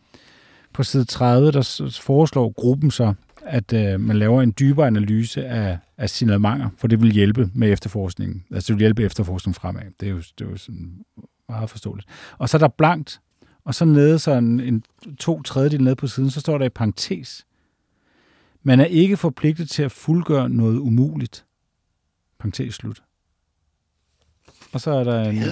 [0.73, 3.13] På side 30, der foreslår gruppen så,
[3.45, 7.71] at øh, man laver en dybere analyse af, af signalementer, for det vil hjælpe med
[7.71, 8.45] efterforskningen.
[8.51, 9.81] Altså det vil hjælpe efterforskningen fremad.
[9.99, 11.05] Det er jo, det er jo sådan
[11.49, 12.07] meget forståeligt.
[12.37, 13.21] Og så er der blankt,
[13.65, 14.83] og så nede, så en, en
[15.19, 17.45] to tredjedel nede på siden, så står der i parentes.
[18.63, 21.45] Man er ikke forpligtet til at fuldgøre noget umuligt.
[22.39, 23.03] Parentes slut.
[24.71, 25.37] Og så er der en...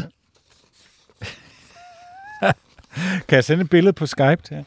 [3.28, 4.64] kan jeg sende et billede på Skype til jer?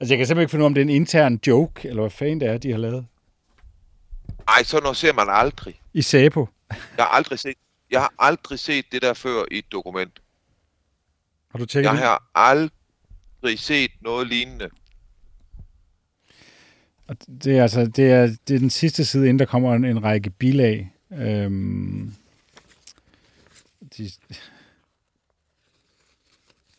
[0.00, 2.02] Altså, jeg kan simpelthen ikke finde ud af, om det er en intern joke, eller
[2.02, 3.06] hvad fanden det er, de har lavet.
[4.48, 5.80] Ej, sådan noget ser man aldrig.
[5.94, 6.48] I Sæbo.
[6.70, 7.54] Jeg har aldrig set,
[7.90, 10.22] jeg har aldrig set det der før i et dokument.
[11.50, 12.02] Har du tjekket Jeg det?
[12.06, 14.68] har aldrig set noget lignende.
[17.08, 19.84] Og Det er, altså, det, er, det er den sidste side, inden der kommer en,
[19.84, 20.92] en række bilag.
[21.12, 22.14] Øhm,
[23.98, 24.10] de,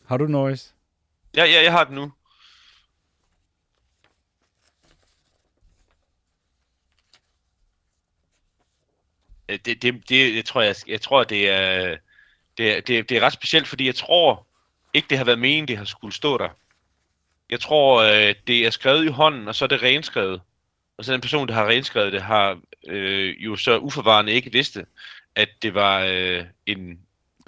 [0.06, 0.70] har du noise?
[1.36, 2.02] Ja, ja, jeg har den nu.
[2.02, 2.12] Øh,
[9.56, 11.96] Det, det, det, jeg tror, jeg, jeg tror, det er,
[12.58, 14.46] det, er- det, det er ret specielt, fordi jeg tror
[14.94, 16.48] ikke, det har været meningen, det har skulle stå der.
[17.50, 20.40] Jeg tror, øh, det er skrevet i hånden, og så er det renskrevet.
[20.98, 24.86] Og så den person, der har renskrevet det, har øh, jo så uforvarende ikke vidste,
[25.36, 26.98] at det var øh, en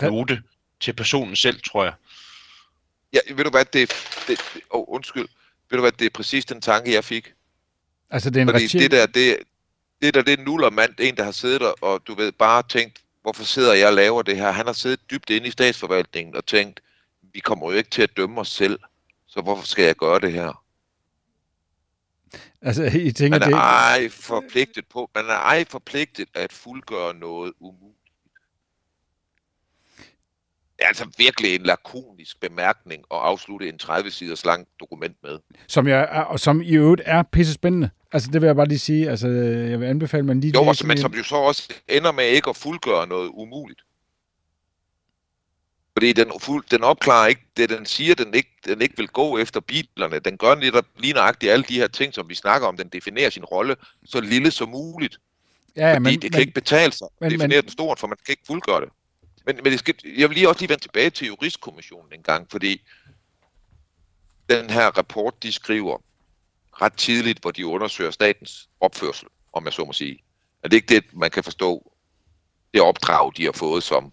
[0.03, 0.43] Re- note
[0.81, 1.93] til personen selv, tror jeg.
[3.13, 3.93] Ja, ved du hvad, det,
[4.29, 4.39] det,
[4.71, 5.27] oh, undskyld.
[5.71, 7.33] Ved du hvad, det er præcis den tanke, jeg fik.
[8.11, 9.37] Altså, det er en Fordi regi- det der, det,
[10.03, 12.33] det der, det er nul og mand, en, der har siddet der, og du ved,
[12.33, 14.51] bare tænkt, hvorfor sidder jeg og laver det her?
[14.51, 16.81] Han har siddet dybt inde i statsforvaltningen og tænkt,
[17.33, 18.79] vi kommer jo ikke til at dømme os selv,
[19.27, 20.65] så hvorfor skal jeg gøre det her?
[22.63, 27.15] Altså, I tænker, Man er det, ej forpligtet på, man er ej forpligtet at fuldgøre
[27.15, 27.99] noget umuligt.
[30.77, 35.39] Det er altså virkelig en lakonisk bemærkning at afslutte en 30-siders lang dokument med.
[35.69, 37.91] som, jeg og som i øvrigt er pisse spændende.
[38.15, 39.11] Altså, det vil jeg bare lige sige.
[39.11, 42.13] Altså, jeg vil anbefale, at man lige Jo, også, men som jo så også ender
[42.13, 43.81] med ikke at fuldgøre noget umuligt.
[45.93, 49.39] Fordi den, fuld, den opklarer ikke det, den siger, den ikke, den ikke vil gå
[49.39, 50.19] efter bilerne.
[50.19, 52.77] Den gør netop lige nøjagtigt alle de her ting, som vi snakker om.
[52.77, 55.19] Den definerer sin rolle så lille som muligt.
[55.77, 57.99] ja, ja, fordi men, det kan men, ikke betale sig men- at definere den stort,
[57.99, 58.89] for man kan ikke fuldgøre det.
[59.47, 62.47] Men, men det skal, jeg vil lige også lige vende tilbage til juristkommissionen en gang,
[62.51, 62.81] fordi
[64.51, 66.03] den her rapport, de skriver
[66.83, 70.19] ret tidligt, hvor de undersøger statens opførsel, om jeg så må sige.
[70.63, 71.93] Er det ikke det, man kan forstå,
[72.75, 74.13] det opdrag, de har fået som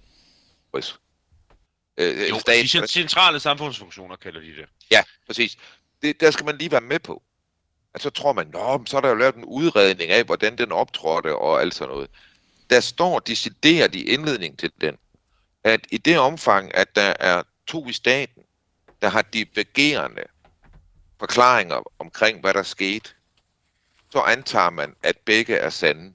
[1.97, 4.65] øh, Jo, stat, de cen- centrale samfundsfunktioner kalder de det.
[4.91, 5.57] Ja, præcis.
[6.01, 7.23] Det, der skal man lige være med på.
[7.93, 10.71] At så tror man, Nå, så er der jo lavet en udredning af, hvordan den
[10.71, 12.09] optrådte og alt sådan noget.
[12.69, 14.97] Der står decideret i indledningen til den,
[15.63, 18.43] at i det omfang, at der er to i staten,
[19.01, 20.23] der har divergerende
[21.21, 23.09] forklaringer omkring, hvad der skete,
[24.11, 26.13] så antager man, at begge er sande.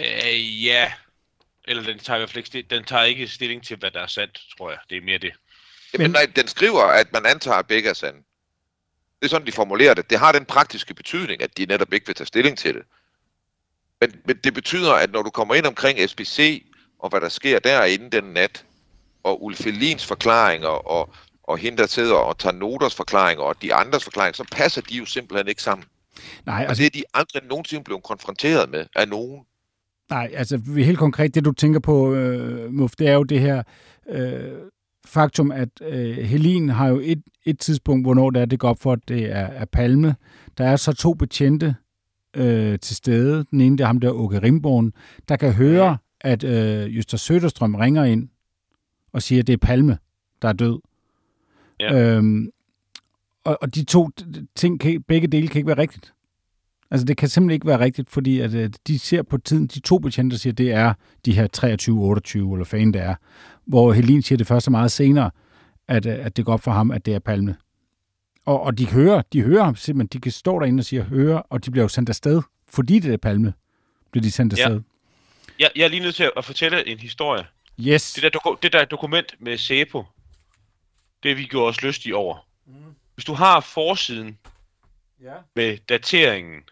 [0.00, 0.92] Øh, ja.
[1.68, 4.06] Eller den tager i hvert fald ikke, den tager ikke stilling til, hvad der er
[4.06, 4.78] sandt, tror jeg.
[4.90, 5.32] Det er mere det.
[5.92, 8.18] Men Men- nej, den skriver, at man antager, at begge er sande.
[9.20, 10.10] Det er sådan, de formulerer det.
[10.10, 12.82] Det har den praktiske betydning, at de netop ikke vil tage stilling til det.
[14.00, 16.66] Men, men det betyder, at når du kommer ind omkring SBC,
[16.98, 18.64] og hvad der sker derinde den nat,
[19.22, 21.14] og Ulf Elins forklaringer, og,
[21.46, 24.94] og hende, der sidder og tager noters forklaringer, og de andres forklaringer, så passer de
[24.94, 25.84] jo simpelthen ikke sammen.
[26.46, 29.40] nej, Og altså, det er de aldrig nogensinde blevet konfronteret med af nogen.
[30.10, 33.62] nej, altså helt konkret, det du tænker på, øh, Muf, det er jo det her
[34.08, 34.52] øh,
[35.06, 38.80] faktum, at øh, Helin har jo et, et tidspunkt, hvornår det er, det går op
[38.82, 40.16] for, at det er, er Palme.
[40.58, 41.74] Der er så to betjente
[42.36, 43.44] øh, til stede.
[43.50, 44.92] Den ene, det er ham der, Åke Rimborn,
[45.28, 48.28] der kan høre, at øh, Jøster Søderstrøm ringer ind
[49.12, 49.98] og siger, at det er Palme,
[50.42, 50.80] der er død.
[51.80, 51.94] Ja.
[52.16, 52.50] Øhm,
[53.44, 54.08] og, og de to
[54.54, 56.12] ting, kan, begge dele kan ikke være rigtigt.
[56.90, 59.80] Altså, det kan simpelthen ikke være rigtigt, fordi at, øh, de ser på tiden, de
[59.80, 60.94] to betjente siger, at det er
[61.24, 61.46] de her
[62.48, 63.14] 23-28, eller fanden det er.
[63.66, 65.30] Hvor Helin siger det første meget senere,
[65.88, 67.56] at, øh, at det går op for ham, at det er Palme.
[68.46, 71.42] Og, og de hører, de hører ham simpelthen, de kan stå derinde og sige høre,
[71.42, 73.52] og de bliver jo sendt afsted, fordi det er Palme,
[74.10, 74.62] bliver de sendt Ja.
[74.64, 74.80] afsted.
[75.58, 77.44] Jeg, jeg er lige nødt til at fortælle en historie.
[77.80, 78.12] Yes.
[78.12, 80.04] Det der, doku- det der dokument med Sæpo,
[81.26, 82.48] det vi gjorde os lystige over.
[82.66, 82.94] Mm.
[83.14, 84.38] Hvis du har forsiden
[85.22, 85.34] Ja.
[85.54, 86.62] med dateringen,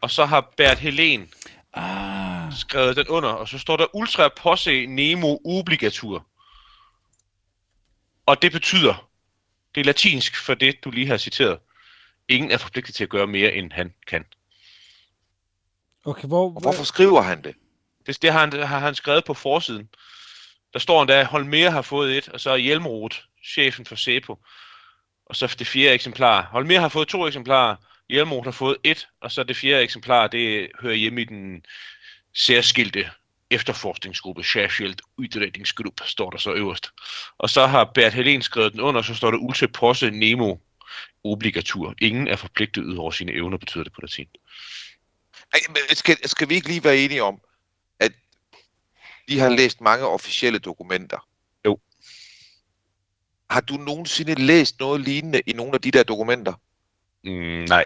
[0.00, 1.32] og så har Bert Helen
[1.74, 6.26] Ah, skrevet den under, og så står der Ultra Posse Nemo Obligatur.
[8.26, 9.10] Og det betyder,
[9.74, 11.58] det er latinsk for det, du lige har citeret.
[12.28, 14.24] Ingen er forpligtet til at gøre mere, end han kan.
[16.04, 16.54] okay, hvor...
[16.54, 17.54] Og hvorfor skriver han det?
[18.06, 19.88] Det, det har, han, har han skrevet på forsiden.
[20.72, 24.38] Der står endda, at Holmer har fået et, og så er Hjelmroth, chefen for SEPO.
[25.26, 26.42] Og så det fjerde eksemplar.
[26.42, 27.76] Holmer har fået to eksemplarer,
[28.08, 31.64] Hjelmroth har fået et, og så det fjerde eksemplar, det hører hjemme i den
[32.34, 33.10] særskilte
[33.50, 36.90] efterforskningsgruppe, Særskilt Udredningsgruppe, står der så øverst.
[37.38, 40.56] Og så har Bert Helen skrevet den under, så står der Ulse Posse Nemo
[41.24, 41.94] Obligatur.
[42.00, 44.28] Ingen er forpligtet ud over sine evner, betyder det på latin.
[45.52, 47.40] Ej, men skal, skal vi ikke lige være enige om,
[49.28, 51.28] de har læst mange officielle dokumenter?
[51.64, 51.78] Jo.
[53.50, 56.52] Har du nogensinde læst noget lignende i nogle af de der dokumenter?
[57.24, 57.84] Mm, nej.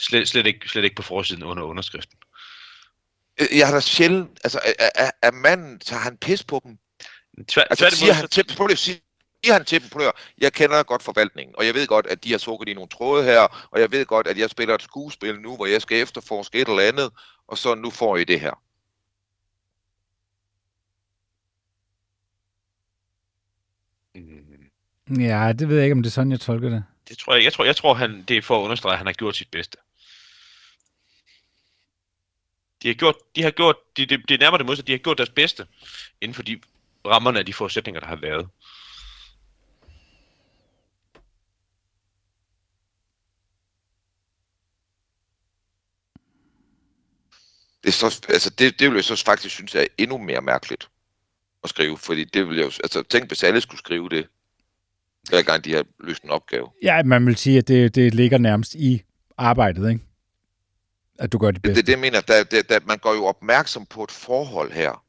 [0.00, 2.18] Slet, slet, ikke, slet ikke på forsiden under underskriften.
[3.40, 4.40] Øh, Jeg har da sjældent...
[4.44, 5.78] Altså, er, er, er manden...
[5.78, 6.78] Tager han pis på dem?
[7.48, 8.56] Tvær, Altså, siger så- han dem...
[8.56, 9.00] Prøv lige at sige,
[9.44, 12.30] siger han til dem, prøv jeg kender godt forvaltningen, og jeg ved godt, at de
[12.30, 15.40] har sukket i nogle tråde her, og jeg ved godt, at jeg spiller et skuespil
[15.40, 17.10] nu, hvor jeg skal efterforske et eller andet,
[17.48, 18.62] og så nu får I det her.
[24.14, 26.84] Mm, Ja, det ved jeg ikke, om det er sådan, jeg tolker det.
[27.08, 29.06] Det tror jeg, jeg tror, jeg tror han, det er for at understrege, at han
[29.06, 29.78] har gjort sit bedste.
[32.82, 34.98] De har gjort, de har gjort, de, det, det er nærmere det modsatte, de har
[34.98, 35.66] gjort deres bedste
[36.20, 36.60] inden for de
[37.06, 38.48] rammerne af de forudsætninger, der har været.
[47.90, 50.88] Det, er så, altså, det, det vil jeg så faktisk synes er endnu mere mærkeligt
[51.64, 54.28] at skrive, fordi det vil jeg jo, altså tænk hvis alle skulle skrive det,
[55.28, 56.68] hver gang de har løst en opgave.
[56.82, 59.02] Ja, man vil sige, at det, det ligger nærmest i
[59.38, 60.04] arbejdet, ikke?
[61.18, 61.76] At du gør det Det, bedste.
[61.76, 65.04] det, det jeg mener, der, der, der, man går jo opmærksom på et forhold her.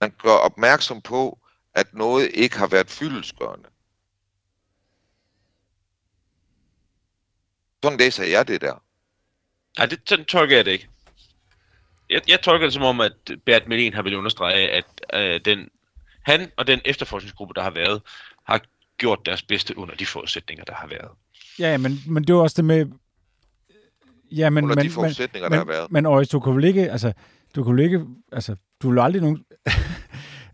[0.00, 1.38] Man gør opmærksom på,
[1.74, 3.68] at noget ikke har været fyldelsgørende.
[7.84, 8.82] Sådan læser jeg det der.
[9.78, 10.88] Nej, det sådan tolker jeg det ikke.
[12.10, 13.12] Jeg, jeg tolker det som om, at
[13.46, 14.84] Bert Melin har vil understrege, at
[15.14, 15.68] øh, den,
[16.22, 18.02] han og den efterforskningsgruppe, der har været,
[18.46, 18.60] har
[18.98, 21.08] gjort deres bedste under de forudsætninger, der har været.
[21.58, 22.86] Ja, men, men det var også det med...
[24.32, 25.90] Ja, men, Under men, de forudsætninger, men, der har været.
[25.90, 26.90] Men Øjs, du kan vel ikke...
[26.90, 27.12] Altså,
[27.56, 28.06] du kan vel ikke...
[28.32, 29.44] Altså, du vil aldrig nogen...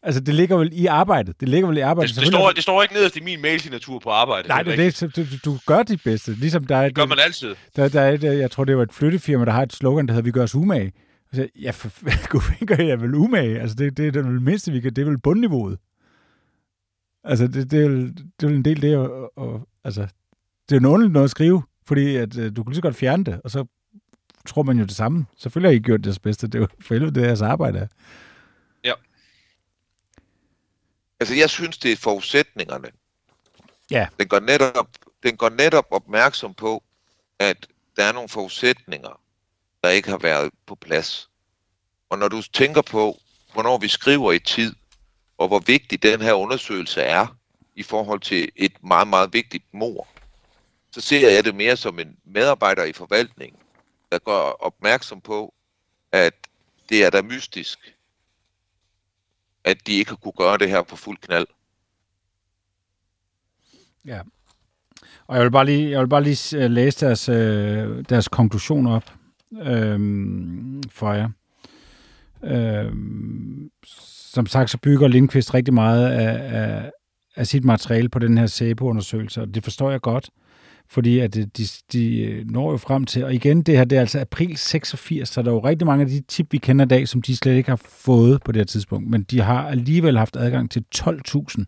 [0.06, 1.40] altså, det ligger vel i arbejdet.
[1.40, 2.14] Det ligger vel i arbejdet.
[2.14, 4.48] Det, det, står, det står ikke nederst i min mailsignatur på arbejde.
[4.48, 4.94] Nej, det det.
[4.94, 6.34] Så Du, du gør dit bedste.
[6.34, 7.54] Ligesom der er, Det gør man altid.
[7.76, 10.06] der, der er et, øh, jeg tror, det var et flyttefirma, der har et slogan,
[10.06, 10.92] der hedder, vi gør os umage.
[11.32, 11.90] Altså, ja, for
[12.30, 13.60] gud, gør jeg vel umage.
[13.60, 14.92] Altså, det, det er det mindste, vi kan.
[14.92, 15.78] Det er vel bundniveauet.
[17.24, 20.00] Altså, det, det, er, vel, det er vel en del det, og, og, altså,
[20.68, 22.96] det er jo noget noget at skrive, fordi at, øh, du kan lige så godt
[22.96, 23.64] fjerne det, og så
[24.46, 25.26] tror man jo det samme.
[25.38, 26.46] Selvfølgelig har I gjort deres bedste.
[26.46, 27.78] Det er jo for helvede, det er jeres arbejde.
[27.78, 27.86] er.
[31.20, 32.88] Altså, jeg synes, det er forudsætningerne.
[33.90, 34.08] Ja.
[34.18, 34.88] Den går netop,
[35.22, 36.82] den går netop opmærksom på,
[37.38, 37.66] at
[37.96, 39.20] der er nogle forudsætninger,
[39.84, 41.30] der ikke har været på plads.
[42.10, 43.20] Og når du tænker på,
[43.52, 44.74] hvornår vi skriver i tid,
[45.38, 47.36] og hvor vigtig den her undersøgelse er
[47.74, 50.08] i forhold til et meget, meget vigtigt mor,
[50.90, 53.60] så ser jeg det mere som en medarbejder i forvaltningen,
[54.12, 55.54] der gør opmærksom på,
[56.12, 56.34] at
[56.88, 57.95] det er da mystisk,
[59.66, 61.46] at de ikke har kunne gøre det her på fuld knald.
[64.04, 64.20] Ja.
[65.26, 68.86] Og jeg vil bare lige, jeg vil bare lige øh, læse deres, øh, deres konklusion
[68.86, 69.14] op
[69.62, 71.28] øhm, for jer.
[72.44, 73.70] Øhm,
[74.32, 76.92] som sagt, så bygger Lindqvist rigtig meget af, af,
[77.36, 80.30] af sit materiale på den her SEPO-undersøgelse, og det forstår jeg godt.
[80.88, 81.48] Fordi at de,
[81.92, 85.42] de når jo frem til, og igen, det her det er altså april 86, så
[85.42, 87.56] der er jo rigtig mange af de tip, vi kender i dag, som de slet
[87.56, 91.64] ikke har fået på det her tidspunkt, men de har alligevel haft adgang til 12.000,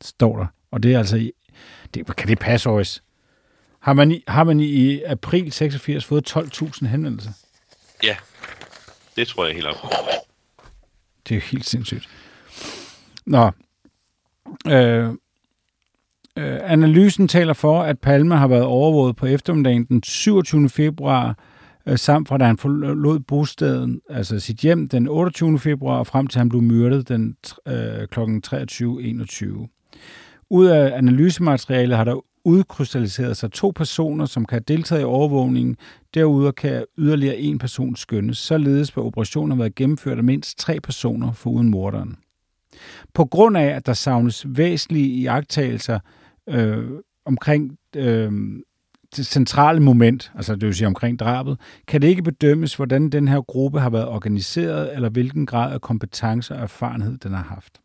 [0.00, 0.46] står der.
[0.70, 1.30] Og det er altså,
[1.94, 3.02] det, kan det passe, Aarhus?
[3.80, 7.30] Har man, i, har man i april 86 fået 12.000 henvendelser?
[8.04, 8.16] Ja,
[9.16, 9.76] det tror jeg helt op.
[11.28, 12.08] Det er jo helt sindssygt.
[13.26, 13.50] Nå.
[14.66, 15.10] Øh,
[16.38, 20.68] øh, analysen taler for, at Palme har været overvåget på eftermiddagen den 27.
[20.68, 21.38] februar,
[21.86, 25.58] øh, samt fra da han forlod bostaden, altså sit hjem, den 28.
[25.58, 27.36] februar, og frem til han blev myrdet den
[27.68, 28.20] øh, kl.
[28.20, 30.46] 23.21.
[30.50, 35.76] Ud af analysematerialet har der udkrystalliseret sig to personer, som kan deltage i overvågningen.
[36.14, 38.38] Derudover kan yderligere en person skønnes.
[38.38, 42.16] Således vil operationen have været gennemført af mindst tre personer foruden morderen.
[43.14, 45.98] På grund af, at der savnes væsentlige iagttagelser
[46.48, 46.90] øh,
[47.24, 48.32] omkring øh,
[49.16, 53.28] det centrale moment, altså det vil sige omkring drabet, kan det ikke bedømmes, hvordan den
[53.28, 57.80] her gruppe har været organiseret, eller hvilken grad af kompetence og erfarenhed den har haft.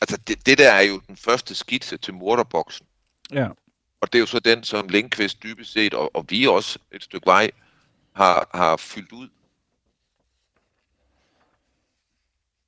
[0.00, 2.86] Altså det, det der er jo den første skitse til morderboksen.
[3.32, 3.48] Ja.
[4.00, 7.02] Og det er jo så den, som Lindqvist dybest set, og, og vi også et
[7.02, 7.50] stykke vej,
[8.12, 9.28] har, har fyldt ud.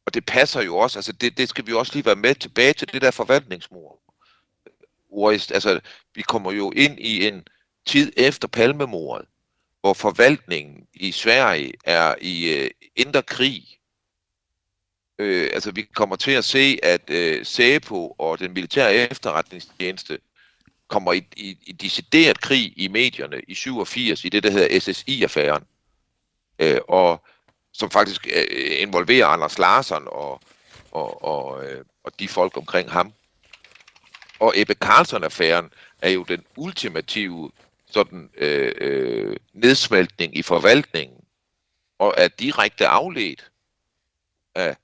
[0.06, 2.72] Og det passer jo også, altså det, det skal vi også lige være med tilbage
[2.72, 4.00] til det der forvaltningsmord.
[5.50, 5.80] Altså,
[6.14, 7.44] vi kommer jo ind i en
[7.86, 9.26] tid efter palmemordet,
[9.80, 13.78] hvor forvaltningen i Sverige er i øh, indre krig.
[15.18, 20.18] Øh, altså, vi kommer til at se, at øh, SEPO og den militære efterretningstjeneste
[20.88, 25.64] kommer i, i, i decideret krig i medierne i 87 i det, der hedder SSI-affæren.
[26.58, 27.24] Øh, og
[27.72, 30.40] som faktisk øh, involverer Anders Larsson og,
[30.90, 33.12] og, og, øh, og de folk omkring ham.
[34.40, 35.70] Og Ebbe Carlson-affæren
[36.02, 37.50] er jo den ultimative
[37.90, 41.24] sådan øh, øh, nedsmeltning i forvaltningen,
[41.98, 43.50] og er direkte afledt
[44.54, 44.76] af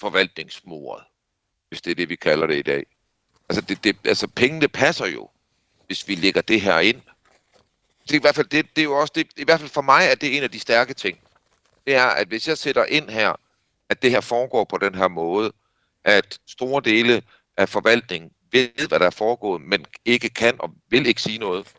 [0.00, 1.04] forvaltningsmordet,
[1.68, 2.86] hvis det er det, vi kalder det i dag.
[3.48, 5.30] Altså, det, det, altså pengene passer jo,
[5.86, 7.02] hvis vi lægger det her ind.
[8.02, 9.82] Det er i hvert fald, det, det er jo også, det, i hvert fald for
[9.82, 11.18] mig er det en af de stærke ting.
[11.86, 13.40] Det er, at hvis jeg sætter ind her,
[13.88, 15.52] at det her foregår på den her måde,
[16.04, 17.22] at store dele
[17.56, 21.74] af forvaltningen ved, hvad der er foregået, men ikke kan og vil ikke sige noget.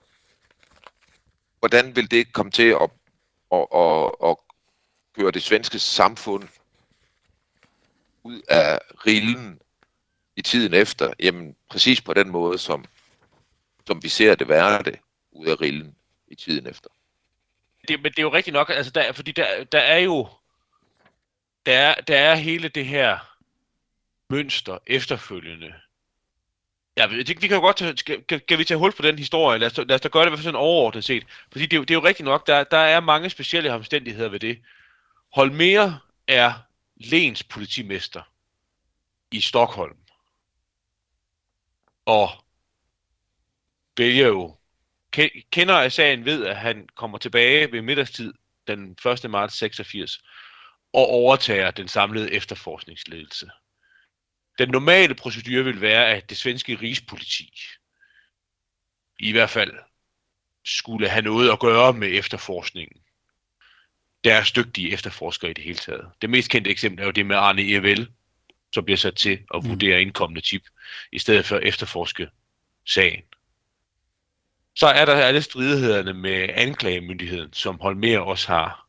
[1.60, 2.90] Hvordan vil det komme til at,
[3.52, 4.36] at, at, at
[5.16, 6.48] køre det svenske samfund
[8.24, 9.62] ud af rillen
[10.36, 12.86] i tiden efter, jamen præcis på den måde, som,
[13.88, 15.00] som vi ser det være det
[15.32, 15.96] ud af rillen
[16.28, 16.90] i tiden efter.
[17.88, 20.28] Det, men det er jo rigtigt nok, altså der, fordi der, der er jo,
[21.66, 23.36] der der er hele det her
[24.30, 25.74] mønster efterfølgende.
[26.98, 29.20] Ja, det, vi kan jo godt tage, skal, kan, kan vi tage hul på den
[29.20, 29.60] historie?
[29.60, 31.26] Lad os, lad os da gøre det i hvert fald sådan overordnet set.
[31.52, 34.62] Fordi det, det er jo rigtigt nok, der, der er mange specielle omstændigheder ved det.
[35.34, 36.54] Holmer er
[36.96, 38.22] Lens politimester
[39.32, 39.98] i Stockholm
[42.06, 42.30] og
[43.98, 44.56] vælger jo,
[45.52, 48.34] kender af sagen ved, at han kommer tilbage ved middagstid
[48.68, 49.30] den 1.
[49.30, 50.24] marts 86
[50.94, 53.50] og overtager den samlede efterforskningsledelse.
[54.58, 57.54] Den normale procedure vil være, at det svenske rigspoliti
[59.20, 59.74] i hvert fald
[60.66, 63.02] skulle have noget at gøre med efterforskningen.
[64.24, 66.12] Deres dygtige efterforskere i det hele taget.
[66.22, 68.10] Det mest kendte eksempel er jo det med Arne Evel,
[68.74, 69.70] som bliver sat til at mm.
[69.70, 70.64] vurdere indkommende tip,
[71.12, 72.30] i stedet for at efterforske
[72.86, 73.24] sagen.
[74.76, 78.88] Så er der alle stridighederne med anklagemyndigheden, som Holmer også har.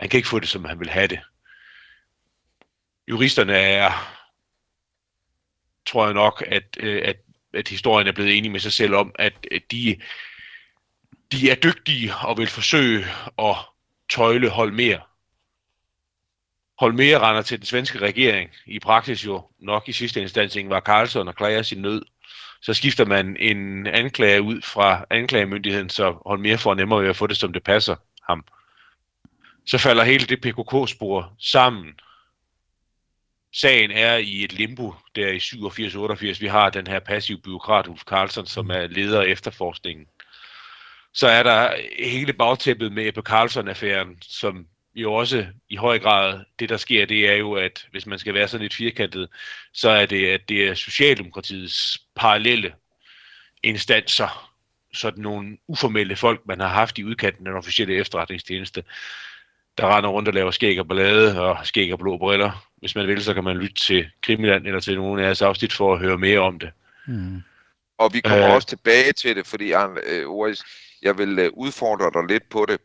[0.00, 1.20] Han kan ikke få det, som han vil have det.
[3.08, 4.21] Juristerne er,
[5.86, 7.16] tror jeg nok, at, øh, at,
[7.54, 9.32] at historien er blevet enige med sig selv om, at
[9.70, 9.96] de,
[11.32, 13.04] de er dygtige og vil forsøge
[13.38, 13.56] at
[14.10, 14.98] tøjle Holmer
[16.82, 21.28] Holmer render til den svenske regering, i praksis jo nok i sidste instans var Karlsson
[21.28, 22.02] og klager sin nød.
[22.62, 27.26] Så skifter man en anklager ud fra anklagemyndigheden, så Holmer får nemmere ved at få
[27.26, 27.96] det, som det passer
[28.28, 28.44] ham.
[29.66, 31.94] Så falder hele det PKK-spor sammen.
[33.52, 36.40] Sagen er i et limbo der i 87-88.
[36.40, 40.06] Vi har den her passive byråkrat Ulf Carlsson, som er leder af efterforskningen.
[41.14, 46.68] Så er der hele bagtæppet med Ebbe Carlsson-affæren, som jo også i høj grad, det
[46.68, 49.28] der sker, det er jo, at hvis man skal være sådan lidt firkantet,
[49.72, 52.74] så er det, at det er Socialdemokratiets parallelle
[53.62, 54.52] instanser,
[54.94, 58.84] sådan nogle uformelle folk, man har haft i udkanten af den officielle efterretningstjeneste,
[59.78, 62.71] der render rundt og laver skæg og ballade og skæg og blå briller.
[62.82, 65.72] Hvis man vil, så kan man lytte til Krimiland eller til nogle af jeres afsnit
[65.72, 66.70] for at høre mere om det.
[67.06, 67.42] Mm.
[67.98, 68.54] Og vi kommer Øh.
[68.54, 69.72] også tilbage til det, fordi
[70.06, 70.62] øh, Oris,
[71.02, 72.80] jeg vil øh, udfordre dig lidt på det.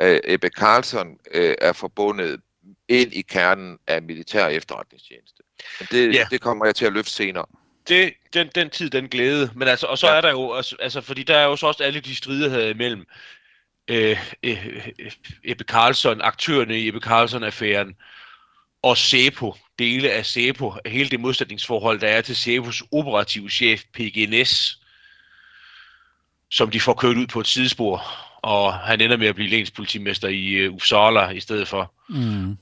[0.00, 2.40] Øh, Ebbe Carlson øh, er forbundet
[2.88, 5.42] ind i kernen af militær efterretningstjeneste.
[5.80, 6.26] Men det, Ja.
[6.30, 7.46] det kommer jeg til at løfte senere.
[7.88, 9.50] det, den, den tid, den glæde.
[9.54, 10.16] Men altså, og så Ja.
[10.16, 13.06] er der jo altså, fordi der er jo så også alle de stridigheder imellem
[13.88, 14.66] øh, øh,
[14.98, 15.12] øh,
[15.44, 17.96] Ebbe Carlson, aktørerne i Ebbe Carlson-affæren,
[18.82, 24.80] og SEPO, dele af SEPO, hele det modsætningsforhold, der er til SEPOs operative chef, PGNS,
[26.50, 28.04] som de får kørt ud på et sidespor,
[28.42, 31.92] og han ender med at blive lenspolitimester i øh, Uppsala i stedet for.
[32.08, 32.58] Mm.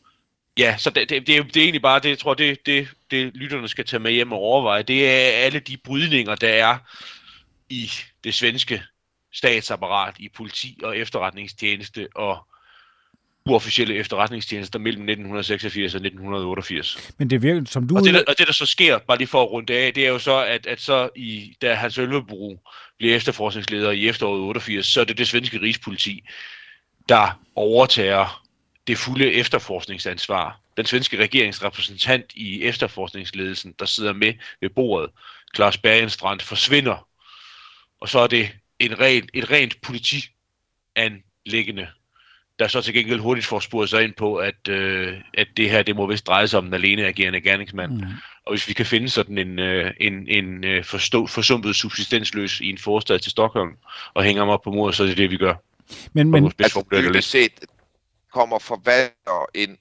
[0.59, 2.89] Ja, så det, det, det, er, det er egentlig bare det, jeg tror, det, det,
[3.11, 4.83] det lytterne skal tage med hjem og overveje.
[4.83, 6.79] Det er alle de brydninger, der er
[7.69, 7.91] i
[8.25, 8.83] det svenske
[9.33, 12.47] statsapparat, i politi og efterretningstjeneste og
[13.49, 17.13] uofficielle efterretningstjenester mellem 1986 og 1988.
[17.19, 17.97] Men det virker, som du...
[17.97, 20.07] Og det, der, og det, der så sker, bare lige for at runde af, det
[20.07, 22.61] er jo så, at, at så i, da Hans Ølvebro
[22.99, 26.25] bliver efterforskningsleder i efteråret 88, så er det det svenske rigspoliti,
[27.09, 28.45] der overtager
[28.87, 30.61] det fulde efterforskningsansvar.
[30.77, 35.11] Den svenske regeringsrepræsentant i efterforskningsledelsen, der sidder med ved bordet,
[35.55, 37.09] Claus Bergenstrand, forsvinder.
[38.01, 41.89] Og så er det en ren, et rent politianlæggende,
[42.59, 45.83] der så til gengæld hurtigt får spurgt sig ind på, at, øh, at det her
[45.83, 47.93] det må vist dreje sig om en alene agerende gerningsmand.
[47.93, 48.07] Mm.
[48.45, 52.71] Og hvis vi kan finde sådan en, øh, en, en øh, forstå, forsumpet subsistensløs i
[52.71, 53.77] en forstad til Stockholm
[54.15, 55.55] og hænger ham op på mordet, så er det det, vi gør.
[56.13, 57.53] Men, Men, Altså dybest set
[58.33, 59.79] kommer forvaltere ind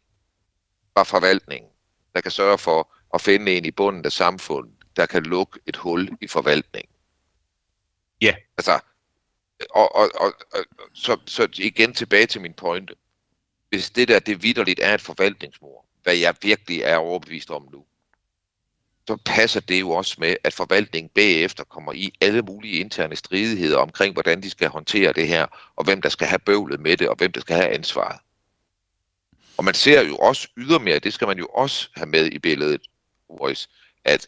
[0.97, 1.69] fra forvaltningen,
[2.15, 5.75] der kan sørge for at finde en i bunden af samfundet, der kan lukke et
[5.75, 6.91] hul i forvaltningen.
[8.21, 8.33] Ja.
[8.57, 8.79] Altså,
[9.69, 12.95] og, og, og, og så, så igen tilbage til min pointe.
[13.69, 17.85] Hvis det der, det vidderligt er et forvaltningsmord, hvad jeg virkelig er overbevist om nu,
[19.07, 23.77] så passer det jo også med, at forvaltningen bagefter kommer i alle mulige interne stridigheder
[23.77, 27.09] omkring, hvordan de skal håndtere det her, og hvem der skal have bøvlet med det,
[27.09, 28.19] og hvem der skal have ansvaret.
[29.57, 32.81] Og man ser jo også ydermere, det skal man jo også have med i billedet,
[33.29, 33.69] Royce,
[34.03, 34.27] at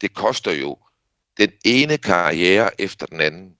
[0.00, 0.78] det koster jo
[1.36, 3.56] den ene karriere efter den anden.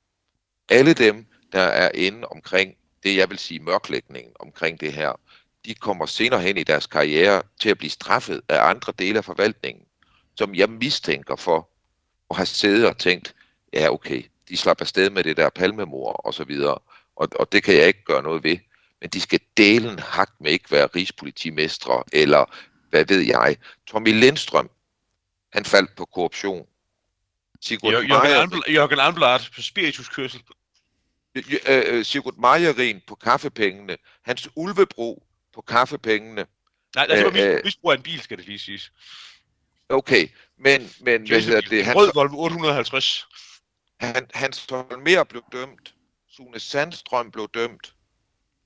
[0.73, 5.21] Alle dem, der er inde omkring det, jeg vil sige mørklægningen omkring det her,
[5.65, 9.25] de kommer senere hen i deres karriere til at blive straffet af andre dele af
[9.25, 9.85] forvaltningen,
[10.37, 11.69] som jeg mistænker for
[12.31, 13.35] at have siddet og tænkt,
[13.73, 16.79] ja okay, de slap afsted med det der palmemor og så videre,
[17.17, 18.59] og, og det kan jeg ikke gøre noget ved.
[19.01, 22.45] Men de skal delen hak med ikke være rigspolitimestre, eller
[22.91, 23.57] hvad ved jeg.
[23.87, 24.71] Tommy Lindstrøm,
[25.53, 26.67] han faldt på korruption.
[27.61, 30.43] Sigurd Jørgen, Jørgen Amblart på spirituskørsel.
[31.35, 33.97] Øh, øh, Sigurd Meyerin på kaffepengene.
[34.23, 35.23] Hans ulvebro
[35.55, 36.47] på kaffepengene.
[36.97, 37.59] Nej, altså, det var Øh, øh.
[37.59, 38.93] mis- misbrug af en bil, skal det lige siges.
[39.89, 40.29] Okay,
[40.59, 41.85] men, men hvad hedder det?
[41.85, 43.27] Han, Rød Volvo 850.
[44.01, 45.95] han, Hans Holmer blev dømt.
[46.29, 47.95] Sune Sandstrøm blev dømt.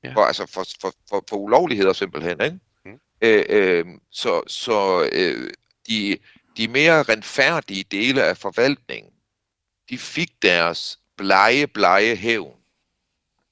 [0.04, 0.12] Ja.
[0.12, 2.58] For, altså for, for, for, for ulovligheder simpelthen, ikke?
[2.84, 3.00] Mm.
[3.20, 5.50] Øh, øh, så så øh,
[5.88, 6.18] de,
[6.56, 9.12] de mere renfærdige dele af forvaltningen,
[9.90, 12.55] de fik deres blege, blege hævn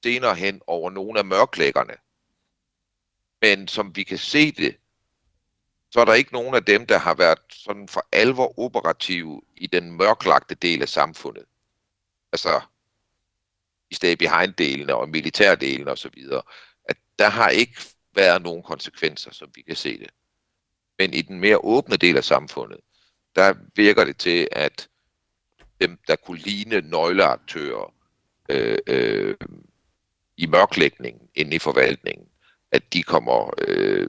[0.05, 1.93] senere hen over nogle af mørklæggerne.
[3.41, 4.77] Men som vi kan se det,
[5.91, 9.67] så er der ikke nogen af dem, der har været sådan for alvor operative i
[9.67, 11.45] den mørklagte del af samfundet.
[12.31, 12.61] Altså
[13.89, 16.41] i stay behind-delene og militærdelene og så videre.
[16.85, 17.75] At der har ikke
[18.15, 20.09] været nogen konsekvenser, som vi kan se det.
[20.97, 22.79] Men i den mere åbne del af samfundet,
[23.35, 24.89] der virker det til, at
[25.81, 27.93] dem, der kunne ligne nøgleaktører
[28.49, 29.35] øh, øh,
[30.37, 32.27] i mørklægningen inde i forvaltningen,
[32.71, 34.07] at de kommer, øh,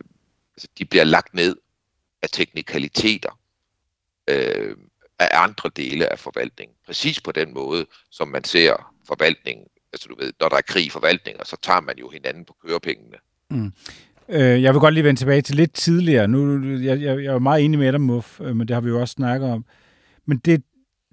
[0.56, 1.56] altså de bliver lagt ned
[2.22, 3.38] af teknikaliteter
[4.28, 4.76] øh,
[5.18, 6.76] af andre dele af forvaltningen.
[6.86, 9.66] Præcis på den måde, som man ser forvaltningen.
[9.92, 12.56] Altså du ved, når der er krig i forvaltninger, så tager man jo hinanden på
[12.66, 13.16] kørepengene.
[13.50, 13.72] Mm.
[14.28, 16.28] Øh, jeg vil godt lige vende tilbage til lidt tidligere.
[16.28, 18.88] Nu, jeg, jeg, jeg er meget enig med dig, Muff, øh, men det har vi
[18.88, 19.64] jo også snakket om.
[20.26, 20.62] Men det,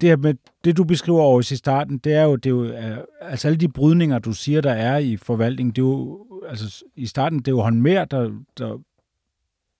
[0.00, 0.34] det, her med,
[0.64, 3.60] det du beskriver over i starten, det er jo, det er jo øh, altså alle
[3.60, 7.48] de brydninger, du siger, der er i forvaltningen, det er jo, altså i starten, det
[7.48, 8.78] er jo Holmer, der, der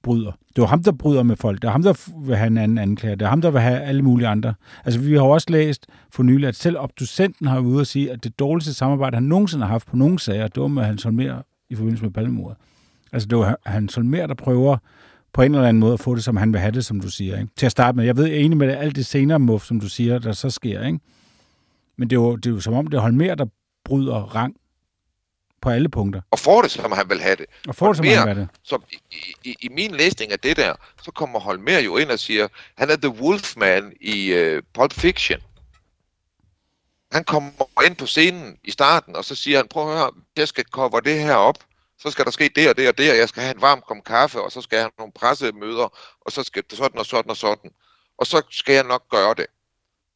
[0.03, 0.31] bryder.
[0.31, 1.63] Det er jo ham, der bryder med folk.
[1.63, 3.15] Det er ham, der vil have en anden anklager.
[3.15, 4.55] Det er ham, der vil have alle mulige andre.
[4.85, 8.25] Altså, vi har også læst for nylig, at selv obducenten har ude at sige, at
[8.25, 11.43] det dårligste samarbejde, han nogensinde har haft på nogen sager, det var med Hans Holmer
[11.71, 12.57] i forbindelse med palmemordet.
[13.13, 14.77] Altså, det var Hans Holmer, der prøver
[15.35, 17.11] på en eller anden måde at få det, som han vil have det, som du
[17.11, 17.39] siger.
[17.39, 17.53] Ikke?
[17.57, 18.05] Til at starte med.
[18.05, 20.33] Jeg ved, jeg er enig med det, alt det senere muff, som du siger, der
[20.33, 20.87] så sker.
[20.87, 20.99] Ikke?
[21.97, 23.47] Men det er, jo, det er jo som om, det er Holmer, der
[23.85, 24.57] bryder rang
[25.63, 26.21] på alle punkter.
[26.31, 27.47] Og får det, som han vil have det.
[27.69, 28.49] Og får det, som Holmér- han vil have det.
[28.63, 28.79] Så
[29.13, 32.49] i, i, i min læsning af det der, så kommer Holmer jo ind og siger,
[32.79, 35.41] han er the Wolfman i uh, Pulp Fiction.
[37.13, 37.51] Han kommer
[37.87, 41.01] ind på scenen i starten, og så siger han, prøv at høre, jeg skal cover
[41.01, 41.59] det her op,
[42.05, 43.83] så skal der ske det og det og det, og jeg skal have en varm
[43.89, 45.89] kom kaffe, og så skal jeg have nogle pressemøder,
[46.21, 47.71] og så skal det sådan og sådan og sådan.
[48.19, 49.47] Og så skal jeg nok gøre det.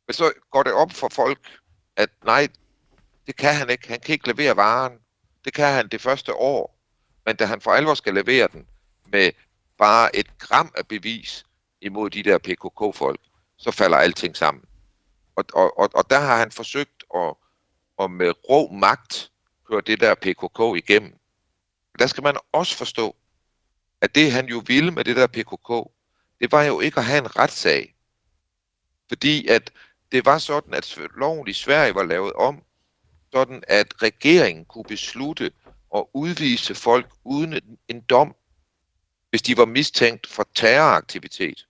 [0.07, 1.59] Men så går det op for folk,
[1.97, 2.49] at nej,
[3.27, 3.89] det kan han ikke.
[3.89, 4.99] Han kan ikke levere varen.
[5.45, 6.79] Det kan han det første år.
[7.27, 8.67] Men da han for alvor skal levere den
[9.07, 9.33] med
[9.79, 11.47] bare et gram af bevis
[11.81, 13.21] imod de der PKK-folk,
[13.57, 14.65] så falder alting sammen.
[15.37, 17.35] Og, og, og, og der har han forsøgt at,
[17.99, 19.31] at med rå magt
[19.69, 21.19] køre det der PKK igennem.
[21.99, 23.17] Der skal man også forstå,
[24.01, 25.91] at det han jo ville med det der PKK,
[26.41, 27.95] det var jo ikke at have en retssag.
[29.09, 29.73] Fordi at
[30.13, 32.63] det var sådan, at loven i Sverige var lavet om,
[33.33, 35.53] sådan at regeringen kunne beslutte
[35.97, 38.35] at udvise folk uden en dom,
[39.31, 41.67] hvis de var mistænkt for terroraktivitet.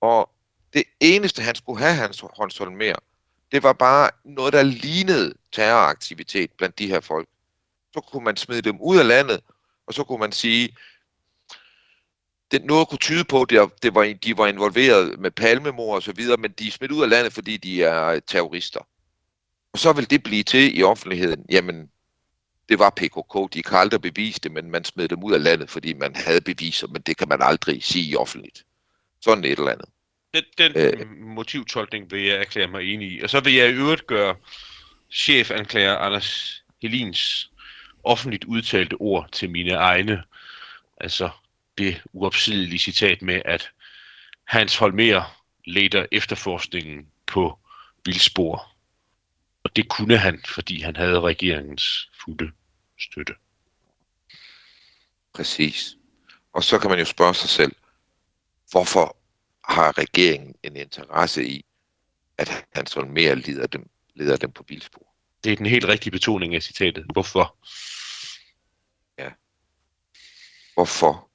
[0.00, 0.30] Og
[0.72, 2.96] det eneste, han skulle have, hans håndshold mere,
[3.52, 7.28] det var bare noget, der lignede terroraktivitet blandt de her folk.
[7.94, 9.40] Så kunne man smide dem ud af landet,
[9.86, 10.76] og så kunne man sige,
[12.50, 13.50] det, noget kunne tyde på, at
[13.82, 17.02] det var, de var involveret med palmemor og så videre, men de er smidt ud
[17.02, 18.80] af landet, fordi de er terrorister.
[19.72, 21.90] Og så vil det blive til i offentligheden, jamen,
[22.68, 25.70] det var PKK, de kan aldrig bevise det, men man smed dem ud af landet,
[25.70, 28.64] fordi man havde beviser, men det kan man aldrig sige offentligt.
[29.20, 29.88] Sådan et eller andet.
[30.34, 33.20] Den, den øh, motivtolkning vil jeg erklære mig enig i.
[33.20, 34.34] Og så vil jeg i øvrigt gøre
[35.12, 37.50] chefanklager Anders Helins
[38.08, 40.24] offentligt udtalte ord til mine egne.
[41.00, 41.30] Altså
[41.78, 43.70] det uopsidelige citat med, at
[44.44, 47.58] Hans Holmer leder efterforskningen på
[48.04, 48.72] vildspor.
[49.62, 52.52] Og det kunne han, fordi han havde regeringens fulde
[52.98, 53.34] støtte.
[55.34, 55.96] Præcis.
[56.52, 57.72] Og så kan man jo spørge sig selv,
[58.70, 59.16] hvorfor
[59.64, 61.64] har regeringen en interesse i,
[62.38, 65.06] at Hans Holmer leder dem, leder dem på vildspor?
[65.44, 67.04] Det er den helt rigtige betoning af citatet.
[67.12, 67.56] Hvorfor?
[70.78, 71.30] Hvorfor?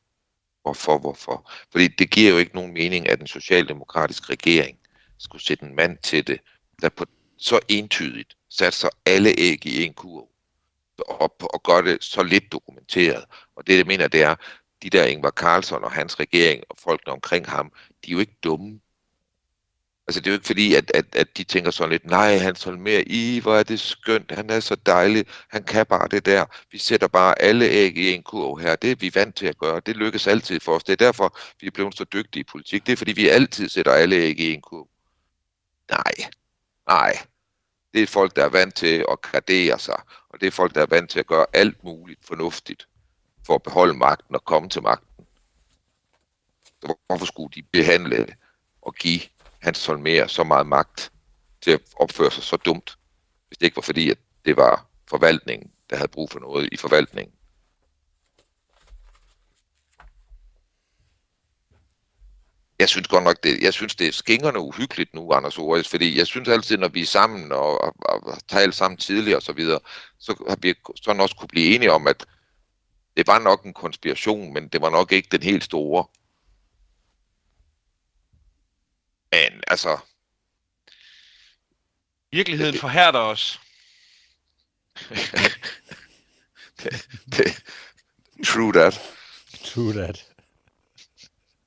[0.61, 1.51] Hvorfor, hvorfor?
[1.71, 4.79] Fordi det giver jo ikke nogen mening, at en socialdemokratisk regering
[5.17, 6.39] skulle sætte en mand til det,
[6.81, 7.05] der på
[7.37, 10.29] så entydigt satser alle æg i en kurv
[10.97, 13.25] og, og gør det så lidt dokumenteret.
[13.55, 14.35] Og det, jeg mener, det er,
[14.83, 17.71] de der Ingvar Carlsson og hans regering og folkene omkring ham,
[18.05, 18.79] de er jo ikke dumme.
[20.07, 22.55] Altså det er jo ikke fordi, at, at, at de tænker sådan lidt, nej, han
[22.65, 26.25] er mere i, hvor er det skønt, han er så dejlig, han kan bare det
[26.25, 26.45] der.
[26.71, 29.57] Vi sætter bare alle æg i en kurv her, det er vi vant til at
[29.57, 30.83] gøre, det lykkes altid for os.
[30.83, 33.69] Det er derfor, vi er blevet så dygtige i politik, det er fordi, vi altid
[33.69, 34.87] sætter alle æg i en kurv.
[35.91, 36.29] Nej,
[36.87, 37.17] nej.
[37.93, 40.81] Det er folk, der er vant til at gradere sig, og det er folk, der
[40.81, 42.87] er vant til at gøre alt muligt fornuftigt
[43.45, 45.25] for at beholde magten og komme til magten.
[47.07, 48.27] Hvorfor skulle de behandle
[48.81, 49.21] og give
[49.63, 51.11] Hans Holmer så meget magt
[51.61, 52.97] til at opføre sig så dumt,
[53.47, 56.77] hvis det ikke var fordi, at det var forvaltningen, der havde brug for noget i
[56.77, 57.35] forvaltningen.
[62.79, 66.17] Jeg synes godt nok, det, jeg synes, det er skingerne uhyggeligt nu, Anders Ores, fordi
[66.17, 69.53] jeg synes altid, når vi er sammen og, og, og taler sammen tidligere og så
[69.53, 69.79] videre,
[70.19, 72.25] så har vi sådan også kunne blive enige om, at
[73.17, 76.05] det var nok en konspiration, men det var nok ikke den helt store.
[79.33, 79.97] Men altså...
[82.31, 83.59] Virkeligheden det, forhærder os.
[86.83, 87.63] det, det,
[88.45, 89.01] true that.
[89.63, 90.27] True that.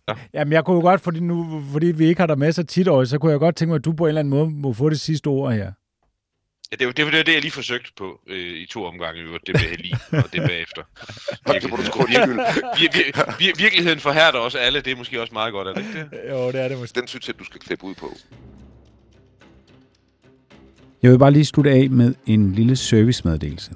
[0.09, 0.15] Ja.
[0.35, 2.89] Jamen, jeg kunne jo godt, fordi, nu, fordi vi ikke har der med så tit
[2.89, 4.73] år, så kunne jeg godt tænke mig, at du på en eller anden måde må
[4.73, 5.73] få det sidste ord her.
[6.73, 9.49] Ja, det, var, det var det, jeg lige forsøgte på øh, i to omgange, det
[9.49, 10.83] med Helin og det bagefter.
[11.53, 12.37] Virkeligheden,
[12.79, 15.81] vir, vir, vir, virkeligheden forhærder også alle, det er måske også meget godt, er det
[15.81, 16.31] ikke det?
[16.31, 17.01] Jo, det er det måske.
[17.01, 18.13] Den synes jeg, du skal klippe ud på.
[21.03, 23.75] Jeg vil bare lige slutte af med en lille servicemeddelelse.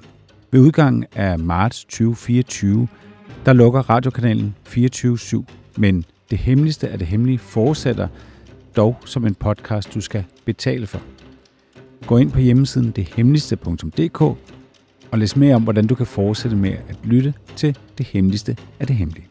[0.51, 2.87] Ved udgangen af marts 2024,
[3.45, 5.43] der lukker radiokanalen 24-7,
[5.77, 8.07] men det hemmeligste af det hemmelige fortsætter
[8.75, 11.01] dog som en podcast, du skal betale for.
[12.07, 14.21] Gå ind på hjemmesiden dethemmeligste.dk
[15.11, 18.87] og læs mere om, hvordan du kan fortsætte med at lytte til det hemmeligste af
[18.87, 19.30] det hemmelige.